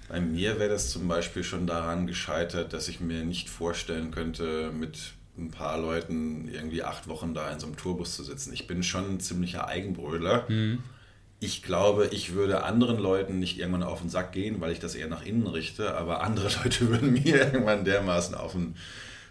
bei 0.08 0.22
mir 0.22 0.60
wäre 0.60 0.70
das 0.70 0.90
zum 0.90 1.08
Beispiel 1.08 1.44
schon 1.44 1.68
daran 1.68 2.08
gescheitert, 2.08 2.74
dass 2.74 2.88
ich 2.88 3.00
mir 3.00 3.24
nicht 3.24 3.50
vorstellen 3.50 4.12
könnte, 4.12 4.72
mit 4.72 5.14
ein 5.38 5.52
paar 5.52 5.80
Leuten 5.80 6.48
irgendwie 6.48 6.84
acht 6.84 7.08
Wochen 7.08 7.34
da 7.34 7.52
in 7.52 7.60
so 7.60 7.68
einem 7.68 7.76
Tourbus 7.76 8.16
zu 8.16 8.24
sitzen. 8.24 8.54
Ich 8.54 8.68
bin 8.68 8.84
schon 8.84 9.16
ein 9.16 9.20
ziemlicher 9.20 9.68
Eigenbrödler. 9.68 10.46
Mhm. 10.50 10.80
Ich 11.40 11.64
glaube, 11.64 12.08
ich 12.12 12.34
würde 12.34 12.64
anderen 12.64 12.98
Leuten 12.98 13.40
nicht 13.40 13.60
irgendwann 13.60 13.84
auf 13.84 14.00
den 14.00 14.10
Sack 14.10 14.32
gehen, 14.32 14.62
weil 14.62 14.72
ich 14.72 14.80
das 14.80 14.96
eher 14.96 15.08
nach 15.08 15.26
innen 15.26 15.48
richte, 15.48 15.96
aber 15.96 16.24
andere 16.24 16.50
Leute 16.64 16.88
würden 16.90 17.14
mir 17.14 17.38
irgendwann 17.38 17.84
dermaßen 17.84 18.36
auf 18.36 18.54
den 18.54 18.76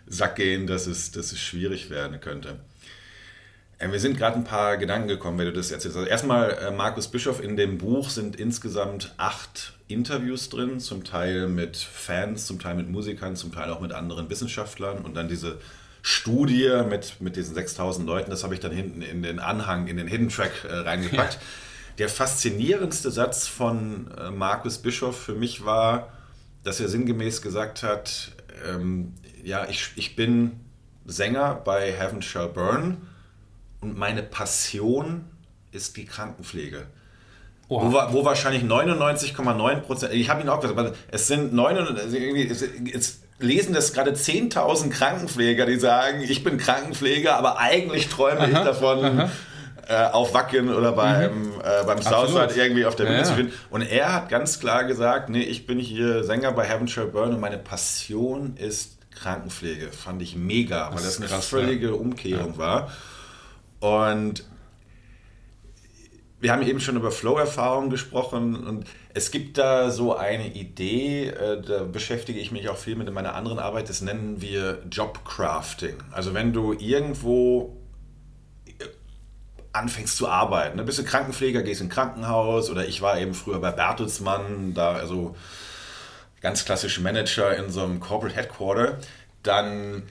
Sack 0.06 0.36
gehen, 0.36 0.66
dass 0.66 0.86
es, 0.86 1.12
dass 1.12 1.32
es 1.32 1.40
schwierig 1.40 1.88
werden 1.88 2.20
könnte. 2.20 2.60
Äh, 3.78 3.90
wir 3.90 4.00
sind 4.00 4.18
gerade 4.18 4.36
ein 4.36 4.44
paar 4.44 4.76
Gedanken 4.76 5.08
gekommen, 5.08 5.38
wenn 5.38 5.46
du 5.46 5.52
das 5.52 5.70
erzählst. 5.70 5.96
Also 5.96 6.08
erstmal, 6.08 6.50
äh, 6.50 6.70
Markus 6.70 7.08
Bischof, 7.08 7.42
in 7.42 7.56
dem 7.56 7.78
Buch 7.78 8.10
sind 8.10 8.36
insgesamt 8.36 9.14
acht 9.16 9.73
Interviews 9.88 10.48
drin, 10.48 10.80
zum 10.80 11.04
Teil 11.04 11.48
mit 11.48 11.76
Fans, 11.76 12.46
zum 12.46 12.58
Teil 12.58 12.74
mit 12.74 12.88
Musikern, 12.88 13.36
zum 13.36 13.52
Teil 13.52 13.70
auch 13.70 13.80
mit 13.80 13.92
anderen 13.92 14.30
Wissenschaftlern 14.30 14.98
und 14.98 15.14
dann 15.14 15.28
diese 15.28 15.58
Studie 16.02 16.82
mit, 16.88 17.20
mit 17.20 17.36
diesen 17.36 17.54
6000 17.54 18.06
Leuten, 18.06 18.30
das 18.30 18.44
habe 18.44 18.54
ich 18.54 18.60
dann 18.60 18.72
hinten 18.72 19.02
in 19.02 19.22
den 19.22 19.38
Anhang, 19.38 19.86
in 19.86 19.96
den 19.96 20.06
Hidden 20.06 20.28
Track 20.28 20.64
äh, 20.64 20.72
reingepackt. 20.72 21.34
Ja. 21.34 21.40
Der 21.98 22.08
faszinierendste 22.08 23.10
Satz 23.10 23.46
von 23.46 24.10
äh, 24.18 24.30
Markus 24.30 24.78
Bischof 24.78 25.18
für 25.18 25.34
mich 25.34 25.64
war, 25.64 26.12
dass 26.62 26.80
er 26.80 26.88
sinngemäß 26.88 27.40
gesagt 27.40 27.82
hat, 27.82 28.32
ähm, 28.68 29.14
ja, 29.42 29.66
ich, 29.68 29.92
ich 29.96 30.16
bin 30.16 30.60
Sänger 31.06 31.54
bei 31.54 31.92
Heaven 31.92 32.22
Shall 32.22 32.48
Burn 32.48 32.96
und 33.80 33.96
meine 33.96 34.22
Passion 34.22 35.24
ist 35.72 35.96
die 35.96 36.06
Krankenpflege. 36.06 36.86
Wo, 37.68 37.80
wo, 37.82 38.24
wahrscheinlich 38.24 38.62
99,9 38.62 39.76
Prozent, 39.80 40.12
ich 40.12 40.28
habe 40.28 40.42
ihn 40.42 40.48
auch 40.50 40.60
gesagt, 40.60 40.78
aber 40.78 40.92
es 41.10 41.28
sind 41.28 41.54
99, 41.54 42.92
jetzt 42.92 43.22
lesen 43.38 43.72
das 43.72 43.94
gerade 43.94 44.12
10.000 44.12 44.90
Krankenpfleger, 44.90 45.64
die 45.66 45.78
sagen, 45.78 46.22
ich 46.22 46.44
bin 46.44 46.58
Krankenpfleger, 46.58 47.36
aber 47.36 47.58
eigentlich 47.58 48.08
träume 48.08 48.40
aha, 48.40 48.46
ich 48.48 48.58
davon, 48.58 49.30
äh, 49.88 50.06
auf 50.12 50.34
Wacken 50.34 50.74
oder 50.74 50.92
beim, 50.92 51.42
mhm. 51.42 51.52
äh, 51.62 51.84
beim 51.84 52.00
Southside 52.00 52.54
irgendwie 52.54 52.86
auf 52.86 52.96
der 52.96 53.04
Bühne 53.04 53.18
ja, 53.18 53.24
zu 53.24 53.34
finden. 53.34 53.52
Und 53.70 53.82
er 53.82 54.12
hat 54.12 54.28
ganz 54.28 54.60
klar 54.60 54.84
gesagt, 54.84 55.28
nee, 55.28 55.42
ich 55.42 55.66
bin 55.66 55.78
hier 55.78 56.24
Sänger 56.24 56.52
bei 56.52 56.64
Heaven 56.64 56.88
Shall 56.88 57.06
Burn 57.06 57.34
und 57.34 57.40
meine 57.40 57.58
Passion 57.58 58.56
ist 58.56 58.98
Krankenpflege. 59.10 59.92
Fand 59.92 60.22
ich 60.22 60.36
mega, 60.36 60.88
weil 60.88 60.96
das, 60.96 61.04
das 61.04 61.18
eine 61.18 61.26
krass, 61.28 61.46
völlige 61.46 61.88
ja. 61.88 61.92
Umkehrung 61.92 62.58
war. 62.58 62.90
Und 63.80 64.44
wir 66.40 66.52
haben 66.52 66.62
eben 66.62 66.80
schon 66.80 66.96
über 66.96 67.10
Flow-Erfahrungen 67.10 67.90
gesprochen 67.90 68.54
und 68.54 68.86
es 69.14 69.30
gibt 69.30 69.56
da 69.56 69.90
so 69.90 70.16
eine 70.16 70.48
Idee, 70.48 71.28
äh, 71.28 71.62
da 71.62 71.84
beschäftige 71.84 72.38
ich 72.38 72.52
mich 72.52 72.68
auch 72.68 72.76
viel 72.76 72.96
mit 72.96 73.08
in 73.08 73.14
meiner 73.14 73.34
anderen 73.34 73.58
Arbeit, 73.58 73.88
das 73.88 74.02
nennen 74.02 74.40
wir 74.40 74.82
Jobcrafting. 74.90 75.96
Also 76.10 76.34
wenn 76.34 76.52
du 76.52 76.72
irgendwo 76.72 77.76
äh, 78.66 78.84
anfängst 79.72 80.16
zu 80.16 80.28
arbeiten, 80.28 80.76
ne? 80.76 80.84
bist 80.84 80.98
du 80.98 81.04
Krankenpfleger, 81.04 81.62
gehst 81.62 81.80
in 81.80 81.86
ein 81.86 81.90
Krankenhaus 81.90 82.68
oder 82.70 82.86
ich 82.86 83.00
war 83.00 83.18
eben 83.18 83.34
früher 83.34 83.60
bei 83.60 83.70
Bertelsmann, 83.70 84.74
da 84.74 84.92
also 84.92 85.36
ganz 86.40 86.64
klassisch 86.64 87.00
Manager 87.00 87.56
in 87.56 87.70
so 87.70 87.82
einem 87.82 88.00
Corporate 88.00 88.36
Headquarter, 88.36 88.98
dann 89.42 90.02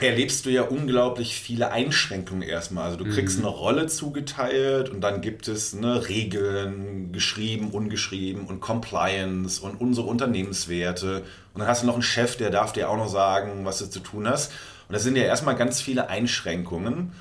erlebst 0.00 0.46
du 0.46 0.50
ja 0.50 0.62
unglaublich 0.62 1.34
viele 1.34 1.70
Einschränkungen 1.70 2.42
erstmal. 2.42 2.84
Also 2.84 2.96
du 2.96 3.10
kriegst 3.10 3.38
mhm. 3.38 3.46
eine 3.46 3.54
Rolle 3.54 3.86
zugeteilt 3.86 4.90
und 4.90 5.00
dann 5.00 5.20
gibt 5.20 5.48
es 5.48 5.72
ne, 5.72 6.08
Regeln, 6.08 7.12
geschrieben, 7.12 7.70
ungeschrieben 7.70 8.46
und 8.46 8.60
Compliance 8.60 9.62
und 9.62 9.80
unsere 9.80 10.06
Unternehmenswerte. 10.06 11.22
Und 11.54 11.60
dann 11.60 11.68
hast 11.68 11.82
du 11.82 11.86
noch 11.86 11.94
einen 11.94 12.02
Chef, 12.02 12.36
der 12.36 12.50
darf 12.50 12.72
dir 12.72 12.90
auch 12.90 12.96
noch 12.96 13.08
sagen, 13.08 13.64
was 13.64 13.78
du 13.78 13.86
zu 13.86 14.00
tun 14.00 14.28
hast. 14.28 14.52
Und 14.88 14.94
das 14.94 15.02
sind 15.02 15.16
ja 15.16 15.24
erstmal 15.24 15.56
ganz 15.56 15.80
viele 15.80 16.08
Einschränkungen. 16.08 17.12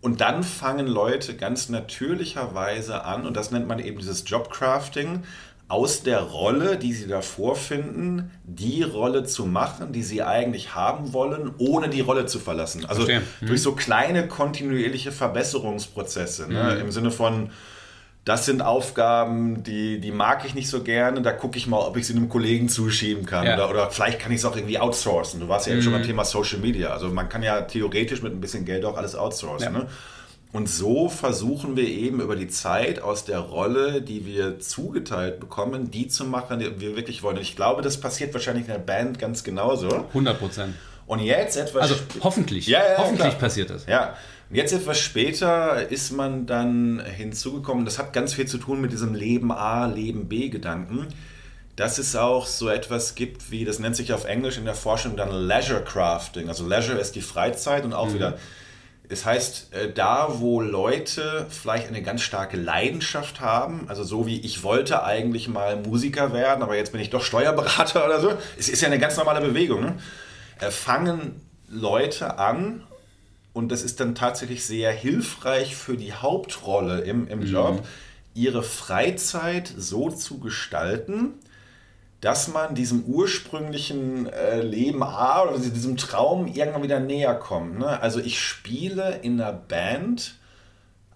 Und 0.00 0.20
dann 0.20 0.42
fangen 0.42 0.88
Leute 0.88 1.36
ganz 1.36 1.68
natürlicherweise 1.68 3.04
an, 3.04 3.24
und 3.24 3.36
das 3.36 3.52
nennt 3.52 3.68
man 3.68 3.78
eben 3.78 3.98
dieses 3.98 4.24
Jobcrafting, 4.26 5.22
aus 5.72 6.02
der 6.02 6.20
Rolle, 6.20 6.76
die 6.76 6.92
sie 6.92 7.08
da 7.08 7.22
vorfinden, 7.22 8.30
die 8.44 8.82
Rolle 8.82 9.24
zu 9.24 9.46
machen, 9.46 9.90
die 9.94 10.02
sie 10.02 10.22
eigentlich 10.22 10.74
haben 10.74 11.14
wollen, 11.14 11.50
ohne 11.56 11.88
die 11.88 12.02
Rolle 12.02 12.26
zu 12.26 12.40
verlassen. 12.40 12.84
Also 12.84 13.04
mhm. 13.04 13.22
durch 13.40 13.62
so 13.62 13.72
kleine 13.72 14.28
kontinuierliche 14.28 15.12
Verbesserungsprozesse. 15.12 16.52
Ne? 16.52 16.74
Mhm. 16.74 16.80
Im 16.82 16.92
Sinne 16.92 17.10
von, 17.10 17.48
das 18.26 18.44
sind 18.44 18.60
Aufgaben, 18.60 19.62
die, 19.62 19.98
die 19.98 20.12
mag 20.12 20.44
ich 20.44 20.54
nicht 20.54 20.68
so 20.68 20.82
gerne. 20.82 21.22
Da 21.22 21.32
gucke 21.32 21.56
ich 21.56 21.66
mal, 21.66 21.78
ob 21.78 21.96
ich 21.96 22.06
sie 22.06 22.14
einem 22.14 22.28
Kollegen 22.28 22.68
zuschieben 22.68 23.24
kann. 23.24 23.46
Ja. 23.46 23.54
Oder, 23.54 23.70
oder 23.70 23.90
vielleicht 23.90 24.18
kann 24.18 24.30
ich 24.30 24.40
es 24.40 24.44
auch 24.44 24.54
irgendwie 24.54 24.78
outsourcen. 24.78 25.40
Du 25.40 25.48
warst 25.48 25.68
ja 25.68 25.72
mhm. 25.72 25.78
eben 25.78 25.84
schon 25.84 25.92
beim 25.94 26.02
Thema 26.02 26.26
Social 26.26 26.58
Media. 26.58 26.90
Also 26.90 27.08
man 27.08 27.30
kann 27.30 27.42
ja 27.42 27.62
theoretisch 27.62 28.20
mit 28.20 28.34
ein 28.34 28.42
bisschen 28.42 28.66
Geld 28.66 28.84
auch 28.84 28.98
alles 28.98 29.16
outsourcen. 29.16 29.72
Ja. 29.72 29.78
Ne? 29.78 29.86
Und 30.52 30.68
so 30.68 31.08
versuchen 31.08 31.76
wir 31.76 31.88
eben 31.88 32.20
über 32.20 32.36
die 32.36 32.48
Zeit 32.48 33.00
aus 33.00 33.24
der 33.24 33.38
Rolle, 33.38 34.02
die 34.02 34.26
wir 34.26 34.60
zugeteilt 34.60 35.40
bekommen, 35.40 35.90
die 35.90 36.08
zu 36.08 36.26
machen, 36.26 36.58
die 36.58 36.78
wir 36.78 36.94
wirklich 36.94 37.22
wollen. 37.22 37.36
Und 37.38 37.42
ich 37.42 37.56
glaube, 37.56 37.80
das 37.80 37.98
passiert 37.98 38.34
wahrscheinlich 38.34 38.66
in 38.66 38.72
der 38.72 38.78
Band 38.78 39.18
ganz 39.18 39.44
genauso. 39.44 39.88
100 39.88 40.38
Prozent. 40.38 40.74
Und 41.06 41.20
jetzt 41.20 41.56
etwas. 41.56 41.82
Also 41.82 41.94
hoffentlich. 42.20 42.66
Ja, 42.66 42.80
ja, 42.80 42.98
hoffentlich 42.98 43.28
klar. 43.28 43.40
passiert 43.40 43.70
das. 43.70 43.86
Ja. 43.86 44.16
Und 44.50 44.56
jetzt 44.56 44.74
etwas 44.74 44.98
später 44.98 45.90
ist 45.90 46.12
man 46.12 46.44
dann 46.44 47.02
hinzugekommen, 47.02 47.86
das 47.86 47.98
hat 47.98 48.12
ganz 48.12 48.34
viel 48.34 48.46
zu 48.46 48.58
tun 48.58 48.82
mit 48.82 48.92
diesem 48.92 49.14
Leben 49.14 49.50
A, 49.50 49.86
Leben 49.86 50.28
B 50.28 50.50
Gedanken, 50.50 51.06
dass 51.76 51.96
es 51.96 52.14
auch 52.14 52.44
so 52.44 52.68
etwas 52.68 53.14
gibt 53.14 53.50
wie, 53.50 53.64
das 53.64 53.78
nennt 53.78 53.96
sich 53.96 54.12
auf 54.12 54.26
Englisch 54.26 54.58
in 54.58 54.66
der 54.66 54.74
Forschung 54.74 55.16
dann 55.16 55.30
Leisure 55.30 55.82
Crafting. 55.82 56.48
Also 56.48 56.66
Leisure 56.66 56.98
ist 56.98 57.12
die 57.14 57.22
Freizeit 57.22 57.86
und 57.86 57.94
auch 57.94 58.08
mhm. 58.08 58.14
wieder 58.14 58.38
das 59.12 59.26
heißt, 59.26 59.74
äh, 59.74 59.92
da 59.92 60.40
wo 60.40 60.62
Leute 60.62 61.46
vielleicht 61.50 61.88
eine 61.88 62.02
ganz 62.02 62.22
starke 62.22 62.56
Leidenschaft 62.56 63.40
haben, 63.40 63.84
also 63.88 64.04
so 64.04 64.26
wie 64.26 64.40
ich 64.40 64.62
wollte 64.62 65.04
eigentlich 65.04 65.48
mal 65.48 65.76
Musiker 65.76 66.32
werden, 66.32 66.62
aber 66.62 66.76
jetzt 66.76 66.92
bin 66.92 67.00
ich 67.02 67.10
doch 67.10 67.22
Steuerberater 67.22 68.06
oder 68.06 68.20
so, 68.20 68.32
es 68.58 68.70
ist 68.70 68.80
ja 68.80 68.86
eine 68.86 68.98
ganz 68.98 69.18
normale 69.18 69.42
Bewegung, 69.42 69.82
ne? 69.82 69.94
Äh, 70.60 70.70
fangen 70.70 71.42
Leute 71.68 72.38
an 72.38 72.84
und 73.52 73.70
das 73.70 73.82
ist 73.82 74.00
dann 74.00 74.14
tatsächlich 74.14 74.64
sehr 74.64 74.92
hilfreich 74.92 75.76
für 75.76 75.98
die 75.98 76.14
Hauptrolle 76.14 77.02
im, 77.02 77.28
im 77.28 77.42
Job, 77.42 77.82
mhm. 77.82 77.86
ihre 78.32 78.62
Freizeit 78.62 79.70
so 79.76 80.10
zu 80.10 80.38
gestalten, 80.38 81.34
dass 82.22 82.46
man 82.46 82.76
diesem 82.76 83.04
ursprünglichen 83.04 84.26
äh, 84.28 84.62
Leben 84.62 85.02
A 85.02 85.42
oder 85.42 85.58
diesem 85.58 85.96
Traum 85.96 86.46
irgendwann 86.46 86.84
wieder 86.84 87.00
näher 87.00 87.34
kommt. 87.34 87.80
Ne? 87.80 88.00
Also 88.00 88.20
ich 88.20 88.40
spiele 88.40 89.18
in 89.22 89.40
einer 89.40 89.52
Band 89.52 90.36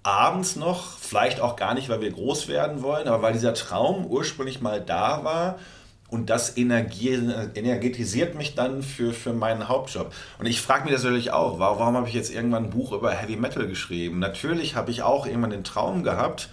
abends 0.03 0.57
noch, 0.57 0.99
vielleicht 0.99 1.41
auch 1.41 1.55
gar 1.55 1.75
nicht, 1.75 1.89
weil 1.89 2.01
wir 2.01 2.11
groß 2.11 2.49
werden 2.49 2.83
wollen, 2.83 3.07
aber 3.07 3.23
weil 3.23 3.33
dieser 3.33 3.55
Traum 3.55 4.05
ursprünglich 4.07 4.61
mal 4.61 4.81
da 4.81 5.23
war 5.23 5.61
und 6.09 6.29
das 6.29 6.57
energetisiert 6.57 8.35
mich 8.35 8.57
dann 8.57 8.83
für, 8.83 9.13
für 9.13 9.33
meinen 9.33 9.69
Hauptjob. 9.69 10.13
Und 10.41 10.47
ich 10.47 10.61
frage 10.61 10.85
mich 10.85 10.93
das 10.93 11.05
natürlich 11.05 11.33
auch, 11.33 11.61
warum, 11.61 11.79
warum 11.79 11.97
habe 11.97 12.09
ich 12.09 12.15
jetzt 12.15 12.35
irgendwann 12.35 12.65
ein 12.65 12.71
Buch 12.71 12.91
über 12.91 13.13
Heavy 13.13 13.37
Metal 13.37 13.69
geschrieben? 13.69 14.19
Natürlich 14.19 14.75
habe 14.75 14.91
ich 14.91 15.03
auch 15.03 15.27
irgendwann 15.27 15.51
den 15.51 15.65
Traum 15.65 16.03
gehabt, 16.03 16.49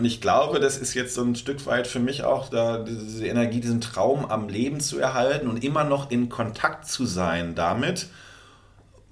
und 0.00 0.06
ich 0.06 0.22
glaube, 0.22 0.60
das 0.60 0.78
ist 0.78 0.94
jetzt 0.94 1.12
so 1.12 1.22
ein 1.22 1.36
Stück 1.36 1.66
weit 1.66 1.86
für 1.86 1.98
mich 1.98 2.24
auch 2.24 2.48
da, 2.48 2.78
diese 2.78 3.26
Energie, 3.26 3.60
diesen 3.60 3.82
Traum 3.82 4.24
am 4.24 4.48
Leben 4.48 4.80
zu 4.80 4.98
erhalten 4.98 5.46
und 5.46 5.62
immer 5.62 5.84
noch 5.84 6.10
in 6.10 6.30
Kontakt 6.30 6.86
zu 6.86 7.04
sein 7.04 7.54
damit. 7.54 8.06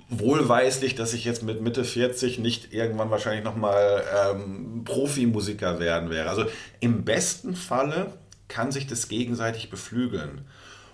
Wohlweislich, 0.09 0.95
dass 0.95 1.13
ich 1.13 1.27
jetzt 1.27 1.43
mit 1.43 1.61
Mitte 1.61 1.85
40 1.85 2.39
nicht 2.39 2.73
irgendwann 2.73 3.11
wahrscheinlich 3.11 3.45
nochmal 3.45 4.03
ähm, 4.31 4.85
Profimusiker 4.87 5.79
werden 5.79 6.09
werde. 6.09 6.31
Also 6.31 6.47
im 6.81 7.05
besten 7.05 7.55
Falle 7.55 8.15
kann 8.49 8.73
sich 8.73 8.87
das 8.87 9.09
gegenseitig 9.09 9.69
beflügeln. 9.69 10.47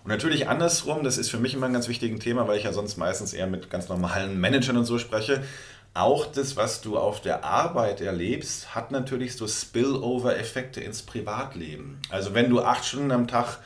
Und 0.02 0.08
natürlich 0.08 0.48
andersrum, 0.48 1.04
das 1.04 1.18
ist 1.18 1.30
für 1.30 1.38
mich 1.38 1.54
immer 1.54 1.66
ein 1.66 1.72
ganz 1.72 1.86
wichtiges 1.86 2.18
Thema, 2.18 2.48
weil 2.48 2.58
ich 2.58 2.64
ja 2.64 2.72
sonst 2.72 2.96
meistens 2.96 3.32
eher 3.32 3.46
mit 3.46 3.70
ganz 3.70 3.88
normalen 3.88 4.40
Managern 4.40 4.76
und 4.76 4.86
so 4.86 4.98
spreche 4.98 5.44
auch 5.94 6.26
das, 6.26 6.56
was 6.56 6.80
du 6.80 6.98
auf 6.98 7.20
der 7.20 7.44
Arbeit 7.44 8.00
erlebst, 8.00 8.74
hat 8.74 8.90
natürlich 8.90 9.36
so 9.36 9.46
Spillover-Effekte 9.46 10.80
ins 10.80 11.02
Privatleben. 11.02 11.98
Also 12.10 12.34
wenn 12.34 12.50
du 12.50 12.60
acht 12.60 12.84
Stunden 12.84 13.12
am 13.12 13.28
Tag 13.28 13.58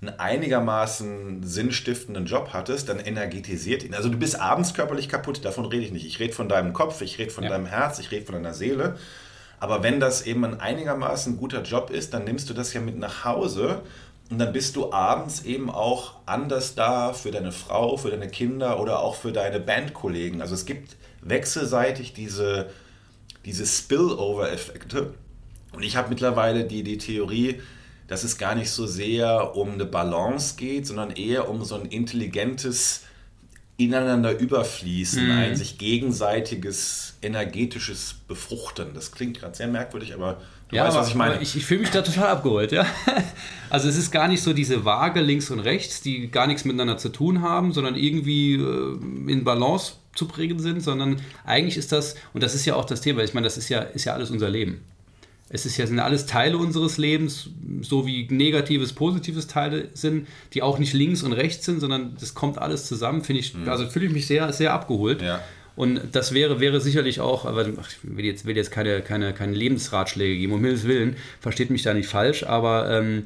einen 0.00 0.18
einigermaßen 0.18 1.42
sinnstiftenden 1.42 2.26
Job 2.26 2.50
hattest, 2.52 2.88
dann 2.88 2.98
energetisiert 2.98 3.82
ihn. 3.82 3.94
Also 3.94 4.08
du 4.08 4.18
bist 4.18 4.40
abends 4.40 4.74
körperlich 4.74 5.08
kaputt, 5.08 5.44
davon 5.44 5.66
rede 5.66 5.84
ich 5.84 5.92
nicht. 5.92 6.06
Ich 6.06 6.18
rede 6.18 6.32
von 6.32 6.48
deinem 6.48 6.72
Kopf, 6.72 7.00
ich 7.02 7.18
rede 7.18 7.30
von 7.30 7.44
ja. 7.44 7.50
deinem 7.50 7.66
Herz, 7.66 7.98
ich 7.98 8.10
rede 8.10 8.24
von 8.24 8.34
deiner 8.34 8.54
Seele. 8.54 8.96
Aber 9.58 9.82
wenn 9.82 10.00
das 10.00 10.26
eben 10.26 10.44
ein 10.44 10.60
einigermaßen 10.60 11.36
guter 11.36 11.62
Job 11.62 11.90
ist, 11.90 12.12
dann 12.12 12.24
nimmst 12.24 12.48
du 12.50 12.54
das 12.54 12.72
ja 12.72 12.80
mit 12.80 12.98
nach 12.98 13.24
Hause 13.24 13.82
und 14.28 14.38
dann 14.38 14.52
bist 14.52 14.74
du 14.74 14.92
abends 14.92 15.44
eben 15.44 15.70
auch 15.70 16.14
anders 16.26 16.74
da 16.74 17.12
für 17.12 17.30
deine 17.30 17.52
Frau, 17.52 17.96
für 17.96 18.10
deine 18.10 18.28
Kinder 18.28 18.80
oder 18.80 19.00
auch 19.00 19.14
für 19.14 19.32
deine 19.32 19.60
Bandkollegen. 19.60 20.40
Also 20.40 20.54
es 20.54 20.66
gibt 20.66 20.96
wechselseitig 21.20 22.12
diese, 22.12 22.70
diese 23.44 23.66
Spillover-Effekte. 23.66 25.14
Und 25.72 25.82
ich 25.84 25.96
habe 25.96 26.08
mittlerweile 26.08 26.64
die, 26.64 26.82
die 26.82 26.98
Theorie, 26.98 27.60
dass 28.08 28.24
es 28.24 28.36
gar 28.36 28.56
nicht 28.56 28.70
so 28.70 28.86
sehr 28.86 29.56
um 29.56 29.72
eine 29.72 29.84
Balance 29.84 30.56
geht, 30.56 30.86
sondern 30.86 31.10
eher 31.10 31.48
um 31.48 31.64
so 31.64 31.76
ein 31.76 31.86
intelligentes 31.86 33.02
ineinander 33.76 34.36
überfließen, 34.36 35.24
mhm. 35.24 35.38
ein 35.38 35.56
sich 35.56 35.78
gegenseitiges 35.78 37.14
energetisches 37.22 38.14
Befruchten. 38.26 38.94
Das 38.94 39.12
klingt 39.12 39.38
gerade 39.38 39.54
sehr 39.54 39.68
merkwürdig, 39.68 40.14
aber 40.14 40.40
du 40.68 40.76
ja, 40.76 40.84
weißt, 40.84 40.96
was 40.96 41.08
ich 41.08 41.14
meine. 41.14 41.40
Ich, 41.40 41.56
ich 41.56 41.64
fühle 41.64 41.80
mich 41.80 41.90
da 41.90 42.02
total 42.02 42.28
abgeholt, 42.28 42.72
ja. 42.72 42.86
Also 43.68 43.88
es 43.88 43.96
ist 43.96 44.12
gar 44.12 44.28
nicht 44.28 44.42
so 44.42 44.52
diese 44.52 44.84
Waage 44.84 45.20
links 45.20 45.50
und 45.50 45.58
rechts, 45.58 46.00
die 46.00 46.28
gar 46.30 46.46
nichts 46.46 46.64
miteinander 46.64 46.98
zu 46.98 47.08
tun 47.08 47.42
haben, 47.42 47.72
sondern 47.72 47.96
irgendwie 47.96 48.54
äh, 48.54 48.96
in 49.26 49.42
Balance 49.42 49.94
zu 50.14 50.28
prägen 50.28 50.60
sind, 50.60 50.82
sondern 50.82 51.16
eigentlich 51.44 51.76
ist 51.76 51.90
das, 51.90 52.14
und 52.32 52.44
das 52.44 52.54
ist 52.54 52.64
ja 52.64 52.76
auch 52.76 52.84
das 52.84 53.00
Thema, 53.00 53.24
ich 53.24 53.34
meine, 53.34 53.44
das 53.44 53.58
ist 53.58 53.68
ja, 53.68 53.80
ist 53.80 54.04
ja 54.04 54.14
alles 54.14 54.30
unser 54.30 54.48
Leben. 54.48 54.82
Es 55.48 55.64
ist 55.64 55.76
ja, 55.76 55.86
sind 55.86 56.00
alles 56.00 56.26
Teile 56.26 56.58
unseres 56.58 56.96
Lebens, 56.96 57.50
so 57.80 58.06
wie 58.06 58.26
negatives, 58.28 58.92
positives 58.92 59.46
Teile 59.46 59.88
sind, 59.94 60.26
die 60.54 60.62
auch 60.62 60.78
nicht 60.78 60.92
links 60.92 61.22
und 61.22 61.32
rechts 61.32 61.64
sind, 61.64 61.78
sondern 61.80 62.16
das 62.18 62.34
kommt 62.34 62.58
alles 62.58 62.86
zusammen, 62.86 63.22
finde 63.22 63.40
ich, 63.40 63.54
mhm. 63.54 63.68
also 63.68 63.88
fühle 63.88 64.06
ich 64.06 64.12
mich 64.12 64.26
sehr, 64.26 64.52
sehr 64.52 64.72
abgeholt. 64.72 65.22
Ja. 65.22 65.40
Und 65.76 66.00
das 66.12 66.32
wäre, 66.32 66.58
wäre 66.58 66.80
sicherlich 66.80 67.20
auch, 67.20 67.44
aber 67.44 67.68
ich 67.68 67.98
will 68.02 68.24
jetzt, 68.24 68.46
will 68.46 68.56
jetzt 68.56 68.70
keine, 68.70 69.02
keine, 69.02 69.34
keine 69.34 69.54
Lebensratschläge 69.54 70.38
geben, 70.38 70.54
um 70.54 70.64
Himmels 70.64 70.84
Willen, 70.84 71.16
versteht 71.40 71.70
mich 71.70 71.82
da 71.82 71.92
nicht 71.92 72.08
falsch, 72.08 72.44
aber 72.44 72.90
ähm, 72.90 73.24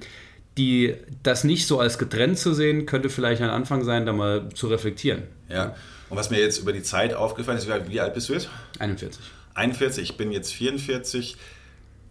die, 0.58 0.94
das 1.22 1.44
nicht 1.44 1.68
so 1.68 1.78
als 1.78 1.96
getrennt 1.96 2.38
zu 2.38 2.52
sehen, 2.52 2.86
könnte 2.86 3.08
vielleicht 3.08 3.40
ein 3.40 3.50
Anfang 3.50 3.84
sein, 3.84 4.04
da 4.04 4.12
mal 4.12 4.48
zu 4.52 4.66
reflektieren. 4.66 5.22
Ja. 5.48 5.76
Und 6.08 6.16
was 6.16 6.30
mir 6.30 6.40
jetzt 6.40 6.58
über 6.58 6.72
die 6.72 6.82
Zeit 6.82 7.14
aufgefallen 7.14 7.56
ist, 7.56 7.68
wie 7.88 8.00
alt 8.00 8.14
bist 8.14 8.28
du 8.28 8.32
jetzt? 8.32 8.48
41. 8.80 9.22
41, 9.54 10.10
ich 10.10 10.16
bin 10.16 10.32
jetzt 10.32 10.52
44. 10.52 11.36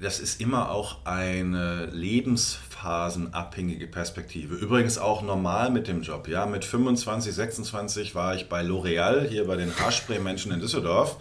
Das 0.01 0.21
ist 0.21 0.39
immer 0.39 0.71
auch 0.71 1.05
eine 1.05 1.87
lebensphasenabhängige 1.87 3.85
Perspektive. 3.85 4.55
Übrigens 4.55 4.97
auch 4.97 5.21
normal 5.21 5.71
mit 5.71 5.89
dem 5.89 6.03
Job. 6.03 6.29
Ja, 6.29 6.45
mit 6.45 6.63
25, 6.63 7.35
26 7.35 8.15
war 8.15 8.33
ich 8.33 8.47
bei 8.47 8.61
L'Oreal, 8.63 9.27
hier 9.27 9.45
bei 9.45 9.57
den 9.57 9.77
Haarspray-Menschen 9.77 10.53
in 10.53 10.61
Düsseldorf. 10.61 11.17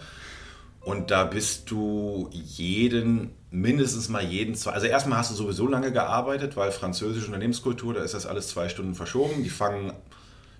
Und 0.79 1.11
da 1.11 1.25
bist 1.25 1.69
du 1.69 2.29
jeden, 2.31 3.31
mindestens 3.51 4.07
mal 4.07 4.23
jeden 4.23 4.55
zwei. 4.55 4.71
Also 4.71 4.87
erstmal 4.87 5.17
hast 5.17 5.31
du 5.31 5.35
sowieso 5.35 5.67
lange 5.67 5.91
gearbeitet, 5.91 6.55
weil 6.55 6.71
französische 6.71 7.25
Unternehmenskultur, 7.25 7.93
da 7.95 8.01
ist 8.01 8.13
das 8.13 8.25
alles 8.25 8.47
zwei 8.47 8.69
Stunden 8.69 8.95
verschoben. 8.95 9.43
Die 9.43 9.49
fangen, 9.49 9.91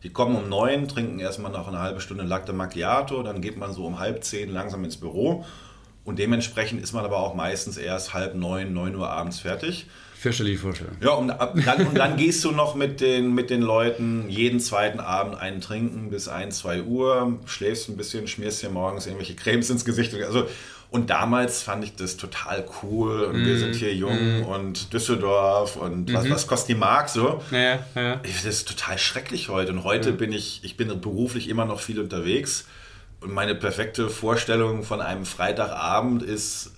die 0.03 0.09
kommen 0.09 0.35
um 0.35 0.49
neun, 0.49 0.89
trinken 0.89 1.19
erstmal 1.19 1.53
noch 1.53 1.69
eine 1.69 1.79
halbe 1.79 2.01
Stunde 2.01 2.25
Latte 2.25 2.51
Macchiato, 2.51 3.23
dann 3.23 3.39
geht 3.39 3.57
man 3.57 3.71
so 3.71 3.85
um 3.85 3.97
halb 3.97 4.25
zehn 4.25 4.49
langsam 4.49 4.83
ins 4.83 4.97
Büro. 4.97 5.45
Und 6.09 6.17
dementsprechend 6.17 6.81
ist 6.81 6.91
man 6.91 7.05
aber 7.05 7.19
auch 7.19 7.35
meistens 7.35 7.77
erst 7.77 8.15
halb 8.15 8.33
neun, 8.33 8.73
neun 8.73 8.95
Uhr 8.95 9.07
abends 9.07 9.41
fertig. 9.41 9.85
Fürchterliche 10.15 10.57
Vorstellung. 10.57 10.97
Ja, 11.01 11.11
und 11.11 11.27
dann, 11.27 11.87
und 11.87 11.95
dann 11.95 12.17
gehst 12.17 12.43
du 12.43 12.49
noch 12.49 12.73
mit 12.73 12.99
den, 12.99 13.35
mit 13.35 13.51
den 13.51 13.61
Leuten 13.61 14.27
jeden 14.27 14.59
zweiten 14.59 14.99
Abend 14.99 15.39
einen 15.39 15.61
trinken 15.61 16.09
bis 16.09 16.27
1, 16.27 16.57
2 16.57 16.81
Uhr, 16.81 17.39
schläfst 17.45 17.89
ein 17.89 17.95
bisschen, 17.95 18.25
schmierst 18.25 18.63
dir 18.63 18.71
morgens 18.71 19.05
irgendwelche 19.05 19.35
Cremes 19.35 19.69
ins 19.69 19.85
Gesicht. 19.85 20.15
Also, 20.15 20.47
und 20.89 21.11
damals 21.11 21.61
fand 21.61 21.83
ich 21.83 21.95
das 21.95 22.17
total 22.17 22.65
cool 22.81 23.25
und 23.25 23.43
mm, 23.43 23.45
wir 23.45 23.59
sind 23.59 23.75
hier 23.75 23.93
jung 23.93 24.41
mm. 24.41 24.45
und 24.45 24.91
Düsseldorf 24.91 25.75
und 25.75 26.11
was, 26.11 26.25
mm 26.25 26.31
was 26.31 26.47
kostet 26.47 26.69
die 26.69 26.79
Mark 26.79 27.09
so. 27.09 27.43
Ja, 27.51 27.85
ja. 27.93 28.15
Das 28.15 28.45
ist 28.45 28.67
total 28.67 28.97
schrecklich 28.97 29.49
heute. 29.49 29.73
Und 29.73 29.83
heute 29.83 30.09
ja. 30.09 30.15
bin 30.15 30.33
ich, 30.33 30.61
ich 30.63 30.75
bin 30.75 30.87
beruflich 30.99 31.49
immer 31.49 31.65
noch 31.65 31.79
viel 31.79 31.99
unterwegs. 31.99 32.65
Und 33.21 33.33
meine 33.33 33.55
perfekte 33.55 34.09
Vorstellung 34.09 34.83
von 34.83 35.01
einem 35.01 35.25
Freitagabend 35.25 36.23
ist 36.23 36.71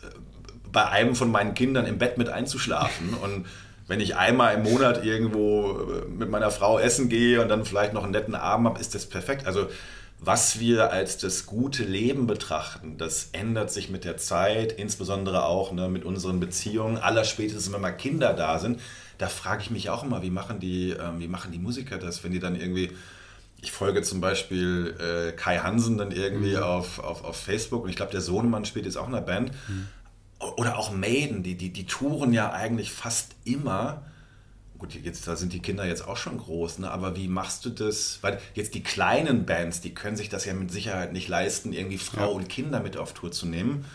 bei 0.72 0.88
einem 0.88 1.16
von 1.16 1.32
meinen 1.32 1.54
Kindern 1.54 1.86
im 1.86 1.98
Bett 1.98 2.18
mit 2.18 2.30
einzuschlafen. 2.30 3.14
Und 3.22 3.46
wenn 3.88 4.00
ich 4.00 4.16
einmal 4.16 4.56
im 4.56 4.64
Monat 4.64 5.04
irgendwo 5.04 5.72
äh, 5.72 6.08
mit 6.08 6.30
meiner 6.30 6.50
Frau 6.50 6.80
essen 6.80 7.10
gehe 7.10 7.42
und 7.42 7.50
dann 7.50 7.66
vielleicht 7.66 7.94
noch 7.94 8.04
einen 8.04 8.14
netten 8.14 8.36
Abend 8.36 8.68
habe, 8.68 8.80
ist 8.80 8.96
das 8.96 9.06
perfekt. 9.06 9.46
Also 9.46 9.68
was 10.24 10.60
wir 10.60 10.92
als 10.92 11.18
das 11.18 11.48
gute 11.48 11.84
Leben 11.84 12.28
betrachten, 12.28 12.98
das 12.98 13.30
ändert 13.32 13.72
sich 13.72 13.89
mit 13.89 14.06
der 14.06 14.18
Zeit, 14.18 14.72
insbesondere 14.72 15.46
auch 15.46 15.72
ne, 15.72 15.89
mit 15.89 16.06
unseren 16.06 16.39
Beziehungen. 16.39 16.98
Allerspätestens, 16.98 17.74
wenn 17.74 17.82
mal 17.82 17.92
Kinder 17.92 18.34
da 18.34 18.60
sind, 18.60 18.80
da 19.18 19.28
frage 19.28 19.64
ich 19.64 19.72
mich 19.72 19.89
auch 19.89 20.04
immer, 20.04 20.22
wie 20.22 20.30
machen 20.30 20.60
die, 20.60 20.92
ähm, 20.92 21.20
wie 21.20 21.28
machen 21.28 21.52
die 21.52 21.58
Musiker 21.58 21.98
das, 21.98 22.24
wenn 22.24 22.32
die 22.32 22.39
dann 22.39 22.56
irgendwie 22.56 22.92
ich 23.62 23.72
folge 23.72 24.01
zum 24.01 24.22
Beispiel 24.22 24.95
äh, 24.99 25.32
Kai 25.34 25.59
Hansen 25.59 25.97
dann 25.97 26.12
irgendwie 26.12 26.55
mhm. 26.55 26.64
auf, 26.64 26.99
auf, 26.99 27.24
auf 27.24 27.38
Facebook 27.38 27.84
und 27.84 27.89
ich 27.89 27.95
glaube, 27.95 28.12
der 28.12 28.22
Sohnemann 28.22 28.66
spielt 28.66 28.86
jetzt 28.86 28.97
auch 28.97 29.07
in 29.07 29.14
der 29.14 29.22
Band. 29.22 29.51
Mhm 29.68 29.88
oder 30.57 30.78
auch 30.78 30.91
Maiden, 30.91 31.43
die, 31.43 31.55
die, 31.55 31.72
die 31.72 31.86
touren 31.86 32.34
ja 32.34 32.51
eigentlich 32.51 32.91
fast 32.91 33.36
immer. 33.45 34.03
Gut, 34.78 34.95
jetzt 34.95 35.28
da 35.28 35.36
sind 35.36 35.53
die 35.53 35.59
Kinder 35.59 35.86
jetzt 35.86 36.07
auch 36.07 36.18
schon 36.18 36.38
groß, 36.38 36.80
ne? 36.80 36.89
aber 36.89 37.16
wie 37.16 37.28
machst 37.28 37.66
du 37.66 37.70
das? 37.70 38.18
Weil 38.22 38.39
jetzt 38.55 38.74
die 38.74 38.82
kleinen 38.82 39.45
Bands, 39.45 39.82
die 39.82 39.93
können 39.93 40.18
sich 40.18 40.30
das 40.30 40.45
ja 40.45 40.53
mit 40.53 40.72
Sicherheit 40.72 41.14
nicht 41.14 41.28
leisten, 41.28 41.72
irgendwie 41.72 41.99
Frau 41.99 42.32
ja. 42.32 42.36
und 42.36 42.49
Kinder 42.49 42.80
mit 42.80 42.97
auf 42.97 43.14
Tour 43.14 43.32
zu 43.32 43.45
nehmen. 43.45 43.86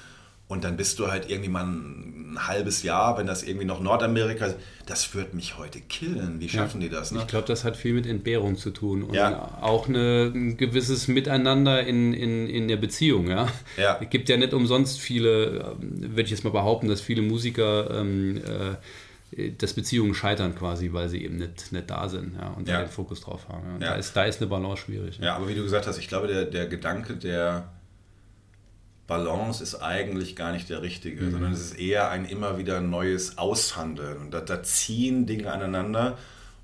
Und 0.48 0.62
dann 0.62 0.76
bist 0.76 0.98
du 0.98 1.08
halt 1.08 1.28
irgendwie 1.28 1.50
mal 1.50 1.64
ein 1.64 2.38
halbes 2.46 2.82
Jahr, 2.82 3.18
wenn 3.18 3.26
das 3.26 3.42
irgendwie 3.42 3.66
noch 3.66 3.80
Nordamerika 3.80 4.46
ist. 4.46 4.56
Das 4.86 5.14
wird 5.14 5.34
mich 5.34 5.58
heute 5.58 5.80
killen. 5.80 6.38
Wie 6.38 6.48
schaffen 6.48 6.80
ja, 6.80 6.88
die 6.88 6.94
das? 6.94 7.10
Ne? 7.10 7.20
Ich 7.20 7.26
glaube, 7.26 7.48
das 7.48 7.64
hat 7.64 7.76
viel 7.76 7.94
mit 7.94 8.06
Entbehrung 8.06 8.56
zu 8.56 8.70
tun 8.70 9.02
und 9.02 9.14
ja. 9.14 9.58
auch 9.60 9.88
eine, 9.88 10.30
ein 10.32 10.56
gewisses 10.56 11.08
Miteinander 11.08 11.84
in, 11.84 12.12
in, 12.12 12.46
in 12.46 12.68
der 12.68 12.76
Beziehung. 12.76 13.28
Ja? 13.28 13.48
Ja. 13.76 13.98
Es 14.00 14.08
gibt 14.10 14.28
ja 14.28 14.36
nicht 14.36 14.54
umsonst 14.54 15.00
viele, 15.00 15.76
ähm, 15.80 16.00
würde 16.00 16.22
ich 16.22 16.30
jetzt 16.30 16.44
mal 16.44 16.50
behaupten, 16.50 16.86
dass 16.86 17.00
viele 17.00 17.22
Musiker 17.22 17.90
ähm, 17.90 18.36
äh, 18.36 18.76
dass 19.58 19.74
Beziehungen 19.74 20.14
scheitern 20.14 20.54
quasi, 20.54 20.92
weil 20.92 21.08
sie 21.08 21.24
eben 21.24 21.36
nicht, 21.36 21.72
nicht 21.72 21.90
da 21.90 22.08
sind 22.08 22.36
ja, 22.36 22.48
und 22.50 22.68
ja. 22.68 22.76
da 22.76 22.84
den 22.84 22.90
Fokus 22.90 23.20
drauf 23.20 23.48
haben. 23.48 23.80
Ja. 23.80 23.88
Da, 23.88 23.94
ist, 23.96 24.16
da 24.16 24.24
ist 24.24 24.40
eine 24.40 24.48
Balance 24.48 24.82
schwierig. 24.82 25.18
Ja, 25.18 25.34
aber 25.34 25.48
wie 25.48 25.54
du 25.54 25.62
gesagt 25.62 25.86
hast, 25.86 25.98
ich 25.98 26.06
glaube, 26.08 26.28
der, 26.28 26.44
der 26.44 26.66
Gedanke 26.66 27.16
der 27.16 27.68
Balance 29.06 29.62
ist 29.62 29.76
eigentlich 29.76 30.34
gar 30.34 30.52
nicht 30.52 30.68
der 30.68 30.82
richtige, 30.82 31.22
mhm. 31.22 31.30
sondern 31.32 31.52
es 31.52 31.60
ist 31.60 31.78
eher 31.78 32.10
ein 32.10 32.24
immer 32.24 32.58
wieder 32.58 32.80
neues 32.80 33.38
Aushandeln. 33.38 34.18
Und 34.18 34.34
da, 34.34 34.40
da, 34.40 34.62
ziehen 34.62 35.26
Dinge 35.26 35.52
aneinander 35.52 36.18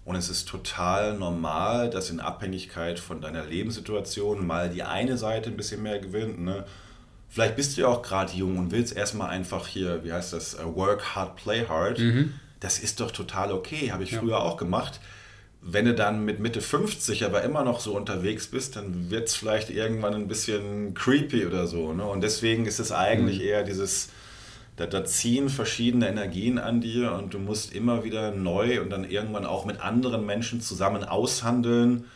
und 0.04 0.16
es 0.16 0.28
ist 0.28 0.48
total 0.48 1.16
normal, 1.16 1.90
dass 1.90 2.10
in 2.10 2.18
Abhängigkeit 2.18 2.98
von 2.98 3.20
deiner 3.20 3.44
Lebenssituation 3.44 4.44
mal 4.46 4.70
die 4.70 4.82
eine 4.82 5.16
Seite 5.16 5.50
ein 5.50 5.56
bisschen 5.56 5.82
mehr 5.82 6.00
gewinnt. 6.00 6.40
Ne? 6.40 6.64
Vielleicht 7.28 7.54
bist 7.54 7.76
du 7.76 7.82
ja 7.82 7.88
auch 7.88 8.02
gerade 8.02 8.32
jung 8.32 8.58
und 8.58 8.72
willst 8.72 8.96
erstmal 8.96 9.30
einfach 9.30 9.68
hier, 9.68 10.02
wie 10.04 10.12
heißt 10.12 10.32
das, 10.32 10.58
uh, 10.58 10.74
work 10.74 11.14
hard, 11.14 11.36
play 11.36 11.66
hard. 11.68 12.00
Mhm. 12.00 12.34
Das 12.58 12.78
ist 12.78 13.00
doch 13.00 13.12
total 13.12 13.52
okay, 13.52 13.92
habe 13.92 14.02
ich 14.02 14.10
ja. 14.10 14.20
früher 14.20 14.40
auch 14.40 14.56
gemacht 14.56 15.00
wenn 15.64 15.84
du 15.84 15.94
dann 15.94 16.24
mit 16.24 16.40
Mitte 16.40 16.60
50 16.60 17.24
aber 17.24 17.42
immer 17.42 17.62
noch 17.62 17.78
so 17.78 17.96
unterwegs 17.96 18.48
bist, 18.48 18.74
dann 18.74 19.10
wird 19.10 19.28
es 19.28 19.36
vielleicht 19.36 19.70
irgendwann 19.70 20.14
ein 20.14 20.26
bisschen 20.26 20.92
creepy 20.94 21.46
oder 21.46 21.68
so. 21.68 21.92
Ne? 21.92 22.04
Und 22.04 22.20
deswegen 22.20 22.66
ist 22.66 22.80
es 22.80 22.90
eigentlich 22.90 23.38
mhm. 23.38 23.44
eher 23.44 23.62
dieses, 23.62 24.08
da, 24.76 24.86
da, 24.86 25.04
ziehen 25.04 25.48
verschiedene 25.48 26.08
Energien 26.08 26.58
an 26.58 26.80
dir 26.80 27.12
und 27.12 27.32
du 27.32 27.38
musst 27.38 27.72
immer 27.72 28.02
wieder 28.02 28.32
neu 28.32 28.80
und 28.80 28.90
dann 28.90 29.04
irgendwann 29.04 29.46
auch 29.46 29.64
mit 29.64 29.80
anderen 29.80 30.26
Menschen 30.26 30.60
zusammen 30.60 31.04
aushandeln, 31.04 32.06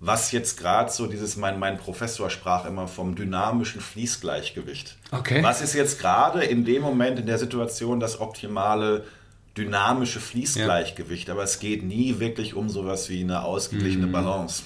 was 0.00 0.32
jetzt 0.32 0.58
gerade 0.58 0.90
so 0.90 1.06
dieses, 1.06 1.36
mein, 1.36 1.58
mein 1.58 1.76
Professor 1.76 2.30
sprach 2.30 2.64
immer 2.64 2.88
vom 2.88 3.14
dynamischen 3.14 3.82
Fließgleichgewicht. 3.82 4.96
Okay. 5.10 5.42
Was 5.42 5.60
ist 5.60 5.74
jetzt 5.74 6.00
gerade 6.00 6.44
in 6.44 6.64
dem 6.64 6.80
Moment 6.80 7.18
in 7.18 7.26
der 7.26 7.38
Situation 7.38 8.00
das 8.00 8.20
optimale 8.20 9.04
dynamische 9.56 10.20
Fließgleichgewicht, 10.20 11.28
ja. 11.28 11.34
aber 11.34 11.42
es 11.42 11.58
geht 11.58 11.82
nie 11.82 12.18
wirklich 12.18 12.54
um 12.54 12.68
sowas 12.68 13.08
wie 13.08 13.20
eine 13.20 13.42
ausgeglichene 13.42 14.06
mhm. 14.06 14.12
Balance. 14.12 14.62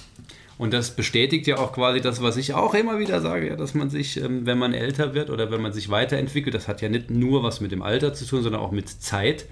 Und 0.57 0.73
das 0.73 0.91
bestätigt 0.91 1.47
ja 1.47 1.57
auch 1.57 1.73
quasi 1.73 2.01
das, 2.01 2.21
was 2.21 2.37
ich 2.37 2.53
auch 2.53 2.75
immer 2.75 2.99
wieder 2.99 3.19
sage, 3.19 3.47
ja, 3.47 3.55
dass 3.55 3.73
man 3.73 3.89
sich, 3.89 4.17
ähm, 4.17 4.45
wenn 4.45 4.59
man 4.59 4.73
älter 4.73 5.15
wird 5.15 5.31
oder 5.31 5.49
wenn 5.49 5.61
man 5.61 5.73
sich 5.73 5.89
weiterentwickelt, 5.89 6.53
das 6.53 6.67
hat 6.67 6.81
ja 6.81 6.89
nicht 6.89 7.09
nur 7.09 7.41
was 7.41 7.61
mit 7.61 7.71
dem 7.71 7.81
Alter 7.81 8.13
zu 8.13 8.25
tun, 8.25 8.43
sondern 8.43 8.61
auch 8.61 8.71
mit 8.71 8.87
Zeit 8.87 9.45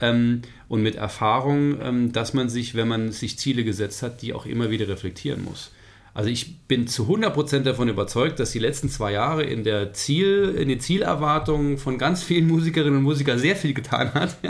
ähm, 0.00 0.42
und 0.68 0.82
mit 0.82 0.96
Erfahrung, 0.96 1.80
ähm, 1.80 2.12
dass 2.12 2.34
man 2.34 2.48
sich, 2.48 2.74
wenn 2.74 2.88
man 2.88 3.12
sich 3.12 3.38
Ziele 3.38 3.62
gesetzt 3.62 4.02
hat, 4.02 4.20
die 4.22 4.34
auch 4.34 4.46
immer 4.46 4.70
wieder 4.70 4.88
reflektieren 4.88 5.44
muss. 5.44 5.70
Also 6.12 6.30
ich 6.30 6.58
bin 6.66 6.88
zu 6.88 7.04
100% 7.04 7.60
davon 7.60 7.88
überzeugt, 7.88 8.40
dass 8.40 8.50
die 8.50 8.58
letzten 8.58 8.88
zwei 8.88 9.12
Jahre 9.12 9.44
in 9.44 9.62
der 9.62 9.92
Ziel, 9.92 10.56
in 10.58 10.68
den 10.68 10.80
Zielerwartungen 10.80 11.78
von 11.78 11.98
ganz 11.98 12.24
vielen 12.24 12.48
Musikerinnen 12.48 12.98
und 12.98 13.04
Musikern 13.04 13.38
sehr 13.38 13.54
viel 13.54 13.74
getan 13.74 14.12
hat. 14.14 14.36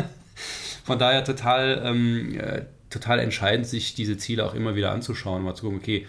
Von 0.88 0.98
daher 0.98 1.22
total, 1.22 1.82
ähm, 1.84 2.40
äh, 2.40 2.62
total 2.88 3.18
entscheidend, 3.18 3.66
sich 3.66 3.94
diese 3.94 4.16
Ziele 4.16 4.46
auch 4.46 4.54
immer 4.54 4.74
wieder 4.74 4.90
anzuschauen, 4.90 5.42
mal 5.42 5.54
zu 5.54 5.64
gucken, 5.64 5.80
okay, 5.80 6.06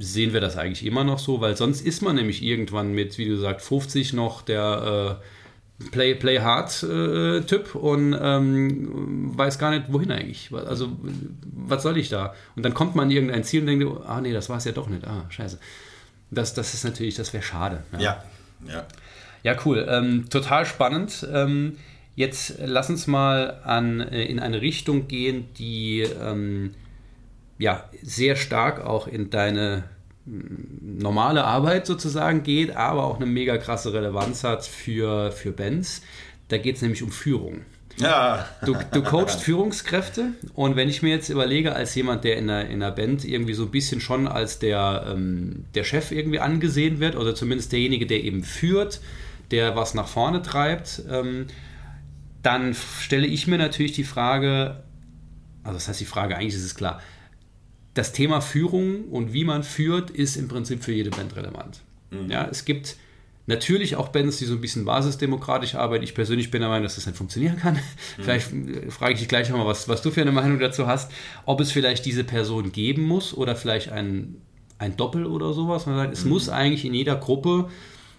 sehen 0.00 0.32
wir 0.32 0.40
das 0.40 0.56
eigentlich 0.56 0.84
immer 0.84 1.04
noch 1.04 1.20
so? 1.20 1.40
Weil 1.40 1.56
sonst 1.56 1.80
ist 1.86 2.02
man 2.02 2.16
nämlich 2.16 2.42
irgendwann 2.42 2.90
mit, 2.90 3.18
wie 3.18 3.28
du 3.28 3.36
sagst, 3.36 3.68
50 3.68 4.14
noch 4.14 4.42
der 4.42 5.20
äh, 5.80 5.86
Play, 5.92 6.16
Play 6.16 6.40
Hard 6.40 6.82
äh, 6.82 7.42
Typ 7.42 7.76
und 7.76 8.18
ähm, 8.20 9.38
weiß 9.38 9.60
gar 9.60 9.70
nicht, 9.70 9.92
wohin 9.92 10.10
eigentlich. 10.10 10.50
Also, 10.52 10.88
was 11.44 11.84
soll 11.84 11.96
ich 11.96 12.08
da? 12.08 12.34
Und 12.56 12.64
dann 12.64 12.74
kommt 12.74 12.96
man 12.96 13.08
in 13.08 13.16
irgendein 13.16 13.44
Ziel 13.44 13.60
und 13.60 13.68
denkt, 13.68 13.86
ah 14.08 14.20
nee, 14.20 14.32
das 14.32 14.48
war 14.48 14.56
es 14.56 14.64
ja 14.64 14.72
doch 14.72 14.88
nicht. 14.88 15.06
Ah, 15.06 15.26
scheiße. 15.28 15.60
Das, 16.32 16.52
das 16.52 16.74
ist 16.74 16.82
natürlich, 16.82 17.14
das 17.14 17.32
wäre 17.32 17.44
schade. 17.44 17.84
Ja, 17.92 18.00
ja. 18.00 18.24
Ja, 18.66 18.86
ja 19.44 19.56
cool. 19.64 19.86
Ähm, 19.88 20.28
total 20.30 20.66
spannend. 20.66 21.24
Ähm, 21.32 21.78
Jetzt 22.16 22.54
lass 22.64 22.88
uns 22.88 23.06
mal 23.06 23.60
an, 23.64 24.00
äh, 24.00 24.24
in 24.24 24.40
eine 24.40 24.62
Richtung 24.62 25.06
gehen, 25.06 25.48
die 25.58 26.00
ähm, 26.00 26.72
ja, 27.58 27.88
sehr 28.02 28.36
stark 28.36 28.84
auch 28.84 29.06
in 29.06 29.28
deine 29.28 29.84
mm, 30.24 30.98
normale 30.98 31.44
Arbeit 31.44 31.86
sozusagen 31.86 32.42
geht, 32.42 32.74
aber 32.74 33.04
auch 33.04 33.16
eine 33.16 33.26
mega 33.26 33.58
krasse 33.58 33.92
Relevanz 33.92 34.44
hat 34.44 34.64
für, 34.64 35.30
für 35.30 35.52
Bands. 35.52 36.00
Da 36.48 36.56
geht 36.56 36.76
es 36.76 36.82
nämlich 36.82 37.02
um 37.02 37.10
Führung. 37.10 37.60
Ja. 37.98 38.46
Du, 38.64 38.76
du 38.92 39.02
coachst 39.02 39.42
Führungskräfte 39.42 40.32
und 40.54 40.76
wenn 40.76 40.88
ich 40.88 41.02
mir 41.02 41.10
jetzt 41.10 41.28
überlege, 41.28 41.74
als 41.74 41.94
jemand, 41.94 42.24
der 42.24 42.36
in 42.36 42.48
einer, 42.48 42.68
in 42.68 42.82
einer 42.82 42.92
Band 42.92 43.24
irgendwie 43.24 43.54
so 43.54 43.64
ein 43.64 43.70
bisschen 43.70 44.00
schon 44.00 44.26
als 44.26 44.58
der, 44.58 45.06
ähm, 45.08 45.64
der 45.74 45.84
Chef 45.84 46.12
irgendwie 46.12 46.40
angesehen 46.40 47.00
wird 47.00 47.16
oder 47.16 47.34
zumindest 47.34 47.72
derjenige, 47.72 48.06
der 48.06 48.22
eben 48.22 48.42
führt, 48.42 49.00
der 49.50 49.76
was 49.76 49.94
nach 49.94 50.08
vorne 50.08 50.42
treibt, 50.42 51.02
ähm, 51.10 51.46
dann 52.46 52.74
stelle 52.74 53.26
ich 53.26 53.48
mir 53.48 53.58
natürlich 53.58 53.90
die 53.90 54.04
Frage, 54.04 54.84
also 55.64 55.74
das 55.74 55.88
heißt 55.88 56.00
die 56.00 56.04
Frage, 56.04 56.36
eigentlich 56.36 56.54
ist 56.54 56.64
es 56.64 56.76
klar, 56.76 57.02
das 57.92 58.12
Thema 58.12 58.40
Führung 58.40 59.06
und 59.06 59.32
wie 59.32 59.42
man 59.42 59.64
führt, 59.64 60.10
ist 60.10 60.36
im 60.36 60.46
Prinzip 60.46 60.84
für 60.84 60.92
jede 60.92 61.10
Band 61.10 61.34
relevant. 61.34 61.80
Mhm. 62.12 62.30
Ja, 62.30 62.46
es 62.46 62.64
gibt 62.64 62.96
natürlich 63.46 63.96
auch 63.96 64.08
Bands, 64.08 64.36
die 64.38 64.44
so 64.44 64.54
ein 64.54 64.60
bisschen 64.60 64.84
basisdemokratisch 64.84 65.74
arbeiten. 65.74 66.04
Ich 66.04 66.14
persönlich 66.14 66.52
bin 66.52 66.60
der 66.60 66.68
Meinung, 66.68 66.84
dass 66.84 66.94
das 66.94 67.06
nicht 67.06 67.18
funktionieren 67.18 67.56
kann. 67.56 67.74
Mhm. 67.74 68.22
Vielleicht 68.22 68.52
äh, 68.52 68.90
frage 68.92 69.14
ich 69.14 69.18
dich 69.18 69.28
gleich 69.28 69.50
nochmal, 69.50 69.66
was, 69.66 69.88
was 69.88 70.02
du 70.02 70.12
für 70.12 70.20
eine 70.20 70.30
Meinung 70.30 70.60
dazu 70.60 70.86
hast. 70.86 71.10
Ob 71.46 71.60
es 71.60 71.72
vielleicht 71.72 72.04
diese 72.04 72.22
Person 72.22 72.70
geben 72.70 73.02
muss 73.02 73.34
oder 73.34 73.56
vielleicht 73.56 73.90
ein, 73.90 74.36
ein 74.78 74.96
Doppel 74.96 75.26
oder 75.26 75.52
sowas. 75.52 75.86
Man 75.86 75.96
sagt, 75.96 76.12
es 76.12 76.24
mhm. 76.24 76.30
muss 76.30 76.48
eigentlich 76.48 76.84
in 76.84 76.94
jeder 76.94 77.16
Gruppe, 77.16 77.70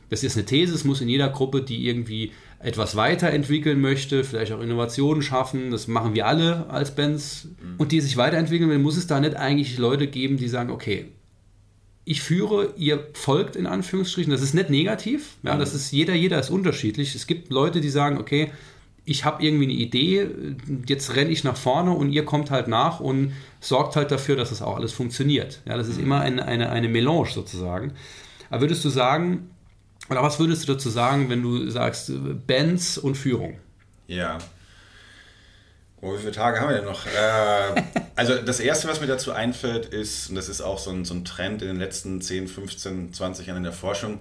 das 0.10 0.26
ist 0.26 0.36
eine 0.36 0.46
These, 0.46 0.76
es 0.76 0.84
muss 0.84 1.00
in 1.00 1.08
jeder 1.08 1.30
Gruppe, 1.30 1.62
die 1.62 1.88
irgendwie 1.88 2.34
etwas 2.60 2.96
weiterentwickeln 2.96 3.80
möchte, 3.80 4.24
vielleicht 4.24 4.52
auch 4.52 4.62
Innovationen 4.62 5.22
schaffen, 5.22 5.72
das 5.72 5.88
machen 5.88 6.16
wir 6.16 6.26
alle 6.26 6.70
als 6.70 6.96
Bands, 6.96 7.50
mhm. 7.62 7.76
und 7.78 7.92
die 7.92 8.02
sich 8.02 8.18
weiterentwickeln 8.18 8.70
will, 8.70 8.80
muss 8.80 8.98
es 8.98 9.08
da 9.08 9.20
nicht 9.20 9.36
eigentlich 9.36 9.78
Leute 9.78 10.08
geben, 10.08 10.38
die 10.38 10.48
sagen, 10.48 10.72
okay, 10.72 11.12
ich 12.04 12.22
führe, 12.22 12.74
ihr 12.78 13.06
folgt 13.14 13.58
in 13.58 13.66
Anführungsstrichen. 13.66 14.32
Das 14.32 14.42
ist 14.42 14.54
nicht 14.54 14.70
negativ. 14.70 15.36
Ja, 15.44 15.58
das 15.58 15.76
ist 15.76 15.92
jeder, 15.92 16.16
jeder 16.16 16.40
ist 16.40 16.50
unterschiedlich. 16.50 17.14
Es 17.16 17.28
gibt 17.28 17.52
Leute, 17.52 17.82
die 17.82 17.90
sagen, 17.90 18.18
okay, 18.18 18.50
ich 19.04 19.26
habe 19.26 19.44
irgendwie 19.44 19.66
eine 19.66 19.74
Idee, 19.74 20.30
jetzt 20.88 21.18
renne 21.18 21.32
ich 21.32 21.44
nach 21.44 21.58
vorne 21.58 21.92
und 21.92 22.14
ihr 22.14 22.24
kommt 22.24 22.50
halt 22.50 22.70
nach 22.70 23.02
und 23.02 23.34
sorgt 23.60 23.98
halt 23.98 24.10
dafür, 24.10 24.38
dass 24.38 24.50
das 24.50 24.62
auch 24.62 24.78
alles 24.78 24.94
funktioniert. 24.94 25.62
Ja, 25.66 25.76
das 25.76 25.90
ist 25.90 26.00
immer 26.00 26.22
eine, 26.22 26.46
eine, 26.46 26.70
eine 26.70 26.88
Melange 26.88 27.28
sozusagen. 27.30 27.92
Aber 28.50 28.62
würdest 28.62 28.86
du 28.86 28.90
sagen, 28.90 29.50
oder 30.10 30.24
was 30.24 30.40
würdest 30.40 30.68
du 30.68 30.74
dazu 30.74 30.90
sagen, 30.90 31.30
wenn 31.30 31.42
du 31.42 31.70
sagst 31.70 32.12
Bands 32.48 32.98
und 32.98 33.16
Führung? 33.16 33.60
Ja. 34.08 34.38
Oh, 36.00 36.14
wie 36.14 36.20
viele 36.20 36.32
Tage 36.32 36.60
haben 36.60 36.70
wir 36.70 36.76
denn 36.78 36.86
noch? 36.86 37.06
Äh, 37.08 37.84
also 38.16 38.36
das 38.36 38.60
Erste, 38.60 38.88
was 38.88 39.02
mir 39.02 39.08
dazu 39.08 39.32
einfällt, 39.32 39.88
ist, 39.88 40.30
und 40.30 40.36
das 40.36 40.48
ist 40.48 40.62
auch 40.62 40.78
so 40.78 40.92
ein, 40.92 41.06
so 41.06 41.16
ein 41.16 41.26
Trend 41.26 41.62
in 41.62 41.70
den 41.70 41.78
letzten 41.78 42.22
10, 42.22 42.48
15, 42.48 43.14
20 43.14 43.48
Jahren 43.48 43.58
in 43.58 43.64
der 43.64 43.74
Forschung, 43.74 44.20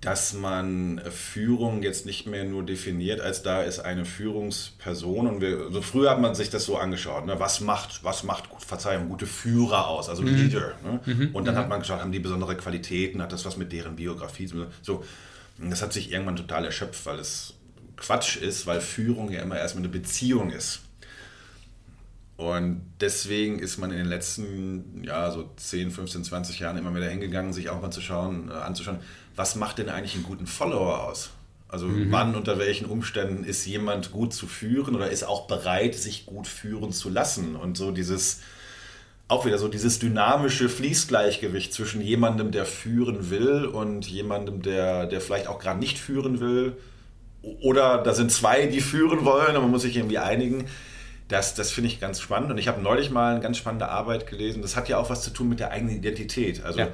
dass 0.00 0.32
man 0.32 1.00
Führung 1.10 1.82
jetzt 1.82 2.06
nicht 2.06 2.26
mehr 2.26 2.44
nur 2.44 2.64
definiert, 2.64 3.20
als 3.20 3.42
da 3.42 3.62
ist 3.62 3.80
eine 3.80 4.04
Führungsperson. 4.04 5.26
Und 5.26 5.40
wir, 5.40 5.58
also 5.66 5.82
früher 5.82 6.10
hat 6.10 6.20
man 6.20 6.36
sich 6.36 6.50
das 6.50 6.64
so 6.64 6.76
angeschaut, 6.76 7.26
ne? 7.26 7.40
was 7.40 7.60
macht, 7.60 8.04
was 8.04 8.22
macht, 8.22 8.44
Verzeihung, 8.64 9.08
gute 9.08 9.26
Führer 9.26 9.88
aus, 9.88 10.08
also 10.08 10.22
mhm. 10.22 10.36
Leader. 10.36 10.74
Ne? 10.84 11.00
Mhm. 11.04 11.34
Und 11.34 11.46
dann 11.46 11.54
mhm. 11.54 11.58
hat 11.58 11.68
man 11.68 11.80
geschaut, 11.80 12.00
haben 12.00 12.12
die 12.12 12.20
besondere 12.20 12.56
Qualitäten, 12.56 13.20
hat 13.20 13.32
das 13.32 13.44
was 13.44 13.56
mit 13.56 13.72
deren 13.72 13.96
Biografie 13.96 14.46
zu 14.46 14.66
so. 14.82 15.04
Und 15.60 15.70
das 15.70 15.82
hat 15.82 15.92
sich 15.92 16.12
irgendwann 16.12 16.36
total 16.36 16.64
erschöpft, 16.64 17.04
weil 17.04 17.18
es 17.18 17.54
Quatsch 17.96 18.36
ist, 18.36 18.68
weil 18.68 18.80
Führung 18.80 19.32
ja 19.32 19.42
immer 19.42 19.58
erstmal 19.58 19.82
eine 19.82 19.92
Beziehung 19.92 20.50
ist. 20.50 20.82
Und 22.38 22.82
deswegen 23.00 23.58
ist 23.58 23.78
man 23.78 23.90
in 23.90 23.98
den 23.98 24.06
letzten 24.06 25.02
ja, 25.02 25.32
so 25.32 25.50
10, 25.56 25.90
15, 25.90 26.22
20 26.22 26.60
Jahren 26.60 26.78
immer 26.78 26.94
wieder 26.94 27.08
hingegangen, 27.08 27.52
sich 27.52 27.68
auch 27.68 27.82
mal 27.82 27.90
zu 27.90 28.00
schauen, 28.00 28.48
äh, 28.48 28.52
anzuschauen, 28.52 29.00
was 29.34 29.56
macht 29.56 29.78
denn 29.78 29.88
eigentlich 29.88 30.14
einen 30.14 30.22
guten 30.22 30.46
Follower 30.46 31.02
aus? 31.02 31.30
Also 31.66 31.88
mhm. 31.88 32.12
wann, 32.12 32.36
unter 32.36 32.60
welchen 32.60 32.86
Umständen 32.86 33.42
ist 33.42 33.66
jemand 33.66 34.12
gut 34.12 34.32
zu 34.32 34.46
führen 34.46 34.94
oder 34.94 35.10
ist 35.10 35.24
auch 35.24 35.48
bereit, 35.48 35.96
sich 35.96 36.26
gut 36.26 36.46
führen 36.46 36.92
zu 36.92 37.08
lassen? 37.10 37.56
Und 37.56 37.76
so 37.76 37.90
dieses, 37.90 38.38
auch 39.26 39.44
wieder 39.44 39.58
so 39.58 39.66
dieses 39.66 39.98
dynamische 39.98 40.68
Fließgleichgewicht 40.68 41.74
zwischen 41.74 42.00
jemandem, 42.00 42.52
der 42.52 42.66
führen 42.66 43.30
will 43.30 43.64
und 43.64 44.06
jemandem, 44.06 44.62
der, 44.62 45.06
der 45.06 45.20
vielleicht 45.20 45.48
auch 45.48 45.58
gerade 45.58 45.80
nicht 45.80 45.98
führen 45.98 46.38
will. 46.38 46.76
Oder 47.42 47.98
da 47.98 48.14
sind 48.14 48.30
zwei, 48.30 48.66
die 48.66 48.80
führen 48.80 49.24
wollen 49.24 49.56
und 49.56 49.62
man 49.62 49.72
muss 49.72 49.82
sich 49.82 49.96
irgendwie 49.96 50.18
einigen. 50.18 50.66
Das, 51.28 51.54
das 51.54 51.70
finde 51.70 51.88
ich 51.88 52.00
ganz 52.00 52.20
spannend. 52.20 52.50
Und 52.50 52.58
ich 52.58 52.68
habe 52.68 52.80
neulich 52.80 53.10
mal 53.10 53.32
eine 53.32 53.40
ganz 53.40 53.58
spannende 53.58 53.88
Arbeit 53.88 54.26
gelesen. 54.26 54.62
Das 54.62 54.76
hat 54.76 54.88
ja 54.88 54.96
auch 54.98 55.10
was 55.10 55.22
zu 55.22 55.30
tun 55.30 55.48
mit 55.48 55.60
der 55.60 55.70
eigenen 55.70 55.96
Identität. 55.96 56.64
Also 56.64 56.80
ja 56.80 56.88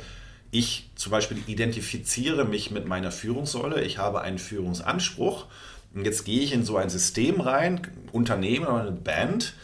ich 0.55 0.89
zum 0.95 1.11
Beispiel 1.11 1.39
identifiziere 1.49 2.45
mich 2.45 2.71
mit 2.71 2.87
meiner 2.87 3.11
Führungsrolle, 3.11 3.83
ich 3.83 3.99
habe 3.99 4.21
einen 4.21 4.39
Führungsanspruch 4.39 5.47
und 5.95 6.05
jetzt 6.05 6.25
gehe 6.25 6.41
ich 6.41 6.53
in 6.53 6.65
so 6.65 6.77
ein 6.77 6.91
System 6.91 7.41
rein, 7.41 7.83
Unternehmen 8.13 8.67
oder 8.67 8.83
eine 8.83 8.93
Band 8.93 9.55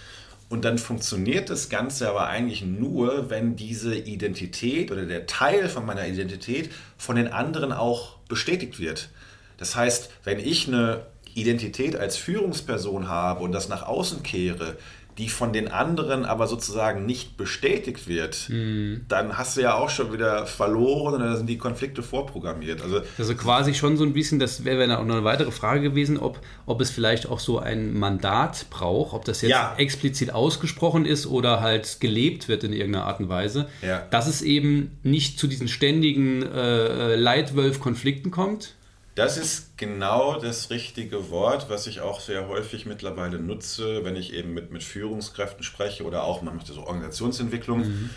und 0.49 0.65
dann 0.65 0.79
funktioniert 0.79 1.49
das 1.49 1.69
Ganze 1.69 2.09
aber 2.09 2.27
eigentlich 2.27 2.65
nur, 2.65 3.31
wenn 3.31 3.55
diese 3.55 3.95
Identität 3.95 4.91
oder 4.91 5.07
der 5.07 5.27
Teil 5.27 5.69
von 5.69 5.87
meiner 5.87 6.09
Identität 6.09 6.71
von 6.99 7.15
den 7.15 7.29
anderen 7.29 7.73
auch 7.73 8.17
bestätigt 8.29 8.81
wird. 8.81 9.11
Das 9.59 9.77
heißt, 9.77 10.11
wenn 10.25 10.41
ich 10.41 10.67
eine 10.67 11.07
Identität 11.35 11.97
als 11.97 12.17
Führungsperson 12.17 13.09
habe 13.09 13.43
und 13.43 13.53
das 13.53 13.69
nach 13.69 13.83
außen 13.83 14.23
kehre, 14.23 14.77
die 15.21 15.29
von 15.29 15.53
den 15.53 15.69
anderen 15.69 16.25
aber 16.25 16.47
sozusagen 16.47 17.05
nicht 17.05 17.37
bestätigt 17.37 18.09
wird, 18.09 18.49
mhm. 18.49 19.03
dann 19.09 19.37
hast 19.37 19.57
du 19.57 19.61
ja 19.61 19.75
auch 19.75 19.91
schon 19.91 20.13
wieder 20.13 20.47
verloren 20.47 21.15
und 21.15 21.21
dann 21.21 21.37
sind 21.37 21.47
die 21.47 21.59
Konflikte 21.59 22.03
vorprogrammiert. 22.03 22.81
Also, 22.81 23.03
also 23.19 23.35
quasi 23.35 23.75
schon 23.75 23.99
so 23.99 24.05
ein 24.05 24.15
bisschen, 24.15 24.39
das 24.39 24.65
wäre 24.65 24.79
wär 24.79 24.99
auch 24.99 25.05
noch 25.05 25.17
eine 25.17 25.25
weitere 25.25 25.51
Frage 25.51 25.83
gewesen, 25.83 26.17
ob, 26.17 26.41
ob 26.65 26.81
es 26.81 26.91
vielleicht 26.91 27.29
auch 27.29 27.39
so 27.39 27.59
ein 27.59 27.93
Mandat 27.93 28.67
braucht, 28.71 29.13
ob 29.13 29.27
das 29.27 29.43
jetzt 29.43 29.51
ja. 29.51 29.75
explizit 29.77 30.33
ausgesprochen 30.33 31.05
ist 31.05 31.27
oder 31.27 31.61
halt 31.61 32.01
gelebt 32.01 32.49
wird 32.49 32.65
in 32.65 32.73
irgendeiner 32.73 33.05
Art 33.05 33.21
und 33.21 33.29
Weise, 33.29 33.67
ja. 33.83 34.03
dass 34.11 34.27
es 34.27 34.41
eben 34.41 34.99
nicht 35.03 35.39
zu 35.39 35.49
diesen 35.49 35.69
ständigen 35.69 36.43
äh, 36.43 37.17
Leitwölf-Konflikten 37.17 38.31
kommt, 38.31 38.75
das 39.15 39.37
ist 39.37 39.77
genau 39.77 40.39
das 40.39 40.71
richtige 40.71 41.31
Wort, 41.31 41.69
was 41.69 41.87
ich 41.87 42.01
auch 42.01 42.21
sehr 42.21 42.49
häufig 42.49 42.87
mittlerweile 42.87 43.39
nutze, 43.39 44.05
wenn 44.05 44.17
ich 44.17 44.33
eben 44.33 44.55
mit, 44.55 44.71
mit 44.71 44.83
Führungskräften 44.83 45.65
spreche 45.65 46.05
oder 46.05 46.23
auch, 46.25 46.43
man 46.43 46.57
macht 46.57 46.69
so 46.69 46.81
Organisationsentwicklung. 46.87 47.81
Mhm. 47.81 48.11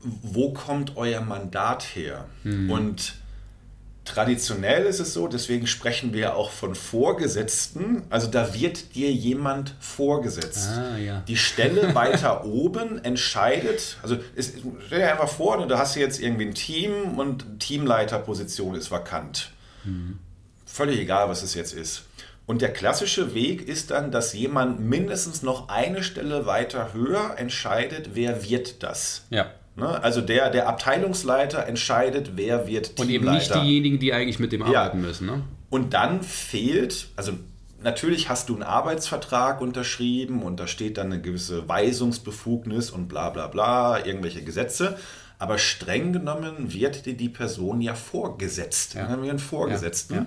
Wo 0.00 0.52
kommt 0.52 0.96
euer 0.96 1.20
Mandat 1.22 1.82
her? 1.94 2.26
Mhm. 2.44 2.70
Und 2.70 3.14
traditionell 4.04 4.84
ist 4.84 4.98
es 4.98 5.14
so, 5.14 5.28
deswegen 5.28 5.66
sprechen 5.66 6.12
wir 6.12 6.36
auch 6.36 6.50
von 6.50 6.74
Vorgesetzten. 6.74 8.02
Also 8.10 8.26
da 8.28 8.54
wird 8.54 8.94
dir 8.94 9.10
jemand 9.10 9.74
vorgesetzt. 9.80 10.70
Ah, 10.70 10.98
ja. 10.98 11.22
Die 11.26 11.36
Stelle 11.36 11.94
weiter 11.94 12.44
oben 12.44 13.02
entscheidet, 13.02 13.98
also 14.02 14.16
es, 14.36 14.54
stell 14.86 14.98
dir 14.98 15.10
einfach 15.10 15.28
vor, 15.28 15.66
du 15.66 15.78
hast 15.78 15.94
jetzt 15.96 16.20
irgendwie 16.20 16.46
ein 16.46 16.54
Team 16.54 17.18
und 17.18 17.60
Teamleiterposition 17.60 18.74
ist 18.74 18.90
vakant. 18.90 19.52
Mhm. 19.84 20.18
Völlig 20.66 21.00
egal, 21.00 21.28
was 21.28 21.42
es 21.42 21.54
jetzt 21.54 21.74
ist. 21.74 22.04
Und 22.46 22.62
der 22.62 22.72
klassische 22.72 23.34
Weg 23.34 23.68
ist 23.68 23.92
dann, 23.92 24.10
dass 24.10 24.32
jemand 24.32 24.80
mindestens 24.80 25.42
noch 25.42 25.68
eine 25.68 26.02
Stelle 26.02 26.46
weiter 26.46 26.92
höher 26.92 27.34
entscheidet, 27.36 28.10
wer 28.14 28.48
wird 28.48 28.82
das. 28.82 29.26
Ja. 29.30 29.52
Ne? 29.76 30.02
Also 30.02 30.20
der, 30.20 30.50
der 30.50 30.68
Abteilungsleiter 30.68 31.66
entscheidet, 31.66 32.32
wer 32.34 32.66
wird 32.66 32.96
Teamleiter. 32.96 33.02
Und 33.02 33.10
eben 33.10 33.30
nicht 33.32 33.54
diejenigen, 33.54 33.98
die 34.00 34.12
eigentlich 34.12 34.38
mit 34.38 34.52
dem 34.52 34.62
ja. 34.62 34.66
arbeiten 34.66 35.00
müssen. 35.00 35.26
Ne? 35.26 35.42
Und 35.70 35.94
dann 35.94 36.22
fehlt, 36.22 37.08
also 37.14 37.32
natürlich 37.82 38.28
hast 38.28 38.48
du 38.48 38.54
einen 38.54 38.64
Arbeitsvertrag 38.64 39.60
unterschrieben 39.60 40.42
und 40.42 40.58
da 40.58 40.66
steht 40.66 40.98
dann 40.98 41.12
eine 41.12 41.22
gewisse 41.22 41.68
Weisungsbefugnis 41.68 42.90
und 42.90 43.08
bla 43.08 43.30
bla 43.30 43.46
bla, 43.46 44.04
irgendwelche 44.04 44.42
Gesetze. 44.42 44.98
Aber 45.40 45.58
streng 45.58 46.12
genommen 46.12 46.72
wird 46.72 47.06
dir 47.06 47.16
die 47.16 47.28
Person 47.28 47.80
ja 47.80 47.94
vorgesetzt. 47.94 48.94
Ja. 48.94 49.02
Dann 49.02 49.10
haben 49.10 49.22
wir 49.24 49.30
einen 49.30 49.38
Vorgesetzten. 49.40 50.14
Ja. 50.14 50.20
Ja. 50.20 50.26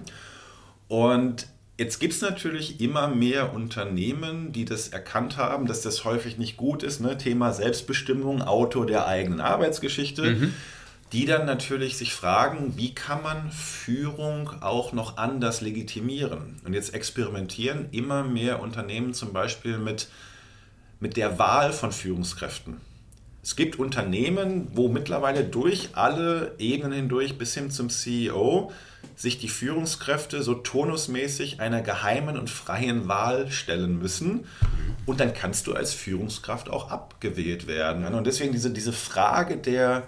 Und 0.90 1.48
Jetzt 1.76 2.00
gibt 2.00 2.14
es 2.14 2.22
natürlich 2.22 2.80
immer 2.82 3.08
mehr 3.08 3.54
Unternehmen, 3.54 4.52
die 4.52 4.64
das 4.64 4.90
erkannt 4.90 5.38
haben, 5.38 5.66
dass 5.66 5.82
das 5.82 6.06
häufig 6.06 6.38
nicht 6.38 6.56
gut 6.56 6.84
ist. 6.84 7.02
Ne? 7.02 7.18
Thema 7.18 7.52
Selbstbestimmung, 7.52 8.44
Autor 8.44 8.86
der 8.86 9.08
eigenen 9.08 9.42
Arbeitsgeschichte. 9.42 10.22
Mhm. 10.24 10.54
Die 11.14 11.26
dann 11.26 11.46
natürlich 11.46 11.98
sich 11.98 12.14
fragen, 12.14 12.74
wie 12.76 12.94
kann 12.96 13.22
man 13.22 13.52
Führung 13.52 14.50
auch 14.62 14.94
noch 14.94 15.18
anders 15.18 15.62
legitimieren? 15.62 16.60
Und 16.64 16.74
jetzt 16.74 16.94
experimentieren 16.94 17.88
immer 17.92 18.24
mehr 18.24 18.62
Unternehmen 18.62 19.14
zum 19.14 19.32
Beispiel 19.32 19.78
mit, 19.78 20.08
mit 21.00 21.18
der 21.18 21.38
Wahl 21.38 21.72
von 21.72 21.92
Führungskräften. 21.92 22.78
Es 23.44 23.58
gibt 23.58 23.78
Unternehmen, 23.78 24.70
wo 24.74 24.88
mittlerweile 24.88 25.44
durch 25.44 25.90
alle 25.94 26.56
Ebenen 26.60 26.94
hindurch 26.94 27.38
bis 27.38 27.54
hin 27.54 27.72
zum 27.72 27.90
CEO 27.90 28.72
sich 29.18 29.38
die 29.38 29.50
Führungskräfte 29.50 30.42
so 30.42 30.54
tonusmäßig 30.54 31.60
einer 31.60 31.82
geheimen 31.82 32.38
und 32.38 32.50
freien 32.50 33.10
Wahl 33.10 33.52
stellen 33.52 34.00
müssen. 34.00 34.46
Und 35.06 35.20
dann 35.20 35.34
kannst 35.34 35.68
du 35.68 35.74
als 35.74 35.94
Führungskraft 35.94 36.70
auch 36.70 36.90
abgewählt 36.90 37.68
werden. 37.68 38.06
Und 38.06 38.26
deswegen 38.26 38.54
diese, 38.54 38.72
diese 38.72 38.94
Frage 38.94 39.58
der, 39.58 40.04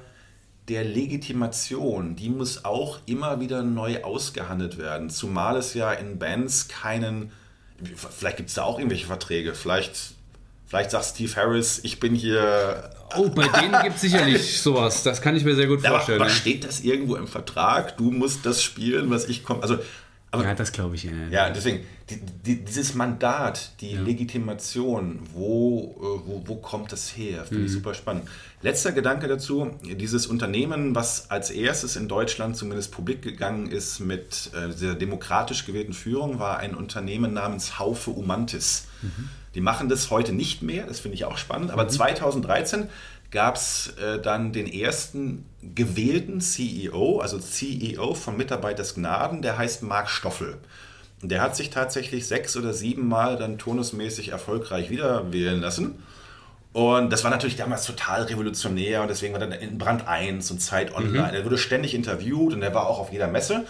der 0.70 0.86
Legitimation, 0.86 2.16
die 2.16 2.30
muss 2.30 2.64
auch 2.64 3.00
immer 3.06 3.42
wieder 3.42 3.64
neu 3.64 4.02
ausgehandelt 4.02 4.78
werden. 4.78 5.10
Zumal 5.10 5.58
es 5.58 5.74
ja 5.74 5.92
in 5.92 6.20
Bands 6.20 6.70
keinen, 6.70 7.34
vielleicht 7.84 8.38
gibt 8.38 8.48
es 8.48 8.56
da 8.56 8.64
auch 8.64 8.80
irgendwelche 8.80 9.08
Verträge, 9.08 9.54
vielleicht 9.54 10.16
Vielleicht 10.68 10.92
sagt 10.92 11.06
Steve 11.06 11.36
Harris, 11.36 11.80
ich 11.84 12.00
bin 12.00 12.16
hier. 12.16 12.90
Oh, 13.16 13.30
bei 13.30 13.48
denen 13.48 13.82
gibt 13.84 13.96
es 13.96 14.02
sicherlich 14.02 14.60
sowas. 14.60 15.04
Das 15.04 15.22
kann 15.22 15.36
ich 15.36 15.44
mir 15.44 15.56
sehr 15.56 15.68
gut 15.68 15.86
vorstellen. 15.86 16.20
Aber, 16.20 16.30
aber 16.30 16.36
steht 16.36 16.64
das 16.64 16.82
irgendwo 16.82 17.16
im 17.16 17.28
Vertrag? 17.28 17.98
Du 17.98 18.12
musst 18.12 18.46
das 18.46 18.64
spielen, 18.64 19.10
was 19.10 19.26
ich 19.30 19.44
komme. 19.44 19.62
Also, 19.62 19.78
aber, 20.32 20.44
ja, 20.44 20.54
das 20.54 20.72
glaube 20.72 20.96
ich. 20.96 21.04
Ja, 21.06 21.12
ja 21.30 21.50
deswegen, 21.50 21.86
die, 22.10 22.20
die, 22.20 22.66
dieses 22.66 22.94
Mandat, 22.94 23.72
die 23.80 23.94
ja. 23.94 24.02
Legitimation, 24.02 25.20
wo, 25.34 25.96
äh, 25.98 26.28
wo, 26.28 26.44
wo 26.46 26.56
kommt 26.56 26.92
das 26.92 27.16
her? 27.16 27.46
Finde 27.46 27.62
mhm. 27.62 27.66
ich 27.68 27.72
super 27.72 27.94
spannend. 27.94 28.28
Letzter 28.62 28.92
Gedanke 28.92 29.28
dazu: 29.28 29.72
dieses 29.84 30.28
Unternehmen, 30.28 30.96
was 30.96 31.30
als 31.30 31.52
erstes 31.52 31.96
in 31.96 32.08
Deutschland 32.08 32.58
zumindest 32.58 32.92
publik 32.92 33.22
gegangen 33.22 33.68
ist 33.68 34.00
mit 34.00 34.50
äh, 34.54 34.74
dieser 34.74 34.96
demokratisch 34.96 35.66
gewählten 35.66 35.94
Führung, 35.94 36.40
war 36.40 36.58
ein 36.58 36.76
Unternehmen 36.76 37.34
namens 37.34 37.80
Haufe 37.80 38.12
Umantis. 38.12 38.88
Mhm 39.02 39.30
die 39.56 39.62
machen 39.62 39.90
das 39.90 40.12
heute 40.12 40.34
nicht 40.34 40.62
mehr, 40.62 40.86
das 40.86 41.00
finde 41.00 41.16
ich 41.16 41.26
auch 41.26 41.38
spannend, 41.38 41.72
aber 41.72 41.86
mhm. 41.86 41.90
2013 41.90 42.90
gab 43.32 43.56
es 43.56 43.94
äh, 44.02 44.20
dann 44.20 44.54
den 44.54 44.72
ersten 44.72 45.46
gewählten 45.62 46.42
CEO, 46.42 47.20
also 47.20 47.40
CEO 47.40 48.14
von 48.14 48.38
Mitarbeitersgnaden, 48.38 49.42
der 49.42 49.58
heißt 49.58 49.84
Marc 49.84 50.10
Stoffel. 50.10 50.58
Und 51.22 51.32
der 51.32 51.42
hat 51.42 51.56
sich 51.56 51.70
tatsächlich 51.70 52.28
sechs 52.28 52.56
oder 52.56 52.74
sieben 52.74 53.08
Mal 53.08 53.38
dann 53.38 53.58
turnusmäßig 53.58 54.30
erfolgreich 54.30 54.90
wieder 54.90 55.32
wählen 55.34 55.60
lassen. 55.60 56.04
Und 56.72 57.12
das 57.12 57.24
war 57.24 57.32
natürlich 57.32 57.56
damals 57.56 57.86
total 57.86 58.24
revolutionär 58.24 59.02
und 59.02 59.08
deswegen 59.08 59.34
war 59.34 59.40
dann 59.40 59.54
in 59.54 59.78
Brand 59.78 60.08
1 60.08 60.52
und 60.52 60.60
Zeit 60.60 60.94
Online. 60.94 61.30
Mhm. 61.30 61.36
Er 61.36 61.46
wurde 61.46 61.58
ständig 61.58 61.94
interviewt 61.96 62.54
und 62.54 62.62
er 62.62 62.74
war 62.74 62.88
auch 62.88 63.00
auf 63.00 63.12
jeder 63.14 63.28
Messe. 63.28 63.66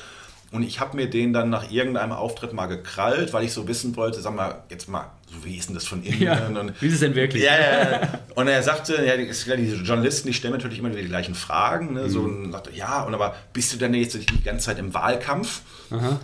Und 0.52 0.64
ich 0.64 0.80
habe 0.80 0.96
mir 0.96 1.10
den 1.10 1.34
dann 1.34 1.50
nach 1.50 1.72
irgendeinem 1.72 2.12
Auftritt 2.12 2.54
mal 2.54 2.68
gekrallt, 2.68 3.34
weil 3.34 3.44
ich 3.44 3.52
so 3.52 3.68
wissen 3.68 3.96
wollte, 3.96 4.22
sag 4.22 4.36
mal, 4.36 4.64
jetzt 4.70 4.88
mal, 4.88 5.12
wie 5.44 5.58
ist 5.58 5.68
denn 5.68 5.76
das 5.76 5.86
von 5.86 6.04
innen? 6.04 6.22
Ja, 6.22 6.48
und, 6.48 6.82
wie 6.82 6.88
ist 6.88 6.94
es 6.94 7.00
denn 7.00 7.16
wirklich? 7.16 7.44
Ja, 7.44 7.60
ja. 7.60 8.02
Und 8.36 8.48
er 8.48 8.62
sagte, 8.64 9.04
ja, 9.06 9.18
diese 9.18 9.76
Journalisten, 9.78 10.28
die 10.28 10.34
stellen 10.34 10.54
natürlich 10.54 10.80
immer 10.80 10.92
wieder 10.92 11.02
die 11.02 11.10
gleichen 11.10 11.36
Fragen. 11.36 11.94
Ne? 11.94 12.10
So, 12.10 12.22
mhm. 12.22 12.46
und 12.46 12.52
sagte, 12.52 12.72
ja, 12.74 13.04
und 13.04 13.14
aber 13.14 13.36
bist 13.54 13.74
du 13.74 13.78
denn 13.78 13.94
jetzt 13.94 14.16
die 14.16 14.44
ganze 14.44 14.68
Zeit 14.68 14.80
im 14.80 14.94
Wahlkampf? 14.94 15.62
Aha. 15.90 16.20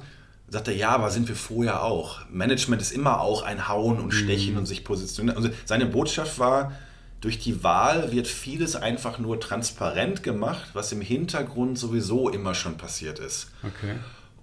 Sagt 0.50 0.68
er, 0.68 0.76
ja, 0.76 0.90
aber 0.90 1.10
sind 1.12 1.28
wir 1.28 1.36
vorher 1.36 1.84
auch. 1.84 2.20
Management 2.30 2.82
ist 2.82 2.92
immer 2.92 3.22
auch 3.22 3.44
ein 3.44 3.68
Hauen 3.68 4.00
und 4.00 4.12
Stechen 4.12 4.54
mhm. 4.54 4.60
und 4.60 4.66
sich 4.66 4.84
positionieren. 4.84 5.38
Also 5.38 5.50
seine 5.66 5.86
Botschaft 5.86 6.40
war, 6.40 6.74
durch 7.22 7.40
die 7.40 7.64
Wahl 7.64 8.12
wird 8.12 8.28
vieles 8.28 8.76
einfach 8.76 9.20
nur 9.20 9.40
transparent 9.40 10.24
gemacht, 10.24 10.72
was 10.74 10.92
im 10.92 11.02
Hintergrund 11.02 11.78
sowieso 11.78 12.30
immer 12.30 12.56
schon 12.56 12.78
passiert 12.78 13.20
ist. 13.20 13.52
Okay. 13.64 13.96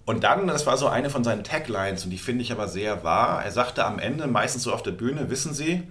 Und 0.06 0.24
dann, 0.24 0.46
das 0.46 0.64
war 0.64 0.78
so 0.78 0.88
eine 0.88 1.10
von 1.10 1.24
seinen 1.24 1.44
Taglines 1.44 2.04
und 2.04 2.10
die 2.10 2.18
finde 2.18 2.42
ich 2.42 2.52
aber 2.52 2.68
sehr 2.68 3.04
wahr. 3.04 3.44
Er 3.44 3.50
sagte 3.50 3.84
am 3.84 3.98
Ende, 3.98 4.26
meistens 4.26 4.62
so 4.62 4.72
auf 4.72 4.82
der 4.82 4.92
Bühne, 4.92 5.28
wissen 5.28 5.52
Sie, 5.52 5.82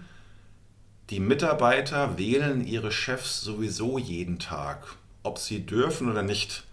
die 1.09 1.19
Mitarbeiter 1.19 2.17
wählen 2.17 2.65
ihre 2.65 2.91
Chefs 2.91 3.41
sowieso 3.41 3.97
jeden 3.97 4.39
Tag, 4.39 4.95
ob 5.23 5.37
sie 5.37 5.65
dürfen 5.65 6.09
oder 6.09 6.23
nicht 6.23 6.63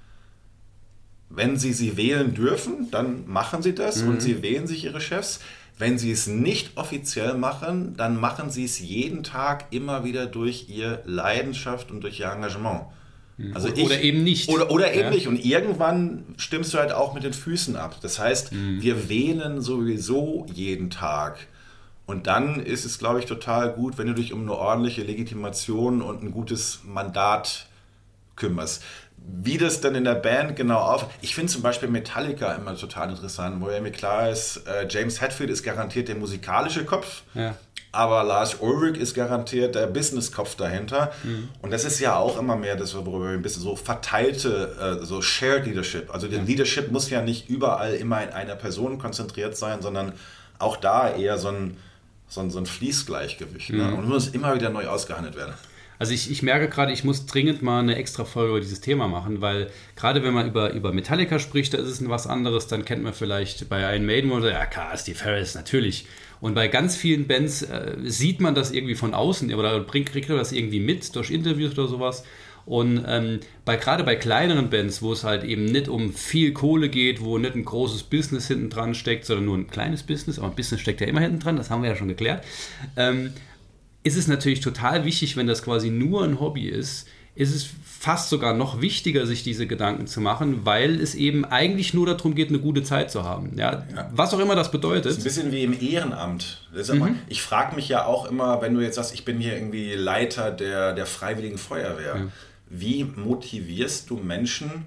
wenn 1.37 1.57
sie 1.57 1.73
sie 1.73 1.97
wählen 1.97 2.35
dürfen, 2.35 2.91
dann 2.91 3.27
machen 3.27 3.63
sie 3.63 3.75
das 3.75 4.03
mhm. 4.03 4.11
und 4.11 4.23
sie 4.23 4.43
wählen 4.43 4.67
sich 4.67 4.85
ihre 4.85 5.01
Chefs. 5.01 5.41
Wenn 5.77 5.99
sie 5.99 6.13
es 6.13 6.27
nicht 6.27 6.77
offiziell 6.77 7.35
machen, 7.35 7.97
dann 7.97 8.19
machen 8.21 8.51
sie 8.51 8.65
es 8.65 8.79
jeden 8.79 9.25
Tag 9.25 9.67
immer 9.73 10.05
wieder 10.05 10.27
durch 10.27 10.69
ihre 10.69 11.03
Leidenschaft 11.05 11.91
und 11.91 12.03
durch 12.03 12.21
ihr 12.21 12.31
Engagement. 12.31 12.83
Mhm. 13.37 13.55
Also 13.55 13.69
ich, 13.69 13.85
oder 13.85 14.01
eben 14.01 14.23
nicht. 14.23 14.49
Oder, 14.49 14.71
oder 14.71 14.93
eben 14.93 15.05
ja. 15.05 15.11
nicht. 15.11 15.27
Und 15.27 15.45
irgendwann 15.45 16.25
stimmst 16.37 16.73
du 16.75 16.79
halt 16.79 16.93
auch 16.93 17.15
mit 17.15 17.25
den 17.25 17.33
Füßen 17.33 17.75
ab. 17.77 17.97
Das 18.03 18.19
heißt, 18.19 18.53
mhm. 18.53 18.83
wir 18.83 19.09
wählen 19.09 19.61
sowieso 19.61 20.47
jeden 20.53 20.91
Tag. 20.91 21.39
Und 22.07 22.27
dann 22.27 22.61
ist 22.61 22.85
es, 22.85 22.99
glaube 22.99 23.19
ich, 23.19 23.27
total 23.27 23.73
gut, 23.73 23.99
wenn 23.99 24.07
du 24.07 24.15
dich 24.15 24.33
um 24.33 24.43
eine 24.43 24.53
ordentliche 24.53 25.03
Legitimation 25.03 26.03
und 26.03 26.23
ein 26.23 26.31
gutes 26.31 26.81
Mandat 26.85 27.67
kümmerst 28.37 28.83
wie 29.27 29.57
das 29.57 29.81
dann 29.81 29.95
in 29.95 30.05
der 30.05 30.15
Band 30.15 30.55
genau 30.55 30.79
auf. 30.79 31.07
Ich 31.23 31.35
finde 31.35 31.51
zum 31.51 31.63
Beispiel 31.63 31.89
Metallica 31.89 32.53
immer 32.55 32.77
total 32.77 33.11
interessant, 33.11 33.61
wo 33.61 33.71
ja 33.71 33.81
mir 33.81 33.91
klar 33.91 34.29
ist, 34.29 34.67
äh, 34.67 34.87
James 34.89 35.21
Hetfield 35.21 35.51
ist 35.51 35.63
garantiert 35.63 36.09
der 36.09 36.17
musikalische 36.17 36.85
Kopf. 36.85 37.23
Ja. 37.33 37.57
Aber 37.91 38.25
Lars 38.25 38.57
Ulrich 38.57 38.99
ist 38.99 39.15
garantiert 39.15 39.77
der 39.77 39.87
Business-Kopf 39.87 40.57
dahinter. 40.57 41.13
Mhm. 41.23 41.49
Und 41.63 41.73
das 41.73 41.85
ist 41.85 42.01
ja 42.01 42.17
auch 42.17 42.39
immer 42.39 42.57
mehr 42.57 42.77
das, 42.77 42.95
worüber 42.95 43.29
wir 43.29 43.31
ein 43.31 43.43
bisschen 43.43 43.63
so 43.63 43.77
verteilte, 43.77 44.99
äh, 45.01 45.05
so 45.05 45.23
Shared 45.23 45.67
Leadership. 45.67 46.13
Also 46.13 46.27
der 46.27 46.41
ja. 46.41 46.45
Leadership 46.45 46.91
muss 46.91 47.09
ja 47.09 47.23
nicht 47.23 47.49
überall 47.49 47.95
immer 47.95 48.23
in 48.23 48.31
einer 48.31 48.57
Person 48.57 48.99
konzentriert 48.99 49.57
sein, 49.57 49.81
sondern 49.81 50.13
auch 50.59 50.77
da 50.77 51.15
eher 51.15 51.39
so 51.39 51.49
ein, 51.49 51.77
so 52.29 52.41
ein, 52.41 52.51
so 52.51 52.59
ein 52.59 52.67
Fließgleichgewicht. 52.67 53.71
Ne? 53.71 53.85
Mhm. 53.85 53.91
Ne? 53.91 53.97
Und 53.97 54.09
muss 54.09 54.29
immer 54.29 54.55
wieder 54.55 54.71
neu 54.71 54.89
ausgehandelt 54.89 55.37
werden. 55.37 55.55
Also 55.99 56.13
ich, 56.13 56.31
ich 56.31 56.43
merke 56.43 56.69
gerade, 56.69 56.93
ich 56.93 57.05
muss 57.05 57.27
dringend 57.27 57.63
mal 57.63 57.81
eine 57.81 57.97
extra 57.97 58.25
Folge 58.25 58.51
über 58.51 58.61
dieses 58.61 58.81
Thema 58.81 59.09
machen, 59.09 59.41
weil 59.41 59.71
gerade 59.97 60.23
wenn 60.23 60.35
man 60.35 60.49
über, 60.49 60.73
über 60.73 60.93
Metallica 60.93 61.39
spricht, 61.39 61.75
da 61.75 61.79
ist 61.79 61.89
es 61.89 62.09
was 62.09 62.27
anderes, 62.27 62.67
dann 62.67 62.85
kennt 62.85 63.03
man 63.03 63.15
vielleicht 63.15 63.69
bei 63.69 63.81
Iron 63.95 64.07
Maiden 64.07 64.33
oder 64.33 64.51
ja 64.51 64.67
klar, 64.67 64.97
Steve 64.97 65.19
Harris, 65.25 65.55
natürlich. 65.55 66.07
Und 66.41 66.55
bei 66.55 66.69
ganz 66.69 66.97
vielen 66.97 67.27
Bands 67.27 67.63
äh, 67.63 67.97
sieht 68.05 68.41
man 68.41 68.55
das 68.55 68.73
irgendwie 68.73 68.97
von 68.97 69.15
außen 69.15 69.55
oder 69.55 69.81
bringt, 69.81 70.11
kriegt 70.11 70.29
man 70.29 70.39
das 70.39 70.53
irgendwie 70.53 70.81
mit 70.81 71.15
durch 71.17 71.31
Interviews 71.31 71.73
oder 71.73 71.89
sowas. 71.89 72.25
Und 72.67 73.05
ähm, 73.07 73.41
bei, 73.65 73.77
gerade 73.77 74.05
bei 74.05 74.17
kleineren 74.17 74.71
Bands, 74.71 75.03
wo 75.03 75.13
es 75.13 75.23
halt 75.23 75.45
eben 75.45 75.67
nicht 75.67 75.89
um 75.89 76.13
viel 76.13 76.53
Kohle 76.53 76.89
geht, 76.89 77.23
wo 77.23 77.37
nicht 77.37 77.55
ein 77.55 77.65
großes 77.65 78.05
Business 78.05 78.49
hinten 78.49 78.71
dran 78.71 78.95
steckt, 78.95 79.27
sondern 79.27 79.45
nur 79.45 79.59
ein 79.59 79.69
kleines 79.69 80.03
Business, 80.03 80.39
aber 80.39 80.49
ein 80.49 80.55
Business 80.57 80.81
steckt 80.81 81.01
ja 81.01 81.07
immer 81.07 81.21
hinten 81.21 81.41
dran, 81.41 81.57
das 81.57 81.71
haben 81.71 81.83
wir 81.83 81.91
ja 81.91 81.97
schon 81.97 82.09
geklärt. 82.09 82.43
Ähm, 82.97 83.33
ist 84.05 84.17
es 84.17 84.29
natürlich 84.29 84.61
total 84.61 85.05
wichtig, 85.05 85.37
wenn 85.37 85.47
das 85.47 85.63
quasi 85.63 85.91
nur 85.91 86.23
ein 86.23 86.39
Hobby 86.39 86.69
ist, 86.69 87.09
ist 87.35 87.55
es 87.55 87.69
fast 87.85 88.29
sogar 88.29 88.55
noch 88.55 88.81
wichtiger, 88.81 89.27
sich 89.27 89.43
diese 89.43 89.67
Gedanken 89.67 90.07
zu 90.07 90.21
machen, 90.21 90.65
weil 90.65 91.01
es 91.01 91.15
eben 91.15 91.45
eigentlich 91.45 91.95
nur 91.95 92.07
darum 92.07 92.35
geht, 92.35 92.51
eine 92.51 92.61
gute 92.61 92.85
Zeit 92.85 93.11
zu 93.11 93.25
haben. 93.25 93.57
Ja, 93.57 93.87
ja. 93.95 94.11
Was 94.15 94.33
auch 94.35 94.39
immer 94.39 94.55
das 94.55 94.71
bedeutet. 94.71 95.07
Das 95.07 95.13
ist 95.13 95.21
ein 95.21 95.25
bisschen 95.25 95.53
wie 95.53 95.65
im 95.65 95.81
Ehrenamt. 95.81 96.69
Mhm. 96.73 97.19
ich 97.29 97.43
frage 97.43 97.75
mich 97.75 97.89
ja 97.89 98.05
auch 98.05 98.27
immer, 98.27 98.61
wenn 98.63 98.75
du 98.75 98.81
jetzt 98.81 98.97
sagst, 98.97 99.15
ich 99.15 99.25
bin 99.25 99.41
hier 99.41 99.55
irgendwie 99.55 99.95
Leiter 99.95 100.51
der, 100.53 100.93
der 100.93 101.07
Freiwilligen 101.07 101.59
Feuerwehr, 101.59 102.17
ja. 102.17 102.29
wie 102.69 103.05
motivierst 103.05 104.11
du 104.11 104.19
Menschen, 104.19 104.85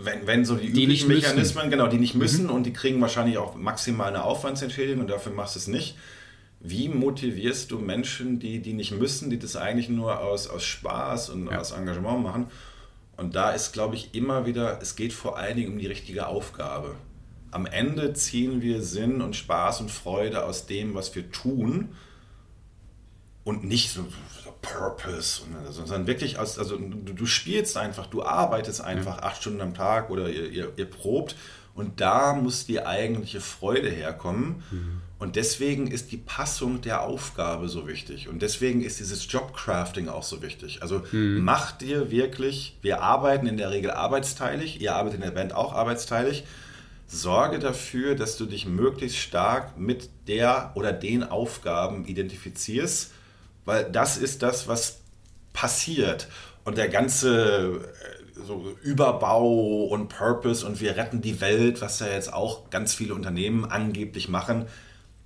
wenn, 0.00 0.26
wenn 0.26 0.44
so 0.44 0.54
die, 0.54 0.72
die 0.72 0.84
üblichen 0.84 1.08
Mechanismen, 1.08 1.66
müssen. 1.66 1.70
genau, 1.70 1.88
die 1.88 1.98
nicht 1.98 2.14
müssen 2.14 2.44
mhm. 2.44 2.52
und 2.52 2.64
die 2.64 2.72
kriegen 2.72 3.00
wahrscheinlich 3.00 3.36
auch 3.36 3.54
maximal 3.54 4.08
eine 4.08 4.22
Aufwandsentschädigung 4.22 5.02
und 5.02 5.10
dafür 5.10 5.32
machst 5.32 5.56
du 5.56 5.58
es 5.58 5.66
nicht 5.66 5.96
wie 6.60 6.88
motivierst 6.88 7.70
du 7.70 7.78
Menschen, 7.78 8.38
die, 8.40 8.60
die 8.60 8.72
nicht 8.72 8.92
müssen, 8.92 9.30
die 9.30 9.38
das 9.38 9.56
eigentlich 9.56 9.88
nur 9.88 10.20
aus, 10.20 10.48
aus 10.48 10.64
Spaß 10.64 11.30
und 11.30 11.50
ja. 11.50 11.58
aus 11.58 11.72
Engagement 11.72 12.22
machen? 12.22 12.46
Und 13.16 13.34
da 13.34 13.50
ist, 13.50 13.72
glaube 13.72 13.96
ich, 13.96 14.14
immer 14.14 14.46
wieder, 14.46 14.80
es 14.80 14.96
geht 14.96 15.12
vor 15.12 15.38
allen 15.38 15.56
Dingen 15.56 15.72
um 15.72 15.78
die 15.78 15.86
richtige 15.86 16.26
Aufgabe. 16.26 16.94
Am 17.50 17.66
Ende 17.66 18.12
ziehen 18.12 18.60
wir 18.60 18.82
Sinn 18.82 19.22
und 19.22 19.34
Spaß 19.34 19.80
und 19.80 19.90
Freude 19.90 20.44
aus 20.44 20.66
dem, 20.66 20.94
was 20.94 21.14
wir 21.14 21.30
tun 21.30 21.90
und 23.44 23.64
nicht 23.64 23.90
so, 23.90 24.04
so 24.44 24.54
Purpose, 24.60 25.42
sondern 25.70 26.06
wirklich 26.06 26.38
aus, 26.38 26.58
also 26.58 26.76
du, 26.76 27.12
du, 27.14 27.26
spielst 27.26 27.76
einfach, 27.76 28.06
du 28.06 28.22
arbeitest 28.22 28.82
einfach 28.82 29.16
ja. 29.18 29.22
acht 29.22 29.40
Stunden 29.40 29.62
am 29.62 29.74
Tag 29.74 30.10
oder 30.10 30.28
ihr, 30.28 30.50
ihr, 30.50 30.72
ihr 30.76 30.84
probt 30.84 31.34
und 31.74 32.00
da 32.00 32.34
muss 32.34 32.66
die 32.66 32.84
eigentliche 32.84 33.40
Freude 33.40 33.88
herkommen. 33.88 34.62
Mhm. 34.70 35.00
Und 35.18 35.34
deswegen 35.34 35.88
ist 35.88 36.12
die 36.12 36.16
Passung 36.16 36.80
der 36.80 37.02
Aufgabe 37.02 37.68
so 37.68 37.88
wichtig. 37.88 38.28
Und 38.28 38.40
deswegen 38.40 38.82
ist 38.82 39.00
dieses 39.00 39.30
Jobcrafting 39.30 40.08
auch 40.08 40.22
so 40.22 40.42
wichtig. 40.42 40.80
Also 40.80 41.02
mhm. 41.10 41.40
mach 41.42 41.72
dir 41.72 42.12
wirklich, 42.12 42.76
wir 42.82 43.02
arbeiten 43.02 43.48
in 43.48 43.56
der 43.56 43.70
Regel 43.70 43.90
arbeitsteilig, 43.90 44.80
ihr 44.80 44.94
arbeitet 44.94 45.16
in 45.16 45.24
der 45.24 45.32
Band 45.32 45.52
auch 45.54 45.72
arbeitsteilig. 45.72 46.44
Sorge 47.08 47.58
dafür, 47.58 48.14
dass 48.14 48.36
du 48.36 48.46
dich 48.46 48.66
möglichst 48.66 49.18
stark 49.18 49.76
mit 49.76 50.08
der 50.28 50.72
oder 50.74 50.92
den 50.92 51.24
Aufgaben 51.24 52.04
identifizierst, 52.04 53.12
weil 53.64 53.90
das 53.90 54.18
ist 54.18 54.42
das, 54.42 54.68
was 54.68 54.98
passiert. 55.52 56.28
Und 56.64 56.78
der 56.78 56.88
ganze 56.88 57.80
so 58.46 58.76
Überbau 58.82 59.84
und 59.84 60.08
Purpose 60.08 60.64
und 60.64 60.80
wir 60.80 60.96
retten 60.96 61.20
die 61.20 61.40
Welt, 61.40 61.80
was 61.80 61.98
ja 61.98 62.06
jetzt 62.06 62.32
auch 62.32 62.70
ganz 62.70 62.94
viele 62.94 63.14
Unternehmen 63.14 63.64
angeblich 63.64 64.28
machen, 64.28 64.66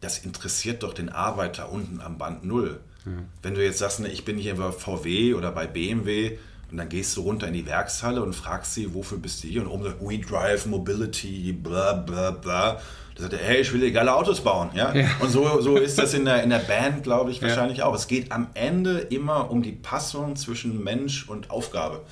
das 0.02 0.18
interessiert 0.18 0.82
doch 0.82 0.92
den 0.92 1.08
Arbeiter 1.08 1.72
unten 1.72 2.00
am 2.00 2.18
Band 2.18 2.44
null. 2.44 2.80
Ja. 3.06 3.12
Wenn 3.42 3.54
du 3.54 3.64
jetzt 3.64 3.78
sagst, 3.78 4.00
ne, 4.00 4.08
ich 4.08 4.24
bin 4.24 4.36
hier 4.36 4.56
bei 4.56 4.70
VW 4.70 5.34
oder 5.34 5.50
bei 5.52 5.66
BMW 5.66 6.36
und 6.70 6.76
dann 6.76 6.88
gehst 6.88 7.16
du 7.16 7.22
runter 7.22 7.48
in 7.48 7.54
die 7.54 7.66
Werkshalle 7.66 8.22
und 8.22 8.34
fragst 8.34 8.74
sie, 8.74 8.94
wofür 8.94 9.18
bist 9.18 9.42
du 9.44 9.48
hier? 9.48 9.62
Und 9.62 9.68
oben 9.68 9.84
sagt, 9.84 10.00
We 10.00 10.18
Drive 10.18 10.66
Mobility, 10.66 11.52
bla 11.52 11.94
bla 11.94 12.32
bla. 12.32 12.80
Da 13.14 13.22
sagt 13.22 13.34
er, 13.34 13.40
hey, 13.40 13.60
ich 13.60 13.72
will 13.72 13.92
geile 13.92 14.14
Autos 14.14 14.40
bauen. 14.40 14.70
Ja? 14.74 14.92
ja. 14.94 15.08
Und 15.20 15.30
so, 15.30 15.60
so 15.60 15.76
ist 15.76 15.98
das 15.98 16.14
in 16.14 16.24
der, 16.24 16.42
in 16.42 16.50
der 16.50 16.60
Band, 16.60 17.04
glaube 17.04 17.30
ich, 17.30 17.40
wahrscheinlich 17.42 17.78
ja. 17.78 17.84
auch. 17.84 17.94
Es 17.94 18.06
geht 18.06 18.32
am 18.32 18.48
Ende 18.54 18.98
immer 18.98 19.50
um 19.50 19.62
die 19.62 19.72
Passung 19.72 20.34
zwischen 20.34 20.82
Mensch 20.82 21.28
und 21.28 21.50
Aufgabe. 21.50 22.02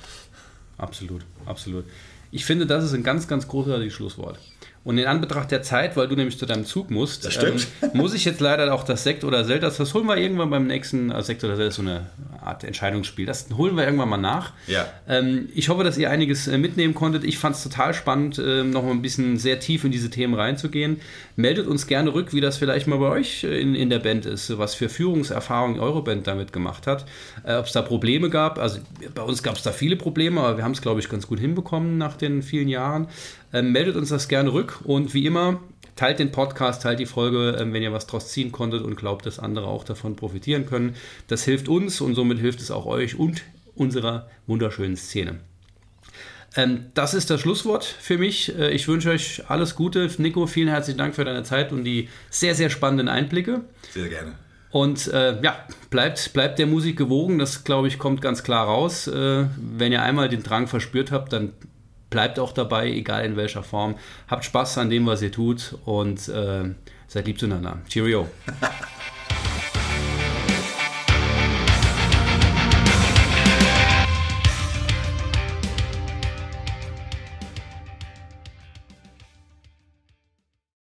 Absolut, 0.77 1.25
absolut. 1.45 1.85
Ich 2.29 2.45
finde, 2.45 2.65
das 2.67 2.83
ist 2.83 2.93
ein 2.93 3.03
ganz, 3.03 3.27
ganz 3.27 3.47
großartiges 3.47 3.93
Schlusswort. 3.93 4.39
Und 4.83 4.97
in 4.97 5.05
Anbetracht 5.05 5.51
der 5.51 5.61
Zeit, 5.61 5.95
weil 5.95 6.07
du 6.07 6.15
nämlich 6.15 6.39
zu 6.39 6.47
deinem 6.47 6.65
Zug 6.65 6.89
musst, 6.89 7.29
ähm, 7.43 7.57
muss 7.93 8.15
ich 8.15 8.25
jetzt 8.25 8.39
leider 8.39 8.73
auch 8.73 8.83
das 8.83 9.03
Sekt 9.03 9.23
oder 9.23 9.45
Zelda, 9.45 9.69
das 9.69 9.93
holen 9.93 10.07
wir 10.07 10.17
irgendwann 10.17 10.49
beim 10.49 10.65
nächsten, 10.65 11.11
also 11.11 11.27
Sekt 11.27 11.43
oder 11.43 11.59
ist 11.59 11.75
so 11.75 11.83
eine 11.83 12.07
Art 12.41 12.63
Entscheidungsspiel, 12.63 13.27
das 13.27 13.47
holen 13.55 13.77
wir 13.77 13.83
irgendwann 13.83 14.09
mal 14.09 14.17
nach. 14.17 14.53
Ja. 14.65 14.87
Ähm, 15.07 15.49
ich 15.53 15.69
hoffe, 15.69 15.83
dass 15.83 15.99
ihr 15.99 16.09
einiges 16.09 16.47
äh, 16.47 16.57
mitnehmen 16.57 16.95
konntet. 16.95 17.23
Ich 17.23 17.37
fand 17.37 17.55
es 17.55 17.61
total 17.61 17.93
spannend, 17.93 18.39
äh, 18.39 18.63
noch 18.63 18.83
mal 18.83 18.89
ein 18.89 19.03
bisschen 19.03 19.37
sehr 19.37 19.59
tief 19.59 19.83
in 19.83 19.91
diese 19.91 20.09
Themen 20.09 20.33
reinzugehen. 20.33 20.99
Meldet 21.35 21.67
uns 21.67 21.85
gerne 21.85 22.15
rück, 22.15 22.33
wie 22.33 22.41
das 22.41 22.57
vielleicht 22.57 22.87
mal 22.87 22.97
bei 22.97 23.09
euch 23.09 23.43
äh, 23.43 23.61
in, 23.61 23.75
in 23.75 23.91
der 23.91 23.99
Band 23.99 24.25
ist, 24.25 24.57
was 24.57 24.73
für 24.73 24.89
Führungserfahrungen 24.89 25.79
eure 25.79 26.03
Band 26.03 26.25
damit 26.25 26.51
gemacht 26.53 26.87
hat, 26.87 27.05
äh, 27.43 27.53
ob 27.53 27.67
es 27.67 27.71
da 27.73 27.83
Probleme 27.83 28.31
gab. 28.31 28.57
Also 28.57 28.79
bei 29.13 29.21
uns 29.21 29.43
gab 29.43 29.57
es 29.57 29.61
da 29.61 29.71
viele 29.71 29.95
Probleme, 29.95 30.41
aber 30.41 30.57
wir 30.57 30.63
haben 30.63 30.71
es, 30.71 30.81
glaube 30.81 30.99
ich, 30.99 31.07
ganz 31.07 31.27
gut 31.27 31.39
hinbekommen 31.39 31.99
nach 31.99 32.17
den 32.17 32.41
vielen 32.41 32.67
Jahren. 32.67 33.07
Ähm, 33.53 33.71
meldet 33.71 33.95
uns 33.95 34.09
das 34.09 34.27
gerne 34.27 34.53
rück 34.53 34.79
und 34.83 35.13
wie 35.13 35.25
immer, 35.25 35.59
teilt 35.95 36.19
den 36.19 36.31
Podcast, 36.31 36.83
teilt 36.83 36.99
die 36.99 37.05
Folge, 37.05 37.57
ähm, 37.59 37.73
wenn 37.73 37.83
ihr 37.83 37.93
was 37.93 38.07
draus 38.07 38.29
ziehen 38.29 38.51
konntet 38.51 38.81
und 38.81 38.95
glaubt, 38.95 39.25
dass 39.25 39.39
andere 39.39 39.67
auch 39.67 39.83
davon 39.83 40.15
profitieren 40.15 40.65
können. 40.65 40.95
Das 41.27 41.43
hilft 41.43 41.67
uns 41.67 42.01
und 42.01 42.15
somit 42.15 42.39
hilft 42.39 42.61
es 42.61 42.71
auch 42.71 42.85
euch 42.85 43.19
und 43.19 43.43
unserer 43.75 44.29
wunderschönen 44.47 44.95
Szene. 44.95 45.39
Ähm, 46.55 46.87
das 46.93 47.13
ist 47.13 47.29
das 47.29 47.41
Schlusswort 47.41 47.85
für 47.85 48.17
mich. 48.17 48.57
Äh, 48.57 48.71
ich 48.71 48.87
wünsche 48.87 49.09
euch 49.09 49.43
alles 49.49 49.75
Gute. 49.75 50.09
Nico, 50.17 50.47
vielen 50.47 50.67
herzlichen 50.67 50.97
Dank 50.97 51.15
für 51.15 51.23
deine 51.23 51.43
Zeit 51.43 51.71
und 51.71 51.83
die 51.83 52.09
sehr, 52.29 52.55
sehr 52.55 52.69
spannenden 52.69 53.07
Einblicke. 53.07 53.61
Sehr 53.93 54.09
gerne. 54.09 54.33
Und 54.71 55.07
äh, 55.07 55.41
ja, 55.41 55.65
bleibt, 55.89 56.31
bleibt 56.31 56.57
der 56.57 56.65
Musik 56.65 56.97
gewogen, 56.97 57.39
das 57.39 57.65
glaube 57.65 57.89
ich 57.89 57.99
kommt 57.99 58.21
ganz 58.21 58.41
klar 58.41 58.65
raus. 58.65 59.07
Äh, 59.07 59.45
wenn 59.57 59.91
ihr 59.91 60.01
einmal 60.01 60.29
den 60.29 60.43
Drang 60.43 60.67
verspürt 60.67 61.11
habt, 61.11 61.33
dann 61.33 61.51
bleibt 62.11 62.37
auch 62.37 62.51
dabei, 62.51 62.91
egal 62.91 63.25
in 63.25 63.35
welcher 63.35 63.63
Form. 63.63 63.95
Habt 64.27 64.45
Spaß 64.45 64.77
an 64.77 64.91
dem, 64.91 65.07
was 65.07 65.23
ihr 65.23 65.31
tut 65.31 65.75
und 65.85 66.29
äh, 66.29 66.65
seid 67.07 67.25
lieb 67.25 67.39
zueinander. 67.39 67.79
Cheerio. 67.89 68.27